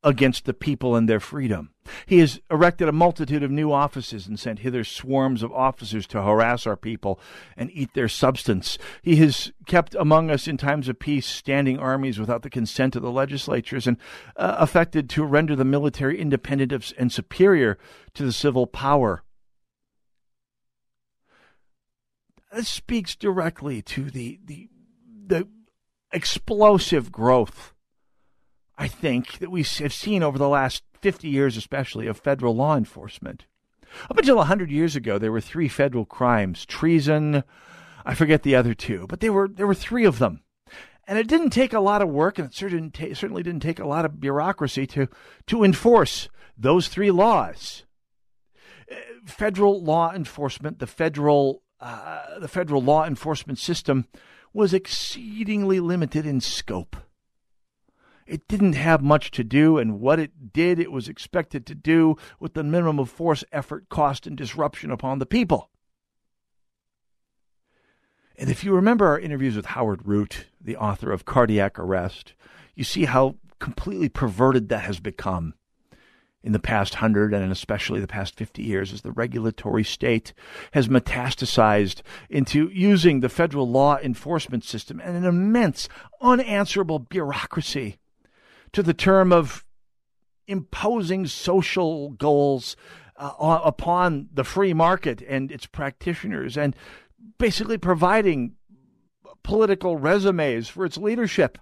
against 0.04 0.46
the 0.46 0.54
people 0.54 0.96
and 0.96 1.08
their 1.08 1.20
freedom. 1.20 1.70
He 2.06 2.20
has 2.20 2.40
erected 2.52 2.88
a 2.88 2.94
multitude 2.94 3.44
of 3.44 3.52
new 3.52 3.72
offices 3.72 4.28
and 4.28 4.40
sent 4.40 4.60
hither 4.60 4.84
swarms 4.84 5.44
of 5.44 5.52
officers 5.52 6.06
to 6.08 6.22
harass 6.22 6.68
our 6.68 6.76
people 6.76 7.20
and 7.56 7.70
eat 7.74 7.94
their 7.94 8.08
substance. 8.10 8.78
He 9.02 9.18
has 9.18 9.52
kept 9.66 9.96
among 9.96 10.30
us 10.30 10.48
in 10.48 10.58
times 10.58 10.88
of 10.88 11.00
peace 11.00 11.26
standing 11.26 11.80
armies 11.80 12.20
without 12.20 12.42
the 12.42 12.50
consent 12.50 12.96
of 12.96 13.02
the 13.02 13.12
legislatures 13.12 13.88
and 13.88 13.98
uh, 14.36 14.56
affected 14.60 15.10
to 15.12 15.24
render 15.24 15.56
the 15.56 15.66
military 15.66 16.20
independent 16.20 16.94
and 16.98 17.12
superior 17.12 17.78
to 18.14 18.26
the 18.26 18.34
civil 18.34 18.68
power. 18.68 19.24
This 22.54 22.70
speaks 22.70 23.16
directly 23.16 23.82
to 23.82 24.12
the, 24.12 24.40
the, 24.46 24.70
the 25.26 25.48
explosive 26.12 27.12
growth 27.12 27.73
I 28.78 28.88
think, 28.88 29.40
that 29.40 29.52
we 29.52 29.64
have 29.64 29.94
seen 29.94 30.24
over 30.24 30.38
the 30.38 30.50
last 30.50 30.84
50 31.02 31.28
years, 31.28 31.58
especially, 31.58 32.08
of 32.08 32.18
federal 32.18 32.56
law 32.56 32.76
enforcement. 32.76 33.46
Up 34.10 34.18
until 34.18 34.38
100 34.38 34.72
years 34.72 34.96
ago, 34.96 35.18
there 35.18 35.32
were 35.32 35.42
three 35.42 35.68
federal 35.68 36.06
crimes 36.06 36.66
treason, 36.66 37.44
I 38.06 38.16
forget 38.16 38.44
the 38.44 38.56
other 38.56 38.74
two, 38.74 39.06
but 39.08 39.20
there 39.20 39.34
were, 39.34 39.48
there 39.48 39.68
were 39.68 39.76
three 39.76 40.06
of 40.06 40.20
them. 40.20 40.42
And 41.06 41.20
it 41.20 41.28
didn't 41.28 41.50
take 41.50 41.74
a 41.74 41.80
lot 41.80 42.02
of 42.02 42.10
work, 42.10 42.40
and 42.40 42.50
it 42.50 42.56
certainly 43.18 43.44
didn't 43.44 43.60
take 43.62 43.80
a 43.80 43.88
lot 43.88 44.06
of 44.06 44.22
bureaucracy 44.22 44.88
to, 44.88 45.08
to 45.48 45.64
enforce 45.64 46.30
those 46.58 46.88
three 46.88 47.12
laws. 47.12 47.84
Uh, 48.90 48.96
federal 49.26 49.84
law 49.84 50.14
enforcement, 50.14 50.80
the 50.80 50.88
federal, 50.88 51.62
uh, 51.80 52.40
the 52.40 52.48
federal 52.48 52.82
law 52.82 53.06
enforcement 53.06 53.60
system 53.60 54.08
was 54.54 54.74
exceedingly 54.74 55.80
limited 55.80 56.26
in 56.26 56.40
scope. 56.40 56.96
It 58.26 58.48
didn't 58.48 58.74
have 58.74 59.02
much 59.02 59.32
to 59.32 59.44
do, 59.44 59.78
and 59.78 60.00
what 60.00 60.20
it 60.20 60.54
did, 60.54 60.80
it 60.80 60.92
was 60.92 61.08
expected 61.08 61.66
to 61.66 61.76
do 61.76 62.18
with 62.40 62.54
the 62.54 62.64
minimum 62.64 63.00
of 63.00 63.10
force, 63.10 63.44
effort, 63.52 63.90
cost, 63.90 64.26
and 64.26 64.38
disruption 64.38 64.92
upon 64.92 65.20
the 65.20 65.26
people. 65.26 65.70
And 68.38 68.50
if 68.50 68.64
you 68.64 68.74
remember 68.74 69.08
our 69.08 69.20
interviews 69.20 69.56
with 69.56 69.68
Howard 69.68 70.08
Root, 70.08 70.48
the 70.60 70.78
author 70.78 71.12
of 71.12 71.26
Cardiac 71.26 71.78
Arrest, 71.78 72.34
you 72.76 72.84
see 72.84 73.06
how 73.06 73.36
completely 73.60 74.10
perverted 74.10 74.70
that 74.70 74.84
has 74.84 75.00
become 75.00 75.54
in 76.44 76.52
the 76.52 76.60
past 76.60 76.96
hundred 76.96 77.34
and 77.34 77.52
especially 77.52 78.02
the 78.02 78.08
past 78.08 78.36
50 78.36 78.62
years 78.62 78.92
as 78.92 79.02
the 79.02 79.12
regulatory 79.12 79.84
state 79.84 80.34
has 80.74 80.90
metastasized 80.90 82.02
into 82.30 82.70
using 82.74 83.22
the 83.22 83.30
federal 83.30 83.70
law 83.70 83.98
enforcement 84.00 84.64
system 84.64 85.00
and 85.00 85.16
an 85.16 85.24
immense, 85.24 85.88
unanswerable 86.22 87.00
bureaucracy 87.00 87.98
to 88.74 88.84
the 88.84 88.94
term 88.94 89.32
of 89.32 89.64
imposing 90.48 91.26
social 91.28 92.12
goals 92.12 92.76
uh, 93.16 93.60
upon 93.64 94.28
the 94.34 94.44
free 94.44 94.74
market 94.74 95.22
and 95.28 95.52
its 95.52 95.66
practitioners 95.66 96.58
and 96.58 96.76
basically 97.38 97.78
providing 97.78 98.56
political 99.44 99.98
resumes 99.98 100.68
for 100.68 100.86
its 100.86 100.98
leadership. 100.98 101.58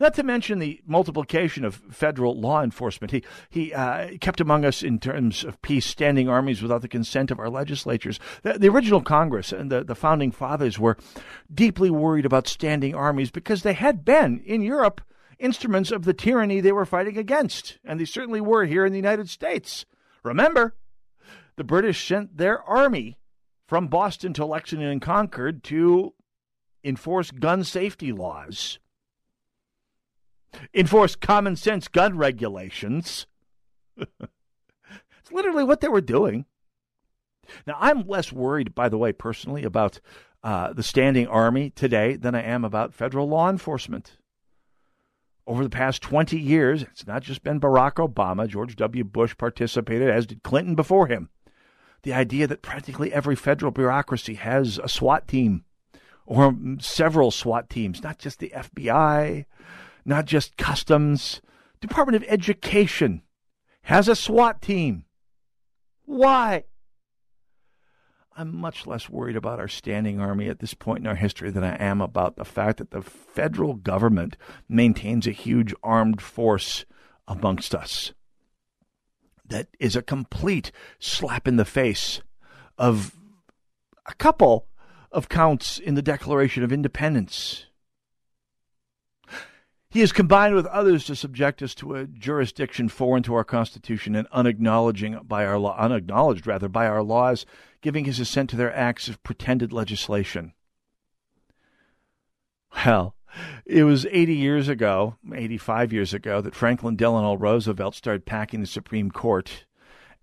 Not 0.00 0.14
to 0.14 0.22
mention 0.22 0.58
the 0.58 0.80
multiplication 0.86 1.64
of 1.64 1.74
federal 1.90 2.38
law 2.38 2.62
enforcement. 2.62 3.10
He, 3.10 3.24
he 3.50 3.74
uh, 3.74 4.16
kept 4.20 4.40
among 4.40 4.64
us, 4.64 4.82
in 4.82 5.00
terms 5.00 5.42
of 5.44 5.60
peace, 5.60 5.86
standing 5.86 6.28
armies 6.28 6.62
without 6.62 6.82
the 6.82 6.88
consent 6.88 7.30
of 7.30 7.40
our 7.40 7.50
legislatures. 7.50 8.20
The, 8.42 8.54
the 8.54 8.68
original 8.68 9.02
Congress 9.02 9.52
and 9.52 9.72
the, 9.72 9.82
the 9.82 9.96
founding 9.96 10.30
fathers 10.30 10.78
were 10.78 10.96
deeply 11.52 11.90
worried 11.90 12.26
about 12.26 12.46
standing 12.46 12.94
armies 12.94 13.30
because 13.30 13.62
they 13.62 13.72
had 13.72 14.04
been, 14.04 14.40
in 14.44 14.62
Europe, 14.62 15.00
instruments 15.38 15.90
of 15.90 16.04
the 16.04 16.14
tyranny 16.14 16.60
they 16.60 16.72
were 16.72 16.86
fighting 16.86 17.18
against. 17.18 17.78
And 17.84 17.98
they 17.98 18.04
certainly 18.04 18.40
were 18.40 18.66
here 18.66 18.84
in 18.84 18.92
the 18.92 18.98
United 18.98 19.28
States. 19.28 19.84
Remember, 20.22 20.74
the 21.56 21.64
British 21.64 22.06
sent 22.06 22.36
their 22.36 22.62
army 22.62 23.18
from 23.66 23.88
Boston 23.88 24.32
to 24.34 24.46
Lexington 24.46 24.88
and 24.88 25.02
Concord 25.02 25.64
to 25.64 26.14
enforce 26.84 27.30
gun 27.32 27.64
safety 27.64 28.12
laws 28.12 28.78
enforce 30.74 31.16
common 31.16 31.56
sense 31.56 31.88
gun 31.88 32.16
regulations. 32.16 33.26
it's 33.96 35.32
literally 35.32 35.64
what 35.64 35.80
they 35.80 35.88
were 35.88 36.00
doing. 36.00 36.46
Now, 37.66 37.76
I'm 37.78 38.06
less 38.06 38.32
worried, 38.32 38.74
by 38.74 38.88
the 38.88 38.98
way, 38.98 39.12
personally, 39.12 39.64
about 39.64 40.00
uh, 40.42 40.72
the 40.72 40.82
standing 40.82 41.26
army 41.26 41.70
today 41.70 42.16
than 42.16 42.34
I 42.34 42.42
am 42.42 42.64
about 42.64 42.94
federal 42.94 43.28
law 43.28 43.48
enforcement. 43.48 44.18
Over 45.46 45.64
the 45.64 45.70
past 45.70 46.02
20 46.02 46.38
years, 46.38 46.82
it's 46.82 47.06
not 47.06 47.22
just 47.22 47.42
been 47.42 47.60
Barack 47.60 47.94
Obama, 47.94 48.46
George 48.46 48.76
W. 48.76 49.02
Bush 49.02 49.34
participated, 49.36 50.10
as 50.10 50.26
did 50.26 50.42
Clinton 50.42 50.74
before 50.74 51.06
him. 51.06 51.30
The 52.02 52.12
idea 52.12 52.46
that 52.46 52.62
practically 52.62 53.12
every 53.12 53.34
federal 53.34 53.72
bureaucracy 53.72 54.34
has 54.34 54.78
a 54.78 54.88
SWAT 54.88 55.26
team 55.26 55.64
or 56.26 56.54
several 56.78 57.30
SWAT 57.30 57.70
teams, 57.70 58.02
not 58.02 58.18
just 58.18 58.38
the 58.38 58.52
FBI, 58.54 59.46
not 60.08 60.24
just 60.24 60.56
customs. 60.56 61.40
Department 61.80 62.16
of 62.16 62.28
Education 62.28 63.22
has 63.82 64.08
a 64.08 64.16
SWAT 64.16 64.62
team. 64.62 65.04
Why? 66.06 66.64
I'm 68.34 68.56
much 68.56 68.86
less 68.86 69.10
worried 69.10 69.36
about 69.36 69.58
our 69.58 69.68
standing 69.68 70.20
army 70.20 70.48
at 70.48 70.60
this 70.60 70.72
point 70.72 71.00
in 71.00 71.06
our 71.06 71.16
history 71.16 71.50
than 71.50 71.64
I 71.64 71.76
am 71.76 72.00
about 72.00 72.36
the 72.36 72.44
fact 72.44 72.78
that 72.78 72.90
the 72.90 73.02
federal 73.02 73.74
government 73.74 74.36
maintains 74.68 75.26
a 75.26 75.32
huge 75.32 75.74
armed 75.82 76.22
force 76.22 76.86
amongst 77.26 77.74
us. 77.74 78.14
That 79.44 79.68
is 79.78 79.96
a 79.96 80.02
complete 80.02 80.72
slap 80.98 81.46
in 81.46 81.56
the 81.56 81.64
face 81.64 82.22
of 82.78 83.14
a 84.06 84.14
couple 84.14 84.68
of 85.10 85.28
counts 85.28 85.78
in 85.78 85.96
the 85.96 86.02
Declaration 86.02 86.62
of 86.62 86.72
Independence. 86.72 87.66
He 89.90 90.00
has 90.00 90.12
combined 90.12 90.54
with 90.54 90.66
others 90.66 91.04
to 91.06 91.16
subject 91.16 91.62
us 91.62 91.74
to 91.76 91.94
a 91.94 92.06
jurisdiction 92.06 92.90
foreign 92.90 93.22
to 93.22 93.34
our 93.34 93.44
Constitution 93.44 94.14
and 94.14 94.28
unacknowledging 94.32 95.18
by 95.26 95.46
our 95.46 95.58
law, 95.58 95.76
unacknowledged 95.78 96.46
rather 96.46 96.68
by 96.68 96.86
our 96.86 97.02
laws, 97.02 97.46
giving 97.80 98.04
his 98.04 98.20
assent 98.20 98.50
to 98.50 98.56
their 98.56 98.74
acts 98.74 99.08
of 99.08 99.22
pretended 99.22 99.72
legislation. 99.72 100.52
Well, 102.84 103.14
it 103.64 103.84
was 103.84 104.06
80 104.10 104.34
years 104.34 104.68
ago, 104.68 105.16
85 105.34 105.92
years 105.92 106.12
ago, 106.12 106.42
that 106.42 106.54
Franklin 106.54 106.96
Delano 106.96 107.34
Roosevelt 107.34 107.94
started 107.94 108.26
packing 108.26 108.60
the 108.60 108.66
Supreme 108.66 109.10
Court 109.10 109.64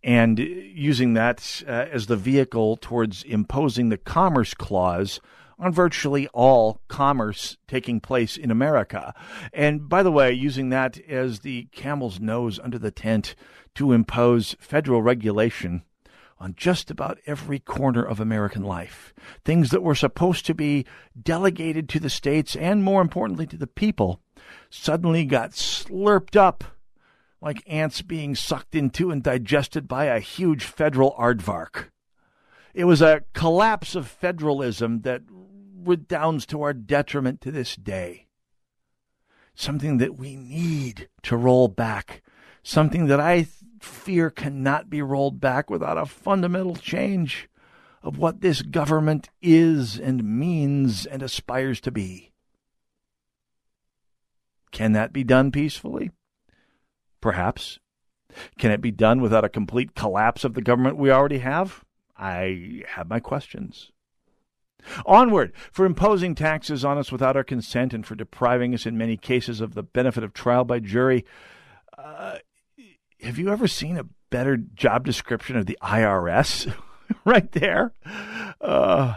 and 0.04 0.38
using 0.38 1.14
that 1.14 1.64
uh, 1.68 1.72
as 1.72 2.06
the 2.06 2.16
vehicle 2.16 2.78
towards 2.78 3.24
imposing 3.24 3.90
the 3.90 3.98
Commerce 3.98 4.54
Clause 4.54 5.20
on 5.58 5.72
virtually 5.72 6.28
all 6.30 6.82
commerce 6.88 7.58
taking 7.68 8.00
place 8.00 8.38
in 8.38 8.52
America. 8.52 9.14
And 9.54 9.88
by 9.88 10.04
the 10.04 10.12
way, 10.12 10.32
using 10.32 10.70
that 10.70 11.00
as 11.08 11.40
the 11.40 11.68
camel's 11.72 12.20
nose 12.20 12.60
under 12.60 12.78
the 12.78 12.92
tent 12.92 13.36
to 13.76 13.92
impose 13.92 14.56
federal 14.60 15.02
regulation 15.02 15.84
on 16.38 16.54
just 16.58 16.92
about 16.92 17.20
every 17.26 17.60
corner 17.60 18.04
of 18.04 18.20
American 18.20 18.64
life. 18.64 19.14
Things 19.46 19.70
that 19.70 19.84
were 19.84 19.96
supposed 19.96 20.46
to 20.46 20.54
be 20.54 20.86
delegated 21.22 21.88
to 21.90 22.00
the 22.00 22.10
states 22.10 22.56
and, 22.56 22.84
more 22.84 23.02
importantly, 23.02 23.48
to 23.48 23.58
the 23.58 23.68
people 23.68 24.20
suddenly 24.70 25.26
got 25.26 25.52
slurped 25.52 26.36
up 26.36 26.64
like 27.42 27.64
ants 27.68 28.02
being 28.02 28.36
sucked 28.36 28.76
into 28.76 29.12
and 29.12 29.24
digested 29.24 29.88
by 29.88 30.06
a 30.06 30.20
huge 30.20 30.66
federal 30.66 31.16
aardvark. 31.18 31.86
It 32.74 32.86
was 32.86 33.02
a 33.02 33.24
collapse 33.34 33.96
of 33.96 34.08
federalism 34.08 35.02
that 35.02 35.22
redounds 35.86 36.46
to 36.48 36.62
our 36.62 36.74
detriment 36.74 37.42
to 37.42 37.52
this 37.52 37.76
day. 37.76 38.28
Something 39.54 39.98
that 40.00 40.18
we 40.18 40.36
need 40.36 41.08
to 41.24 41.38
roll 41.38 41.68
back. 41.68 42.22
Something 42.64 43.08
that 43.08 43.20
I 43.20 43.48
fear 43.80 44.30
cannot 44.30 44.90
be 44.90 45.02
rolled 45.02 45.40
back 45.40 45.70
without 45.70 45.98
a 45.98 46.06
fundamental 46.06 46.76
change 46.76 47.48
of 48.02 48.18
what 48.18 48.42
this 48.42 48.62
government 48.62 49.30
is 49.42 50.00
and 50.00 50.24
means 50.24 51.06
and 51.06 51.24
aspires 51.24 51.80
to 51.82 51.92
be. 51.92 52.32
Can 54.72 54.92
that 54.92 55.14
be 55.14 55.24
done 55.24 55.52
peacefully? 55.52 56.12
Perhaps. 57.22 57.80
Can 58.60 58.72
it 58.72 58.82
be 58.82 58.92
done 58.92 59.22
without 59.22 59.46
a 59.46 59.50
complete 59.50 59.96
collapse 59.96 60.44
of 60.44 60.54
the 60.54 60.62
government 60.62 60.98
we 60.98 61.10
already 61.10 61.40
have? 61.40 61.84
I 62.18 62.84
have 62.90 63.10
my 63.10 63.20
questions. 63.20 63.92
Onward 65.06 65.54
for 65.72 65.86
imposing 65.86 66.36
taxes 66.36 66.84
on 66.86 66.98
us 66.98 67.12
without 67.12 67.36
our 67.36 67.44
consent 67.44 67.94
and 67.94 68.06
for 68.06 68.16
depriving 68.16 68.74
us 68.74 68.86
in 68.86 68.98
many 68.98 69.18
cases 69.18 69.62
of 69.62 69.74
the 69.74 69.84
benefit 69.84 70.24
of 70.24 70.34
trial 70.34 70.64
by 70.64 70.80
jury. 70.80 71.26
Uh, 71.98 72.38
have 73.22 73.38
you 73.38 73.50
ever 73.50 73.68
seen 73.68 73.98
a 73.98 74.06
better 74.30 74.58
job 74.58 75.06
description 75.06 75.56
of 75.56 75.66
the 75.66 75.78
IRS? 75.82 76.74
right 77.26 77.52
there. 77.52 77.94
Uh, 78.62 79.16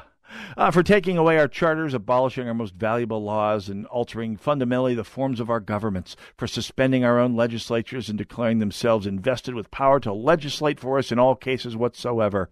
uh, 0.57 0.71
for 0.71 0.83
taking 0.83 1.16
away 1.16 1.39
our 1.39 1.49
charters, 1.49 1.95
abolishing 1.95 2.47
our 2.47 2.55
most 2.55 2.75
valuable 2.75 3.23
laws, 3.23 3.69
and 3.69 3.87
altering 3.87 4.37
fundamentally 4.37 4.95
the 4.95 5.05
forms 5.05 5.41
of 5.41 5.51
our 5.51 5.61
governments, 5.61 6.16
for 6.37 6.47
suspending 6.47 7.05
our 7.05 7.19
own 7.19 7.35
legislatures 7.35 8.09
and 8.09 8.19
declaring 8.19 8.59
themselves 8.59 9.07
invested 9.07 9.55
with 9.55 9.71
power 9.71 10.01
to 10.01 10.12
legislate 10.12 10.79
for 10.79 10.99
us 10.99 11.11
in 11.11 11.19
all 11.19 11.35
cases 11.35 11.77
whatsoever. 11.77 12.49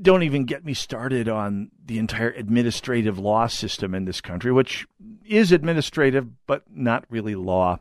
Don't 0.00 0.22
even 0.22 0.44
get 0.44 0.64
me 0.64 0.74
started 0.74 1.28
on 1.28 1.70
the 1.84 1.98
entire 1.98 2.30
administrative 2.30 3.18
law 3.18 3.46
system 3.46 3.94
in 3.94 4.04
this 4.04 4.20
country, 4.20 4.52
which 4.52 4.86
is 5.24 5.52
administrative 5.52 6.28
but 6.46 6.64
not 6.70 7.04
really 7.08 7.34
law, 7.34 7.80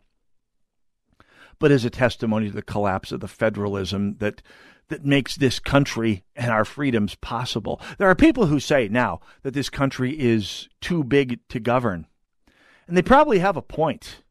but 1.59 1.72
is 1.72 1.84
a 1.84 1.89
testimony 1.89 2.47
to 2.47 2.55
the 2.55 2.61
collapse 2.61 3.11
of 3.11 3.20
the 3.20 3.28
federalism 3.28 4.18
that 4.20 4.41
that 4.88 5.05
makes 5.05 5.36
this 5.36 5.59
country 5.59 6.24
and 6.36 6.51
our 6.51 6.66
freedoms 6.66 7.16
possible. 7.16 7.82
There 7.97 8.09
are 8.09 8.16
people 8.16 8.47
who 8.47 8.59
say 8.59 8.88
now 8.88 9.20
that 9.41 9.53
this 9.53 9.70
country 9.70 10.11
is 10.20 10.70
too 10.82 11.03
big 11.03 11.39
to 11.49 11.59
govern. 11.59 12.05
And 12.88 12.95
they 12.95 13.01
probably 13.01 13.39
have 13.39 13.57
a 13.57 13.63
point. 13.63 14.24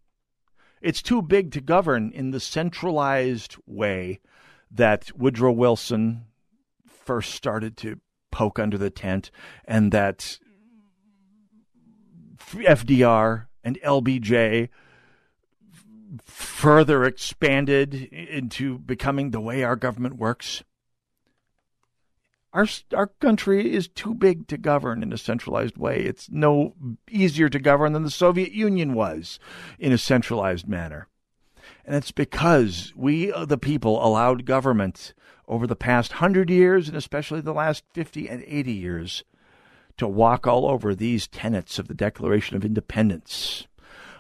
It's 0.80 1.03
too 1.03 1.22
big 1.22 1.51
to 1.53 1.61
govern 1.61 2.12
in 2.12 2.30
the 2.30 2.41
centralized 2.41 3.57
way 3.66 4.20
that 4.70 5.11
Woodrow 5.16 5.53
Wilson 5.53 6.26
first 7.05 7.34
started 7.34 7.76
to 7.78 8.00
poke 8.30 8.59
under 8.59 8.76
the 8.76 8.90
tent 8.90 9.30
and 9.64 9.92
that 9.92 10.38
FDR 12.38 13.46
and 13.62 13.78
LBJ 13.84 14.68
further 16.24 17.05
expanded 17.05 17.94
into 17.94 18.78
becoming 18.78 19.30
the 19.30 19.40
way 19.40 19.62
our 19.62 19.76
government 19.76 20.16
works. 20.16 20.62
Our, 22.52 22.66
our 22.94 23.09
country 23.09 23.72
is 23.74 23.88
too 23.88 24.14
big 24.14 24.46
to 24.46 24.57
govern 24.57 25.02
in 25.02 25.12
a 25.12 25.18
centralized 25.18 25.76
way. 25.76 26.02
It's 26.02 26.30
no 26.30 26.74
easier 27.11 27.48
to 27.48 27.59
govern 27.59 27.92
than 27.92 28.05
the 28.05 28.11
Soviet 28.11 28.52
Union 28.52 28.94
was 28.94 29.40
in 29.78 29.90
a 29.90 29.98
centralized 29.98 30.68
manner. 30.68 31.09
And 31.84 31.96
it's 31.96 32.12
because 32.12 32.92
we, 32.94 33.32
uh, 33.32 33.44
the 33.44 33.59
people, 33.59 34.05
allowed 34.05 34.44
government 34.44 35.14
over 35.47 35.66
the 35.66 35.76
past 35.76 36.12
hundred 36.12 36.51
years, 36.51 36.88
and 36.88 36.97
especially 36.97 37.40
the 37.40 37.53
last 37.53 37.84
50 37.92 38.28
and 38.28 38.42
80 38.47 38.72
years, 38.72 39.24
to 39.97 40.09
walk 40.09 40.47
all 40.47 40.66
over 40.66 40.95
these 40.95 41.28
tenets 41.28 41.78
of 41.78 41.88
the 41.88 41.95
Declaration 41.95 42.57
of 42.57 42.64
Independence. 42.64 43.66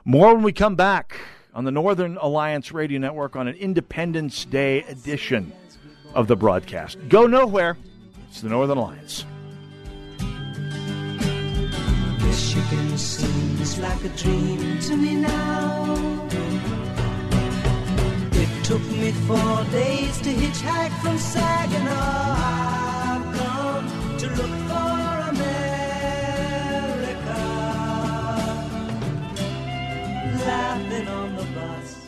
More 0.04 0.34
when 0.34 0.44
we 0.44 0.52
come 0.52 0.76
back 0.76 1.16
on 1.54 1.64
the 1.64 1.70
Northern 1.70 2.16
Alliance 2.18 2.72
Radio 2.72 2.98
Network 2.98 3.36
on 3.36 3.48
an 3.48 3.56
Independence 3.56 4.44
Day 4.44 4.82
edition 4.82 5.52
of 6.14 6.28
the 6.28 6.36
broadcast. 6.36 6.98
Go 7.08 7.26
nowhere. 7.26 7.76
It's 8.28 8.40
the 8.40 8.48
Northern 8.48 8.78
Alliance. 8.78 9.24
Seems 12.96 13.78
like 13.78 14.04
a 14.04 14.08
dream 14.10 14.78
to 14.80 14.96
me 14.96 15.16
now. 15.16 16.43
It 18.64 18.68
took 18.68 18.82
me 18.92 19.12
four 19.12 19.64
days 19.72 20.18
to 20.22 20.32
hitchhike 20.32 20.98
from 21.02 21.18
Saginaw. 21.18 21.90
I've 21.92 23.36
come 23.36 24.16
to 24.16 24.26
look 24.26 24.50
for 24.70 25.28
America. 25.28 25.84
Laughing 30.46 31.08
on 31.08 31.36
the 31.36 31.42
bus. 31.42 32.06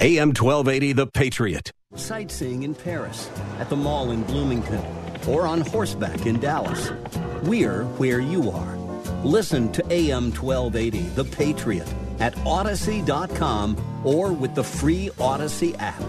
AM 0.00 0.28
1280, 0.28 0.92
The 0.94 1.06
Patriot. 1.06 1.70
Sightseeing 1.94 2.62
in 2.62 2.74
Paris, 2.74 3.28
at 3.58 3.68
the 3.68 3.76
mall 3.76 4.12
in 4.12 4.22
Bloomington, 4.22 4.82
or 5.28 5.46
on 5.46 5.60
horseback 5.60 6.24
in 6.24 6.40
Dallas. 6.40 6.92
We're 7.42 7.84
where 7.98 8.20
you 8.20 8.50
are. 8.50 8.74
Listen 9.22 9.70
to 9.72 9.84
AM 9.92 10.32
1280, 10.32 11.00
The 11.10 11.24
Patriot, 11.24 11.94
at 12.20 12.36
Odyssey.com 12.46 13.76
or 14.04 14.32
with 14.32 14.54
the 14.54 14.64
free 14.64 15.10
Odyssey 15.18 15.74
app. 15.76 16.02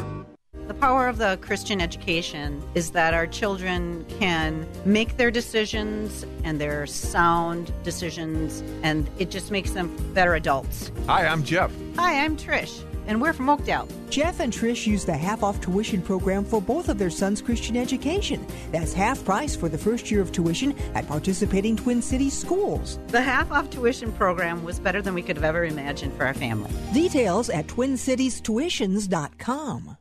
The 0.67 0.73
power 0.73 1.07
of 1.07 1.17
the 1.17 1.39
Christian 1.41 1.79
education 1.79 2.61
is 2.75 2.91
that 2.91 3.13
our 3.13 3.25
children 3.25 4.05
can 4.19 4.67
make 4.83 5.15
their 5.15 5.31
decisions 5.31 6.25
and 6.43 6.59
their 6.59 6.85
sound 6.85 7.71
decisions, 7.83 8.61
and 8.83 9.09
it 9.17 9.31
just 9.31 9.49
makes 9.49 9.71
them 9.71 9.95
better 10.13 10.35
adults. 10.35 10.91
Hi, 11.05 11.25
I'm 11.25 11.43
Jeff. 11.43 11.71
Hi, 11.95 12.21
I'm 12.21 12.35
Trish, 12.35 12.83
and 13.07 13.21
we're 13.21 13.33
from 13.33 13.49
Oakdale. 13.49 13.87
Jeff 14.09 14.39
and 14.39 14.53
Trish 14.53 14.85
use 14.85 15.05
the 15.05 15.17
half 15.17 15.41
off 15.43 15.59
tuition 15.61 16.01
program 16.01 16.45
for 16.45 16.61
both 16.61 16.89
of 16.89 16.97
their 16.97 17.09
sons' 17.09 17.41
Christian 17.41 17.75
education. 17.75 18.45
That's 18.71 18.93
half 18.93 19.25
price 19.25 19.55
for 19.55 19.69
the 19.69 19.77
first 19.77 20.11
year 20.11 20.21
of 20.21 20.31
tuition 20.31 20.75
at 20.93 21.07
participating 21.07 21.75
Twin 21.75 22.01
Cities 22.01 22.37
schools. 22.37 22.99
The 23.07 23.21
half 23.21 23.51
off 23.51 23.69
tuition 23.69 24.11
program 24.13 24.63
was 24.63 24.79
better 24.79 25.01
than 25.01 25.13
we 25.13 25.21
could 25.21 25.35
have 25.37 25.45
ever 25.45 25.65
imagined 25.65 26.13
for 26.13 26.25
our 26.25 26.33
family. 26.33 26.71
Details 26.93 27.49
at 27.49 27.67
twincitiestuitions.com. 27.67 29.97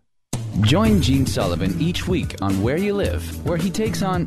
Join 0.63 1.03
Gene 1.03 1.27
Sullivan 1.27 1.79
each 1.81 2.09
week 2.09 2.35
on 2.41 2.63
Where 2.63 2.79
You 2.79 2.95
Live, 2.95 3.45
where 3.45 3.59
he 3.59 3.71
takes 3.71 4.03
on. 4.03 4.27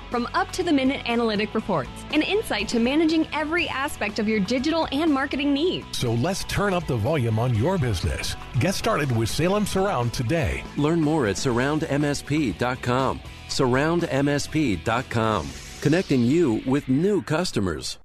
From 0.11 0.27
up 0.33 0.51
to 0.51 0.61
the 0.61 0.73
minute 0.73 1.09
analytic 1.09 1.55
reports 1.55 1.89
and 2.11 2.21
insight 2.21 2.67
to 2.67 2.79
managing 2.79 3.27
every 3.33 3.69
aspect 3.69 4.19
of 4.19 4.27
your 4.27 4.41
digital 4.41 4.85
and 4.91 5.11
marketing 5.11 5.53
needs. 5.53 5.97
So 5.97 6.13
let's 6.13 6.43
turn 6.43 6.73
up 6.73 6.85
the 6.85 6.97
volume 6.97 7.39
on 7.39 7.55
your 7.55 7.77
business. 7.77 8.35
Get 8.59 8.75
started 8.75 9.15
with 9.15 9.29
Salem 9.29 9.65
Surround 9.65 10.13
today. 10.13 10.65
Learn 10.75 10.99
more 10.99 11.27
at 11.27 11.37
surroundmsp.com. 11.37 13.21
Surroundmsp.com. 13.47 15.49
Connecting 15.81 16.23
you 16.23 16.61
with 16.65 16.89
new 16.89 17.21
customers. 17.21 17.97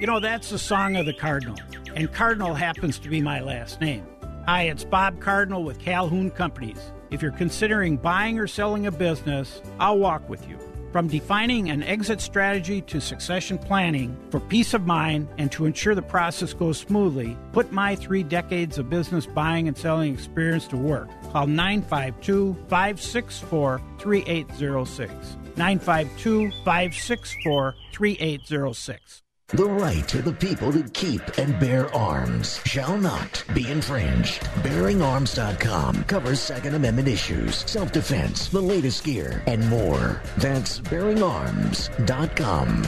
You 0.00 0.06
know, 0.06 0.18
that's 0.18 0.48
the 0.48 0.58
song 0.58 0.96
of 0.96 1.04
the 1.04 1.12
Cardinal, 1.12 1.56
and 1.94 2.12
Cardinal 2.12 2.54
happens 2.54 2.98
to 3.00 3.08
be 3.08 3.20
my 3.20 3.40
last 3.40 3.80
name. 3.80 4.06
Hi, 4.46 4.64
it's 4.64 4.84
Bob 4.84 5.20
Cardinal 5.20 5.62
with 5.62 5.78
Calhoun 5.78 6.30
Companies. 6.30 6.92
If 7.10 7.22
you're 7.22 7.32
considering 7.32 7.98
buying 7.98 8.38
or 8.38 8.46
selling 8.46 8.86
a 8.86 8.92
business, 8.92 9.60
I'll 9.78 9.98
walk 9.98 10.28
with 10.28 10.48
you. 10.48 10.58
From 10.92 11.06
defining 11.06 11.70
an 11.70 11.84
exit 11.84 12.20
strategy 12.20 12.80
to 12.82 13.00
succession 13.00 13.58
planning 13.58 14.16
for 14.30 14.40
peace 14.40 14.74
of 14.74 14.86
mind 14.86 15.28
and 15.38 15.50
to 15.52 15.64
ensure 15.64 15.94
the 15.94 16.02
process 16.02 16.52
goes 16.52 16.78
smoothly, 16.78 17.36
put 17.52 17.70
my 17.70 17.94
three 17.94 18.24
decades 18.24 18.76
of 18.76 18.90
business 18.90 19.24
buying 19.24 19.68
and 19.68 19.78
selling 19.78 20.12
experience 20.12 20.66
to 20.68 20.76
work. 20.76 21.08
Call 21.32 21.46
952 21.46 22.54
564 22.68 23.80
3806. 23.98 25.12
952 25.56 26.50
564 26.64 27.74
3806. 27.92 29.22
The 29.52 29.66
right 29.66 30.14
of 30.14 30.24
the 30.24 30.32
people 30.32 30.70
to 30.70 30.84
keep 30.90 31.20
and 31.36 31.58
bear 31.58 31.92
arms 31.92 32.60
shall 32.64 32.96
not 32.96 33.42
be 33.52 33.68
infringed. 33.68 34.42
BearingArms.com 34.62 36.04
covers 36.04 36.40
Second 36.40 36.76
Amendment 36.76 37.08
issues, 37.08 37.68
self 37.68 37.90
defense, 37.90 38.48
the 38.48 38.62
latest 38.62 39.02
gear, 39.02 39.42
and 39.48 39.68
more. 39.68 40.22
That's 40.36 40.78
BearingArms.com. 40.78 42.86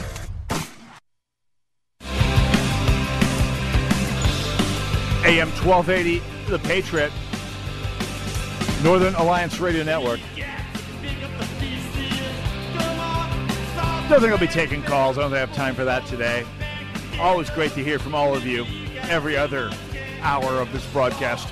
AM 5.25 5.49
1280, 5.49 6.21
The 6.49 6.59
Patriot. 6.59 7.11
Northern 8.83 9.15
Alliance 9.15 9.59
Radio 9.59 9.83
Network. 9.83 10.21
I 14.13 14.17
don't 14.17 14.21
think 14.21 14.33
I'll 14.33 14.47
be 14.47 14.53
taking 14.53 14.83
calls. 14.83 15.17
I 15.17 15.21
don't 15.21 15.31
think 15.31 15.37
I 15.37 15.39
have 15.39 15.55
time 15.55 15.73
for 15.73 15.85
that 15.85 16.05
today. 16.05 16.45
Always 17.19 17.49
great 17.49 17.71
to 17.71 17.83
hear 17.83 17.97
from 17.97 18.13
all 18.13 18.35
of 18.35 18.45
you 18.45 18.63
every 19.09 19.35
other 19.35 19.71
hour 20.21 20.61
of 20.61 20.71
this 20.71 20.85
broadcast. 20.93 21.51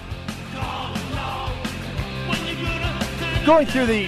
Going 3.47 3.65
through 3.65 3.87
the 3.87 4.07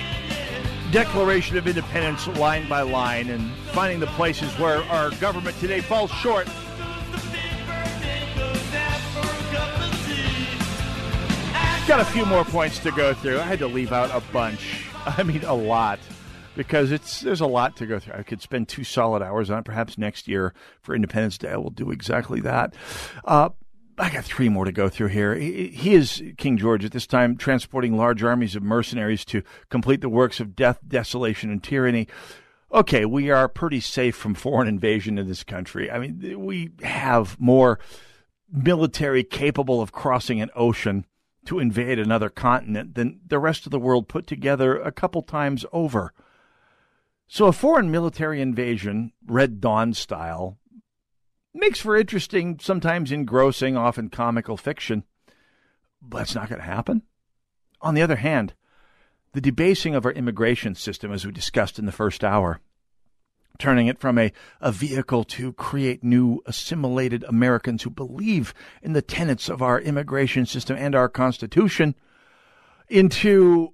Declaration 0.92 1.58
of 1.58 1.66
Independence 1.66 2.28
line 2.28 2.70
by 2.70 2.84
line 2.84 3.32
and 3.32 3.52
finding 3.72 4.00
the 4.00 4.06
places 4.06 4.52
where 4.60 4.84
our 4.84 5.10
government 5.16 5.58
today 5.58 5.82
falls 5.82 6.12
short. 6.12 6.46
Got 11.88 12.02
a 12.02 12.06
few 12.06 12.28
more 12.28 12.46
points 12.46 12.78
to 12.78 12.92
go 12.92 13.16
through. 13.16 13.40
I 13.40 13.46
had 13.46 13.58
to 13.58 13.68
leave 13.68 13.92
out 13.92 14.12
a 14.12 14.22
bunch. 14.32 14.86
I 15.08 15.24
mean, 15.24 15.44
a 15.44 15.56
lot 15.56 15.98
because 16.56 16.92
it's 16.92 17.22
there's 17.22 17.42
a 17.42 17.48
lot 17.48 17.76
to 17.78 17.86
go 17.86 18.00
through. 18.00 18.16
I 18.16 18.24
could 18.24 18.42
spend 18.42 18.68
two 18.68 18.84
solid 18.84 19.22
hours 19.22 19.50
on 19.50 19.60
it. 19.60 19.66
Perhaps 19.66 19.98
next 19.98 20.28
year 20.28 20.54
for 20.82 20.96
Independence 20.96 21.38
Day, 21.38 21.50
I 21.50 21.58
will 21.58 21.70
do 21.70 21.92
exactly 21.92 22.42
that. 22.42 22.74
Uh, 23.24 23.50
I 23.98 24.10
got 24.10 24.24
three 24.24 24.50
more 24.50 24.66
to 24.66 24.72
go 24.72 24.90
through 24.90 25.10
here. 25.10 25.36
He 25.36 25.94
is 25.94 26.24
King 26.38 26.58
George 26.58 26.84
at 26.84 26.92
this 26.92 27.06
time, 27.06 27.38
transporting 27.38 27.96
large 27.96 28.24
armies 28.24 28.56
of 28.56 28.64
mercenaries 28.64 29.24
to 29.26 29.44
complete 29.70 30.02
the 30.02 30.10
works 30.10 30.40
of 30.40 30.56
death, 30.56 30.80
desolation, 30.88 31.52
and 31.52 31.64
tyranny. 31.64 32.08
Okay, 32.72 33.06
we 33.06 33.30
are 33.30 33.48
pretty 33.48 33.80
safe 33.80 34.16
from 34.16 34.34
foreign 34.34 34.68
invasion 34.68 35.20
in 35.20 35.28
this 35.28 35.44
country. 35.44 35.92
I 35.92 36.00
mean, 36.00 36.44
we 36.44 36.72
have 36.82 37.40
more 37.40 37.80
military 38.52 39.24
capable 39.24 39.80
of 39.80 39.92
crossing 39.92 40.42
an 40.42 40.50
ocean 40.56 41.06
to 41.46 41.60
invade 41.60 42.00
another 42.00 42.30
continent 42.30 42.96
than 42.96 43.20
the 43.28 43.38
rest 43.38 43.68
of 43.68 43.72
the 43.72 43.80
world 43.80 44.08
put 44.08 44.26
together 44.26 44.76
a 44.80 44.92
couple 44.92 45.22
times 45.22 45.66
over. 45.72 46.14
So, 47.34 47.48
a 47.48 47.52
foreign 47.52 47.90
military 47.90 48.42
invasion, 48.42 49.12
Red 49.26 49.60
Dawn 49.60 49.96
style, 49.96 50.60
makes 51.52 51.80
for 51.80 51.98
interesting, 51.98 52.60
sometimes 52.62 53.12
engrossing, 53.12 53.76
often 53.76 54.12
comical 54.12 54.56
fiction, 54.56 55.04
but 56.00 56.22
it's 56.22 56.36
not 56.36 56.48
going 56.48 56.62
to 56.62 56.68
happen. 56.68 57.02
On 57.82 57.96
the 57.96 58.04
other 58.04 58.18
hand, 58.18 58.54
the 59.32 59.42
debasing 59.42 59.96
of 59.96 60.06
our 60.06 60.12
immigration 60.12 60.76
system, 60.76 61.12
as 61.12 61.26
we 61.26 61.32
discussed 61.32 61.80
in 61.80 61.88
the 61.88 61.92
first 61.92 62.24
hour, 62.24 62.60
turning 63.58 63.88
it 63.88 63.98
from 63.98 64.20
a, 64.20 64.32
a 64.62 64.72
vehicle 64.72 65.24
to 65.24 65.54
create 65.54 66.04
new 66.04 66.40
assimilated 66.46 67.24
Americans 67.24 67.82
who 67.82 67.90
believe 67.90 68.54
in 68.84 68.94
the 68.94 69.02
tenets 69.02 69.50
of 69.50 69.64
our 69.64 69.82
immigration 69.82 70.46
system 70.46 70.78
and 70.78 70.94
our 70.94 71.10
Constitution, 71.10 71.96
into 72.90 73.74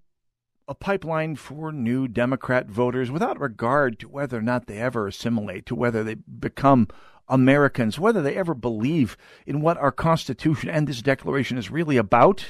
a 0.70 0.76
pipeline 0.76 1.36
for 1.36 1.72
new 1.72 2.08
Democrat 2.08 2.68
voters 2.68 3.10
without 3.10 3.40
regard 3.40 3.98
to 3.98 4.08
whether 4.08 4.38
or 4.38 4.42
not 4.42 4.68
they 4.68 4.78
ever 4.78 5.08
assimilate, 5.08 5.66
to 5.66 5.74
whether 5.74 6.04
they 6.04 6.14
become 6.14 6.88
Americans, 7.28 8.00
whether 8.00 8.22
they 8.22 8.36
ever 8.36 8.54
believe 8.54 9.18
in 9.48 9.62
what 9.62 9.78
our 9.78 9.92
Constitution 9.92 10.70
and 10.70 10.88
this 10.88 11.02
Declaration 11.02 11.58
is 11.58 11.72
really 11.72 11.98
about. 11.98 12.46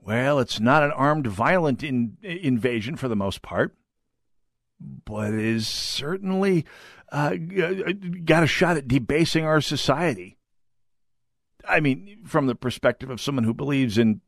Well, 0.00 0.38
it's 0.38 0.60
not 0.60 0.84
an 0.84 0.92
armed, 0.92 1.26
violent 1.26 1.82
in, 1.82 2.18
invasion 2.22 2.94
for 2.94 3.08
the 3.08 3.16
most 3.16 3.42
part, 3.42 3.76
but 4.78 5.34
it 5.34 5.44
is 5.44 5.66
certainly 5.66 6.64
uh, 7.10 7.34
got 8.24 8.44
a 8.44 8.46
shot 8.46 8.76
at 8.76 8.86
debasing 8.86 9.44
our 9.44 9.60
society. 9.60 10.38
I 11.68 11.80
mean, 11.80 12.20
from 12.24 12.46
the 12.46 12.54
perspective 12.54 13.10
of 13.10 13.20
someone 13.20 13.42
who 13.42 13.54
believes 13.54 13.98
in 13.98 14.20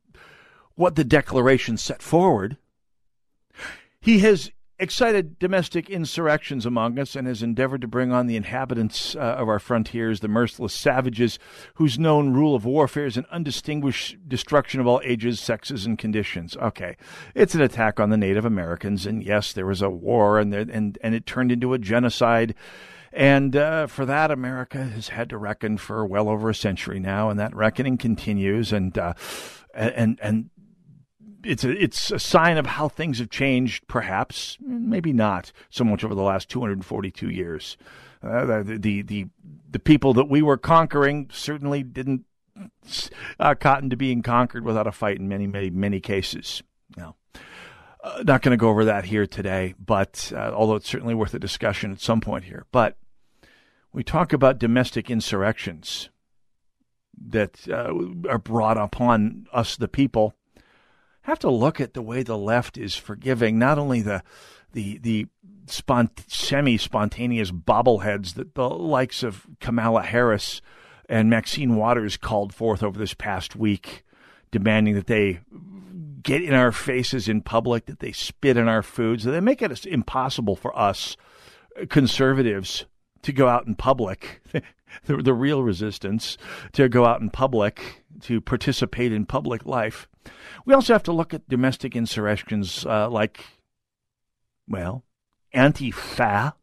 what 0.79 0.95
the 0.95 1.03
Declaration 1.03 1.75
set 1.75 2.01
forward. 2.01 2.55
He 3.99 4.19
has 4.19 4.49
excited 4.79 5.37
domestic 5.37 5.89
insurrections 5.89 6.65
among 6.65 6.97
us 6.97 7.17
and 7.17 7.27
has 7.27 7.43
endeavored 7.43 7.81
to 7.81 7.87
bring 7.87 8.13
on 8.13 8.27
the 8.27 8.37
inhabitants 8.37 9.13
uh, 9.13 9.19
of 9.19 9.49
our 9.49 9.59
frontiers, 9.59 10.21
the 10.21 10.29
merciless 10.29 10.73
savages 10.73 11.37
whose 11.73 11.99
known 11.99 12.31
rule 12.31 12.55
of 12.55 12.63
warfare 12.63 13.05
is 13.05 13.17
an 13.17 13.25
undistinguished 13.29 14.15
destruction 14.25 14.79
of 14.79 14.87
all 14.87 15.01
ages, 15.03 15.41
sexes, 15.41 15.85
and 15.85 15.99
conditions. 15.99 16.55
Okay, 16.55 16.95
it's 17.35 17.55
an 17.55 17.61
attack 17.61 17.99
on 17.99 18.09
the 18.09 18.15
Native 18.15 18.45
Americans, 18.45 19.05
and 19.05 19.21
yes, 19.21 19.51
there 19.51 19.65
was 19.65 19.81
a 19.81 19.89
war, 19.89 20.39
and 20.39 20.53
there, 20.53 20.61
and 20.61 20.97
and 21.01 21.13
it 21.13 21.25
turned 21.25 21.51
into 21.51 21.73
a 21.73 21.77
genocide. 21.77 22.55
And 23.11 23.53
uh, 23.53 23.87
for 23.87 24.05
that, 24.05 24.31
America 24.31 24.81
has 24.81 25.09
had 25.09 25.29
to 25.31 25.37
reckon 25.37 25.77
for 25.77 26.05
well 26.05 26.29
over 26.29 26.49
a 26.49 26.55
century 26.55 27.01
now, 27.01 27.29
and 27.29 27.37
that 27.37 27.53
reckoning 27.53 27.97
continues. 27.97 28.71
And 28.71 28.97
uh, 28.97 29.13
and 29.73 30.17
and 30.21 30.51
it's 31.43 31.63
a, 31.63 31.83
it's 31.83 32.11
a 32.11 32.19
sign 32.19 32.57
of 32.57 32.65
how 32.65 32.87
things 32.87 33.19
have 33.19 33.29
changed, 33.29 33.87
perhaps, 33.87 34.57
maybe 34.61 35.13
not 35.13 35.51
so 35.69 35.83
much 35.83 36.03
over 36.03 36.15
the 36.15 36.21
last 36.21 36.49
242 36.49 37.29
years. 37.29 37.77
Uh, 38.21 38.61
the, 38.63 38.77
the, 38.77 39.01
the 39.01 39.27
the 39.71 39.79
people 39.79 40.13
that 40.13 40.29
we 40.29 40.41
were 40.41 40.57
conquering 40.57 41.29
certainly 41.31 41.83
didn't 41.83 42.25
uh, 43.39 43.55
cotton 43.55 43.89
to 43.89 43.95
being 43.95 44.21
conquered 44.21 44.65
without 44.65 44.87
a 44.87 44.91
fight 44.91 45.17
in 45.17 45.29
many 45.29 45.47
many 45.47 45.69
many 45.69 46.01
cases. 46.01 46.61
Now, 46.97 47.15
uh, 48.03 48.23
not 48.25 48.41
going 48.41 48.51
to 48.51 48.57
go 48.57 48.69
over 48.69 48.85
that 48.85 49.05
here 49.05 49.25
today, 49.25 49.73
but 49.79 50.33
uh, 50.35 50.51
although 50.53 50.75
it's 50.75 50.89
certainly 50.89 51.15
worth 51.15 51.33
a 51.33 51.39
discussion 51.39 51.93
at 51.93 52.01
some 52.01 52.19
point 52.19 52.43
here. 52.43 52.65
But 52.73 52.97
we 53.93 54.03
talk 54.03 54.33
about 54.33 54.59
domestic 54.59 55.09
insurrections 55.09 56.09
that 57.27 57.69
uh, 57.69 57.93
are 58.29 58.37
brought 58.37 58.77
upon 58.77 59.47
us, 59.53 59.77
the 59.77 59.87
people 59.87 60.35
have 61.21 61.39
to 61.39 61.49
look 61.49 61.79
at 61.79 61.93
the 61.93 62.01
way 62.01 62.23
the 62.23 62.37
left 62.37 62.77
is 62.77 62.95
forgiving 62.95 63.59
not 63.59 63.77
only 63.77 64.01
the 64.01 64.23
the 64.73 64.97
the 64.99 65.27
spont- 65.67 66.29
semi 66.29 66.77
spontaneous 66.77 67.51
bobbleheads 67.51 68.33
that 68.35 68.55
the 68.55 68.69
likes 68.69 69.23
of 69.23 69.47
Kamala 69.59 70.03
Harris 70.03 70.61
and 71.07 71.29
Maxine 71.29 71.75
Waters 71.75 72.17
called 72.17 72.53
forth 72.53 72.83
over 72.83 72.97
this 72.97 73.13
past 73.13 73.55
week, 73.55 74.03
demanding 74.51 74.95
that 74.95 75.07
they 75.07 75.39
get 76.21 76.43
in 76.43 76.53
our 76.53 76.71
faces 76.71 77.27
in 77.27 77.41
public, 77.41 77.85
that 77.85 77.99
they 77.99 78.11
spit 78.11 78.57
in 78.57 78.67
our 78.67 78.83
foods, 78.83 79.23
that 79.23 79.31
they 79.31 79.39
make 79.39 79.61
it 79.61 79.85
impossible 79.85 80.55
for 80.55 80.77
us 80.77 81.17
uh, 81.79 81.85
conservatives 81.89 82.85
to 83.21 83.31
go 83.31 83.47
out 83.47 83.65
in 83.65 83.75
public. 83.75 84.41
the, 85.05 85.17
the 85.17 85.33
real 85.33 85.63
resistance 85.63 86.37
to 86.73 86.89
go 86.89 87.05
out 87.05 87.21
in 87.21 87.29
public 87.29 88.03
to 88.21 88.41
participate 88.41 89.11
in 89.11 89.25
public 89.25 89.65
life 89.65 90.07
we 90.65 90.73
also 90.73 90.93
have 90.93 91.03
to 91.03 91.11
look 91.11 91.33
at 91.33 91.47
domestic 91.49 91.95
insurrections 91.95 92.85
uh, 92.85 93.09
like, 93.09 93.45
well, 94.67 95.03
Antifa, 95.55 96.53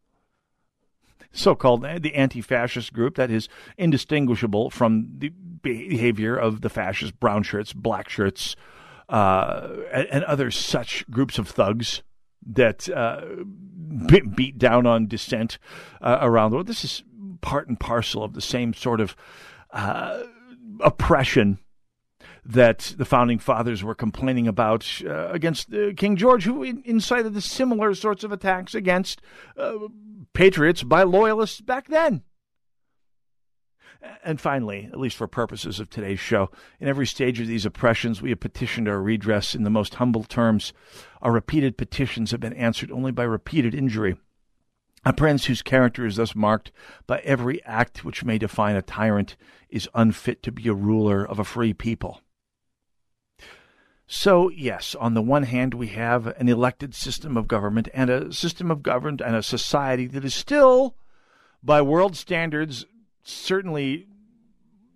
so 1.33 1.55
called 1.55 1.85
uh, 1.85 1.99
the 1.99 2.15
anti 2.15 2.41
fascist 2.41 2.93
group 2.93 3.17
that 3.17 3.31
is 3.31 3.49
indistinguishable 3.77 4.71
from 4.71 5.09
the 5.19 5.31
behavior 5.63 6.37
of 6.37 6.61
the 6.61 6.69
fascist 6.69 7.19
brown 7.21 7.43
shirts, 7.43 7.73
black 7.73 8.09
shirts, 8.09 8.57
uh, 9.09 9.69
and, 9.93 10.09
and, 10.11 10.25
other 10.25 10.51
such 10.51 11.09
groups 11.11 11.39
of 11.39 11.49
thugs 11.49 12.03
that 12.45 12.89
uh, 12.89 13.23
beat 14.35 14.59
down 14.59 14.87
on 14.87 15.07
dissent 15.07 15.59
uh, 16.01 16.19
around 16.21 16.51
the 16.51 16.57
world. 16.57 16.67
This 16.67 16.85
is 16.85 17.05
part 17.41 17.69
and 17.69 17.79
parcel 17.79 18.25
of 18.25 18.33
the 18.33 18.41
same 18.41 18.73
sort 18.73 19.01
of 19.01 19.15
uh, 19.73 20.23
oppression 20.81 21.59
that 22.45 22.95
the 22.97 23.05
founding 23.05 23.39
fathers 23.39 23.83
were 23.83 23.95
complaining 23.95 24.47
about 24.47 25.03
uh, 25.05 25.29
against 25.29 25.73
uh, 25.75 25.93
King 25.97 26.17
George, 26.17 26.45
who 26.45 26.63
incited 26.63 27.35
the 27.35 27.41
similar 27.41 27.95
sorts 27.95 28.23
of 28.23 28.33
attacks 28.33 28.75
against 28.75 29.21
uh, 29.57 29.75
patriots 30.33 30.83
by 30.83 31.03
loyalists 31.03 31.61
back 31.61 31.89
then. 31.89 32.23
And 34.23 34.41
finally, 34.41 34.89
at 34.93 35.01
least 35.01 35.17
for 35.17 35.27
purposes 35.27 35.81
of 35.81 35.91
today's 35.91 36.21
show, 36.21 36.51
in 36.79 36.87
every 36.87 37.07
stage 37.07 37.41
of 37.41 37.49
these 37.49 37.67
oppressions, 37.67 38.23
we 38.23 38.31
have 38.31 38.41
petitioned 38.41 38.89
our 38.89 39.01
redress 39.01 39.55
in 39.55 39.65
the 39.65 39.71
most 39.71 39.95
humble 39.95 40.23
terms. 40.23 40.73
Our 41.23 41.33
repeated 41.33 41.77
petitions 41.77 42.31
have 42.31 42.41
been 42.41 42.53
answered 42.53 42.93
only 42.93 43.11
by 43.11 43.25
repeated 43.25 43.75
injury. 43.75 44.17
A 45.07 45.13
prince 45.13 45.45
whose 45.45 45.63
character 45.63 46.05
is 46.05 46.17
thus 46.17 46.35
marked 46.35 46.73
by 47.07 47.21
every 47.21 47.65
act 47.65 48.05
which 48.05 48.25
may 48.25 48.39
define 48.39 48.75
a 48.75 48.83
tyrant 48.83 49.37
is 49.71 49.89
unfit 49.95 50.43
to 50.43 50.51
be 50.51 50.67
a 50.67 50.75
ruler 50.75 51.25
of 51.25 51.39
a 51.39 51.45
free 51.45 51.73
people. 51.73 52.23
So, 54.09 54.51
yes, 54.51 54.97
on 54.97 55.15
the 55.15 55.23
one 55.23 55.45
hand, 55.45 55.75
we 55.75 55.89
have 55.89 56.27
an 56.27 56.49
elected 56.49 56.93
system 56.93 57.37
of 57.37 57.47
government 57.47 57.89
and 57.95 58.11
a 58.11 58.33
system 58.33 58.69
of 58.69 58.83
government 58.83 59.21
and 59.21 59.37
a 59.37 59.45
society 59.45 60.09
that 60.09 60.25
is 60.25 60.35
still, 60.35 60.97
by 61.63 61.83
world 61.83 62.17
standards, 62.17 62.85
certainly 63.23 64.09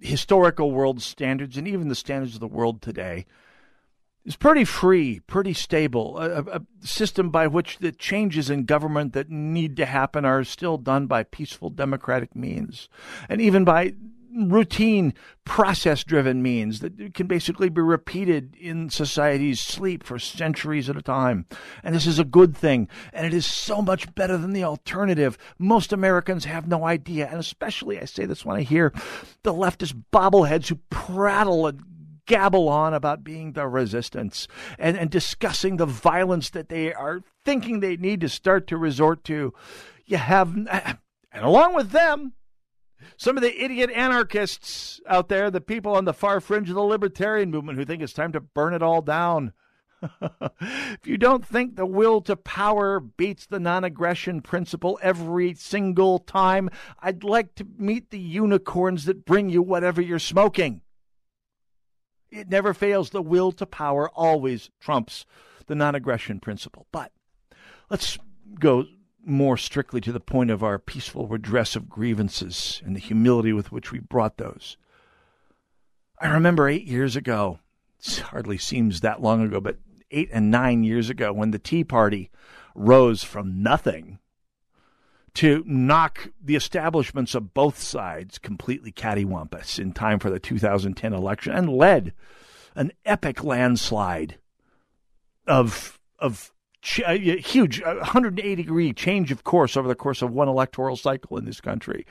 historical 0.01 0.73
world 0.73 1.01
standards 1.03 1.57
and 1.57 1.69
even 1.69 1.87
the 1.87 1.95
standards 1.95 2.35
of 2.35 2.41
the 2.41 2.49
world 2.49 2.83
today, 2.83 3.27
is 4.25 4.37
pretty 4.37 4.65
free, 4.65 5.21
pretty 5.21 5.53
stable. 5.53 6.19
A, 6.19 6.43
a, 6.43 6.63
system 6.83 7.31
by 7.31 7.47
which 7.47 7.79
the 7.79 7.93
changes 7.93 8.49
in 8.49 8.65
government 8.65 9.13
that 9.13 9.29
need 9.31 9.77
to 9.77 9.87
happen 9.87 10.25
are 10.25 10.45
still 10.45 10.79
done 10.79 11.07
by 11.07 11.23
peaceful 11.23 11.69
democratic 11.69 12.35
means. 12.35 12.89
And 13.29 13.41
even 13.41 13.65
by 13.65 13.95
routine, 14.35 15.15
process 15.45 16.05
driven 16.05 16.43
means 16.43 16.81
that 16.81 17.15
can 17.15 17.27
basically 17.27 17.69
be 17.69 17.81
repeated 17.81 18.55
in 18.57 18.89
society's 18.89 19.61
sleep 19.61 20.05
for 20.05 20.19
centuries 20.19 20.89
at 20.89 20.97
a 20.97 21.03
time. 21.03 21.47
And 21.83 21.95
this 21.95 22.07
is 22.07 22.19
a 22.19 22.25
good 22.25 22.57
thing. 22.57 22.89
And 23.13 23.27
it 23.27 23.35
is 23.35 23.47
so 23.47 23.83
much 23.83 24.15
better 24.15 24.37
than 24.37 24.53
the 24.53 24.65
alternative. 24.65 25.37
Most 25.59 25.93
Americans 25.93 26.45
have 26.45 26.69
no 26.69 26.85
idea. 26.85 27.27
And 27.29 27.39
especially, 27.39 28.01
I 28.01 28.05
say 28.05 28.25
this 28.25 28.45
when 28.45 28.57
I 28.57 28.63
hear 28.63 28.93
the 29.43 29.53
leftist 29.53 30.03
bobbleheads 30.13 30.69
who 30.69 30.77
prattle 30.91 31.67
and 31.67 31.83
gabble 32.27 32.69
on 32.69 32.95
about 32.95 33.25
being 33.25 33.53
the 33.53 33.67
resistance 33.67 34.49
and, 34.79 34.97
and 34.97 35.11
discussing 35.11 35.77
the 35.77 35.87
violence 35.87 36.51
that 36.51 36.69
they 36.69 36.93
are 36.93 37.23
thinking 37.45 37.81
they 37.81 37.97
need 37.97 38.21
to 38.21 38.29
start 38.29 38.67
to 38.69 38.77
resort 38.77 39.25
to. 39.25 39.53
You 40.07 40.17
have, 40.17 40.55
and 40.57 40.99
along 41.45 41.75
with 41.75 41.91
them, 41.91 42.35
some 43.17 43.37
of 43.37 43.43
the 43.43 43.63
idiot 43.63 43.91
anarchists 43.91 45.01
out 45.07 45.29
there, 45.29 45.51
the 45.51 45.61
people 45.61 45.95
on 45.95 46.05
the 46.05 46.13
far 46.13 46.41
fringe 46.41 46.69
of 46.69 46.75
the 46.75 46.83
libertarian 46.83 47.51
movement 47.51 47.79
who 47.79 47.85
think 47.85 48.03
it's 48.03 48.13
time 48.13 48.33
to 48.33 48.41
burn 48.41 48.75
it 48.75 48.83
all 48.83 49.03
down. 49.03 49.53
if 50.23 51.07
you 51.07 51.19
don't 51.19 51.45
think 51.45 51.77
the 51.77 51.87
will 51.87 52.21
to 52.23 52.37
power 52.37 53.01
beats 53.01 53.47
the 53.47 53.61
non 53.61 53.85
aggression 53.85 54.41
principle 54.41 54.99
every 55.03 55.55
single 55.55 56.19
time, 56.19 56.71
I'd 57.01 57.23
like 57.23 57.55
to 57.57 57.67
meet 57.77 58.11
the 58.11 58.19
unicorns 58.19 59.05
that 59.05 59.25
bring 59.27 59.51
you 59.51 59.63
whatever 59.63 60.01
you're 60.01 60.19
smoking. 60.19 60.81
It 62.31 62.49
never 62.49 62.73
fails. 62.75 63.11
The 63.11 63.23
will 63.23 63.53
to 63.53 63.67
power 63.67 64.11
always 64.11 64.71
trumps 64.81 65.27
the 65.67 65.75
non 65.75 65.95
aggression 65.95 66.41
principle. 66.41 66.87
But 66.93 67.13
let's 67.89 68.19
go 68.59 68.85
more 69.25 69.57
strictly 69.57 70.01
to 70.01 70.13
the 70.13 70.21
point 70.21 70.51
of 70.51 70.63
our 70.63 70.79
peaceful 70.79 71.27
redress 71.27 71.77
of 71.77 71.89
grievances 71.89 72.81
and 72.85 72.97
the 72.97 73.01
humility 73.01 73.53
with 73.53 73.71
which 73.71 73.93
we 73.93 73.99
brought 73.99 74.39
those. 74.39 74.77
I 76.21 76.29
remember 76.29 76.69
eight 76.69 76.87
years 76.87 77.17
ago, 77.17 77.59
it 77.99 78.19
hardly 78.19 78.59
seems 78.59 79.01
that 79.01 79.23
long 79.23 79.43
ago, 79.43 79.61
but 79.61 79.79
eight 80.11 80.31
and 80.33 80.51
nine 80.51 80.85
years 80.85 81.11
ago, 81.11 81.33
when 81.33 81.51
the 81.51 81.59
Tea 81.59 81.85
Party 81.85 82.31
rose 82.75 83.23
from 83.25 83.63
nothing 83.63 84.19
to 85.35 85.63
knock 85.67 86.29
the 86.43 86.57
establishments 86.57 87.35
of 87.35 87.55
both 87.55 87.79
sides 87.79 88.39
completely 88.39 88.93
cattywampus 88.93 89.79
in 89.79 89.93
time 89.93 90.19
for 90.19 90.31
the 90.31 90.41
2010 90.41 91.13
election 91.13 91.53
and 91.53 91.69
led 91.69 92.13
an 92.75 92.93
epic 93.05 93.45
landslide 93.45 94.39
of 95.47 95.99
of 96.19 96.53
a 97.07 97.19
huge 97.39 97.83
180 97.83 98.57
degree 98.57 98.93
change 98.93 99.31
of 99.31 99.45
course 99.45 99.77
over 99.77 99.87
the 99.87 99.95
course 99.95 100.23
of 100.23 100.33
one 100.33 100.49
electoral 100.49 100.97
cycle 100.97 101.37
in 101.37 101.45
this 101.45 101.61
country, 101.61 102.07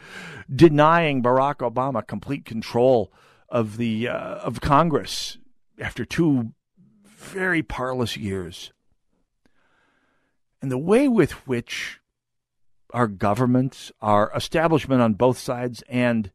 denying 0.53 1.23
Barack 1.23 1.57
Obama 1.57 2.05
complete 2.05 2.45
control 2.45 3.11
of 3.49 3.77
the 3.77 4.07
uh, 4.07 4.35
of 4.35 4.61
Congress 4.61 5.37
after 5.79 6.05
two 6.05 6.53
very 7.03 7.63
parlous 7.63 8.15
years. 8.15 8.71
And 10.61 10.71
the 10.71 10.77
way 10.77 11.07
with 11.07 11.31
which 11.47 11.98
our 12.91 13.07
governments, 13.07 13.91
our 14.01 14.31
establishment 14.35 15.01
on 15.01 15.13
both 15.13 15.37
sides, 15.37 15.83
and 15.89 16.31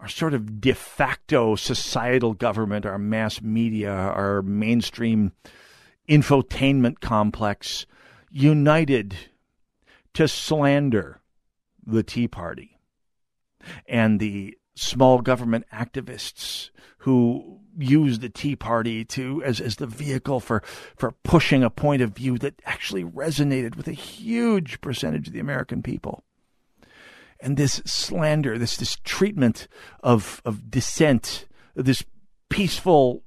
our 0.00 0.08
sort 0.08 0.34
of 0.34 0.60
de 0.60 0.74
facto 0.74 1.56
societal 1.56 2.34
government, 2.34 2.86
our 2.86 2.98
mass 2.98 3.42
media, 3.42 3.90
our 3.90 4.42
mainstream 4.42 5.32
infotainment 6.08 7.00
complex 7.00 7.86
united 8.30 9.16
to 10.14 10.28
slander 10.28 11.20
the 11.84 12.02
Tea 12.02 12.28
Party 12.28 12.78
and 13.86 14.20
the 14.20 14.56
small 14.74 15.20
government 15.20 15.66
activists 15.72 16.70
who 16.98 17.60
use 17.78 18.18
the 18.18 18.28
Tea 18.28 18.56
Party 18.56 19.04
to 19.06 19.42
as, 19.44 19.60
as 19.60 19.76
the 19.76 19.86
vehicle 19.86 20.40
for, 20.40 20.62
for 20.96 21.12
pushing 21.22 21.62
a 21.62 21.70
point 21.70 22.02
of 22.02 22.10
view 22.10 22.38
that 22.38 22.60
actually 22.64 23.04
resonated 23.04 23.76
with 23.76 23.88
a 23.88 23.92
huge 23.92 24.80
percentage 24.80 25.28
of 25.28 25.32
the 25.32 25.40
American 25.40 25.82
people. 25.82 26.24
And 27.40 27.56
this 27.56 27.80
slander, 27.86 28.58
this 28.58 28.76
this 28.76 28.96
treatment 29.04 29.68
of 30.02 30.42
of 30.44 30.70
dissent, 30.70 31.46
this 31.76 32.04
peaceful 32.48 33.22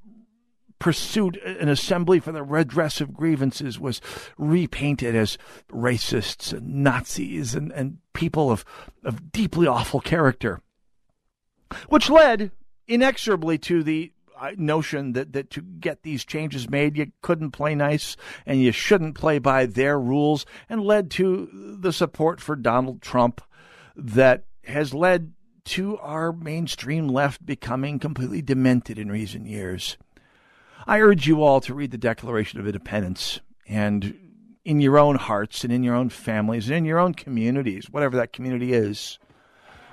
pursuit 0.79 1.37
an 1.43 1.69
assembly 1.69 2.19
for 2.19 2.31
the 2.31 2.43
redress 2.43 2.99
of 2.99 3.13
grievances 3.13 3.79
was 3.79 4.01
repainted 4.37 5.15
as 5.15 5.37
racists 5.71 6.51
and 6.51 6.83
Nazis 6.83 7.53
and, 7.53 7.71
and 7.71 7.99
people 8.13 8.51
of, 8.51 8.65
of 9.03 9.31
deeply 9.31 9.67
awful 9.67 10.01
character, 10.01 10.59
which 11.87 12.09
led 12.09 12.51
inexorably 12.87 13.59
to 13.59 13.83
the 13.83 14.11
notion 14.57 15.13
that, 15.13 15.33
that 15.33 15.49
to 15.51 15.61
get 15.61 16.03
these 16.03 16.25
changes 16.25 16.69
made, 16.69 16.97
you 16.97 17.11
couldn't 17.21 17.51
play 17.51 17.75
nice 17.75 18.17
and 18.45 18.61
you 18.61 18.71
shouldn't 18.71 19.15
play 19.15 19.39
by 19.39 19.65
their 19.65 19.99
rules, 19.99 20.45
and 20.69 20.83
led 20.83 21.11
to 21.11 21.77
the 21.79 21.93
support 21.93 22.41
for 22.41 22.55
Donald 22.55 23.01
Trump 23.01 23.41
that 23.95 24.45
has 24.65 24.93
led 24.93 25.33
to 25.63 25.97
our 25.99 26.31
mainstream 26.31 27.07
left 27.07 27.45
becoming 27.45 27.99
completely 27.99 28.41
demented 28.41 28.97
in 28.97 29.11
recent 29.11 29.45
years. 29.45 29.97
I 30.87 30.99
urge 30.99 31.27
you 31.27 31.43
all 31.43 31.61
to 31.61 31.73
read 31.73 31.91
the 31.91 31.97
Declaration 31.97 32.59
of 32.59 32.65
Independence 32.65 33.39
and 33.67 34.17
in 34.65 34.81
your 34.81 34.97
own 34.97 35.15
hearts 35.15 35.63
and 35.63 35.71
in 35.71 35.83
your 35.83 35.95
own 35.95 36.09
families 36.09 36.67
and 36.67 36.77
in 36.77 36.85
your 36.85 36.99
own 36.99 37.13
communities, 37.13 37.89
whatever 37.89 38.17
that 38.17 38.33
community 38.33 38.73
is, 38.73 39.19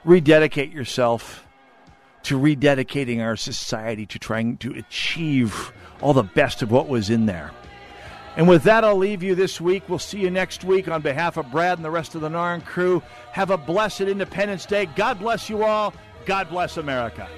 rededicate 0.04 0.72
yourself 0.72 1.46
to 2.24 2.38
rededicating 2.38 3.22
our 3.22 3.36
society 3.36 4.06
to 4.06 4.18
trying 4.18 4.56
to 4.58 4.72
achieve 4.72 5.72
all 6.00 6.12
the 6.12 6.22
best 6.22 6.62
of 6.62 6.70
what 6.70 6.88
was 6.88 7.10
in 7.10 7.26
there. 7.26 7.50
And 8.36 8.48
with 8.48 8.62
that, 8.64 8.84
I'll 8.84 8.96
leave 8.96 9.22
you 9.22 9.34
this 9.34 9.60
week. 9.60 9.82
We'll 9.88 9.98
see 9.98 10.20
you 10.20 10.30
next 10.30 10.62
week 10.62 10.86
on 10.86 11.02
behalf 11.02 11.36
of 11.36 11.50
Brad 11.50 11.78
and 11.78 11.84
the 11.84 11.90
rest 11.90 12.14
of 12.14 12.20
the 12.20 12.28
NARN 12.28 12.64
crew. 12.64 13.02
Have 13.32 13.50
a 13.50 13.58
blessed 13.58 14.02
Independence 14.02 14.64
Day. 14.64 14.86
God 14.86 15.18
bless 15.18 15.50
you 15.50 15.64
all. 15.64 15.92
God 16.24 16.48
bless 16.48 16.76
America. 16.76 17.28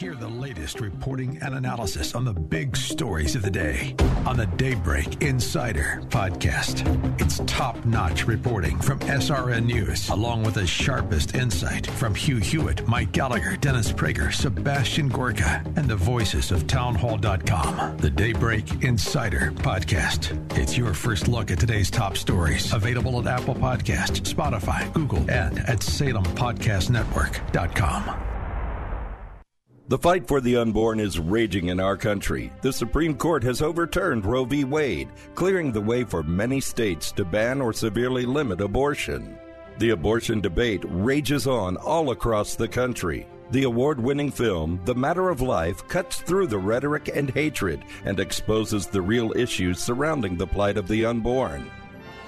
Hear 0.00 0.14
the 0.14 0.28
latest 0.28 0.80
reporting 0.80 1.38
and 1.40 1.54
analysis 1.54 2.16
on 2.16 2.24
the 2.24 2.32
big 2.32 2.76
stories 2.76 3.36
of 3.36 3.42
the 3.42 3.50
day 3.50 3.94
on 4.26 4.36
the 4.36 4.46
Daybreak 4.46 5.22
Insider 5.22 6.02
podcast. 6.08 6.82
It's 7.20 7.38
top 7.46 7.84
notch 7.84 8.26
reporting 8.26 8.80
from 8.80 8.98
SRN 9.00 9.66
News, 9.66 10.08
along 10.08 10.42
with 10.42 10.54
the 10.54 10.66
sharpest 10.66 11.36
insight 11.36 11.86
from 11.86 12.14
Hugh 12.14 12.38
Hewitt, 12.38 12.88
Mike 12.88 13.12
Gallagher, 13.12 13.56
Dennis 13.56 13.92
Prager, 13.92 14.32
Sebastian 14.32 15.08
Gorka, 15.08 15.62
and 15.76 15.86
the 15.88 15.96
voices 15.96 16.50
of 16.50 16.66
townhall.com. 16.66 17.98
The 17.98 18.10
Daybreak 18.10 18.82
Insider 18.82 19.52
podcast. 19.56 20.58
It's 20.58 20.76
your 20.76 20.92
first 20.94 21.28
look 21.28 21.50
at 21.52 21.60
today's 21.60 21.90
top 21.90 22.16
stories. 22.16 22.72
Available 22.72 23.20
at 23.20 23.26
Apple 23.28 23.54
Podcast, 23.54 24.22
Spotify, 24.22 24.92
Google, 24.92 25.30
and 25.30 25.60
at 25.60 25.78
SalemPodcastNetwork.com. 25.80 28.31
The 29.88 29.98
fight 29.98 30.28
for 30.28 30.40
the 30.40 30.56
unborn 30.56 31.00
is 31.00 31.18
raging 31.18 31.68
in 31.68 31.80
our 31.80 31.96
country. 31.96 32.52
The 32.62 32.72
Supreme 32.72 33.16
Court 33.16 33.42
has 33.42 33.60
overturned 33.60 34.24
Roe 34.24 34.44
v. 34.44 34.64
Wade, 34.64 35.08
clearing 35.34 35.72
the 35.72 35.80
way 35.80 36.04
for 36.04 36.22
many 36.22 36.60
states 36.60 37.10
to 37.12 37.24
ban 37.24 37.60
or 37.60 37.72
severely 37.72 38.24
limit 38.24 38.60
abortion. 38.60 39.36
The 39.78 39.90
abortion 39.90 40.40
debate 40.40 40.84
rages 40.86 41.46
on 41.46 41.76
all 41.76 42.10
across 42.10 42.54
the 42.54 42.68
country. 42.68 43.26
The 43.50 43.64
award 43.64 44.00
winning 44.00 44.30
film, 44.30 44.80
The 44.84 44.94
Matter 44.94 45.28
of 45.28 45.42
Life, 45.42 45.86
cuts 45.88 46.20
through 46.20 46.46
the 46.46 46.58
rhetoric 46.58 47.10
and 47.14 47.28
hatred 47.30 47.84
and 48.04 48.18
exposes 48.18 48.86
the 48.86 49.02
real 49.02 49.32
issues 49.36 49.78
surrounding 49.78 50.36
the 50.36 50.46
plight 50.46 50.78
of 50.78 50.88
the 50.88 51.04
unborn. 51.04 51.70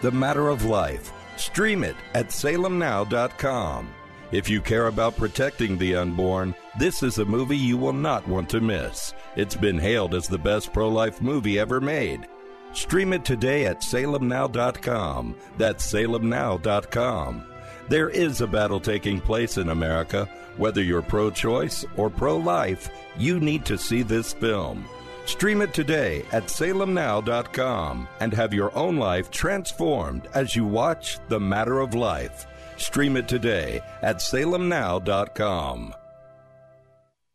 The 0.02 0.10
Matter 0.10 0.48
of 0.48 0.64
Life. 0.64 1.12
Stream 1.36 1.82
it 1.82 1.96
at 2.14 2.28
salemnow.com. 2.28 3.88
If 4.34 4.50
you 4.50 4.60
care 4.60 4.88
about 4.88 5.16
protecting 5.16 5.78
the 5.78 5.94
unborn, 5.94 6.56
this 6.76 7.04
is 7.04 7.18
a 7.18 7.24
movie 7.24 7.56
you 7.56 7.76
will 7.76 7.92
not 7.92 8.26
want 8.26 8.50
to 8.50 8.60
miss. 8.60 9.14
It's 9.36 9.54
been 9.54 9.78
hailed 9.78 10.12
as 10.12 10.26
the 10.26 10.38
best 10.38 10.72
pro 10.72 10.88
life 10.88 11.22
movie 11.22 11.60
ever 11.60 11.80
made. 11.80 12.26
Stream 12.72 13.12
it 13.12 13.24
today 13.24 13.66
at 13.66 13.82
salemnow.com. 13.82 15.36
That's 15.56 15.86
salemnow.com. 15.86 17.44
There 17.88 18.10
is 18.10 18.40
a 18.40 18.48
battle 18.48 18.80
taking 18.80 19.20
place 19.20 19.56
in 19.56 19.68
America. 19.68 20.28
Whether 20.56 20.82
you're 20.82 21.00
pro 21.00 21.30
choice 21.30 21.84
or 21.96 22.10
pro 22.10 22.36
life, 22.36 22.90
you 23.16 23.38
need 23.38 23.64
to 23.66 23.78
see 23.78 24.02
this 24.02 24.32
film. 24.32 24.84
Stream 25.26 25.62
it 25.62 25.72
today 25.72 26.24
at 26.32 26.46
salemnow.com 26.46 28.08
and 28.18 28.34
have 28.34 28.52
your 28.52 28.76
own 28.76 28.96
life 28.96 29.30
transformed 29.30 30.26
as 30.34 30.56
you 30.56 30.64
watch 30.64 31.20
The 31.28 31.38
Matter 31.38 31.78
of 31.78 31.94
Life. 31.94 32.48
Stream 32.76 33.16
it 33.16 33.28
today 33.28 33.82
at 34.02 34.16
salemnow.com. 34.16 35.94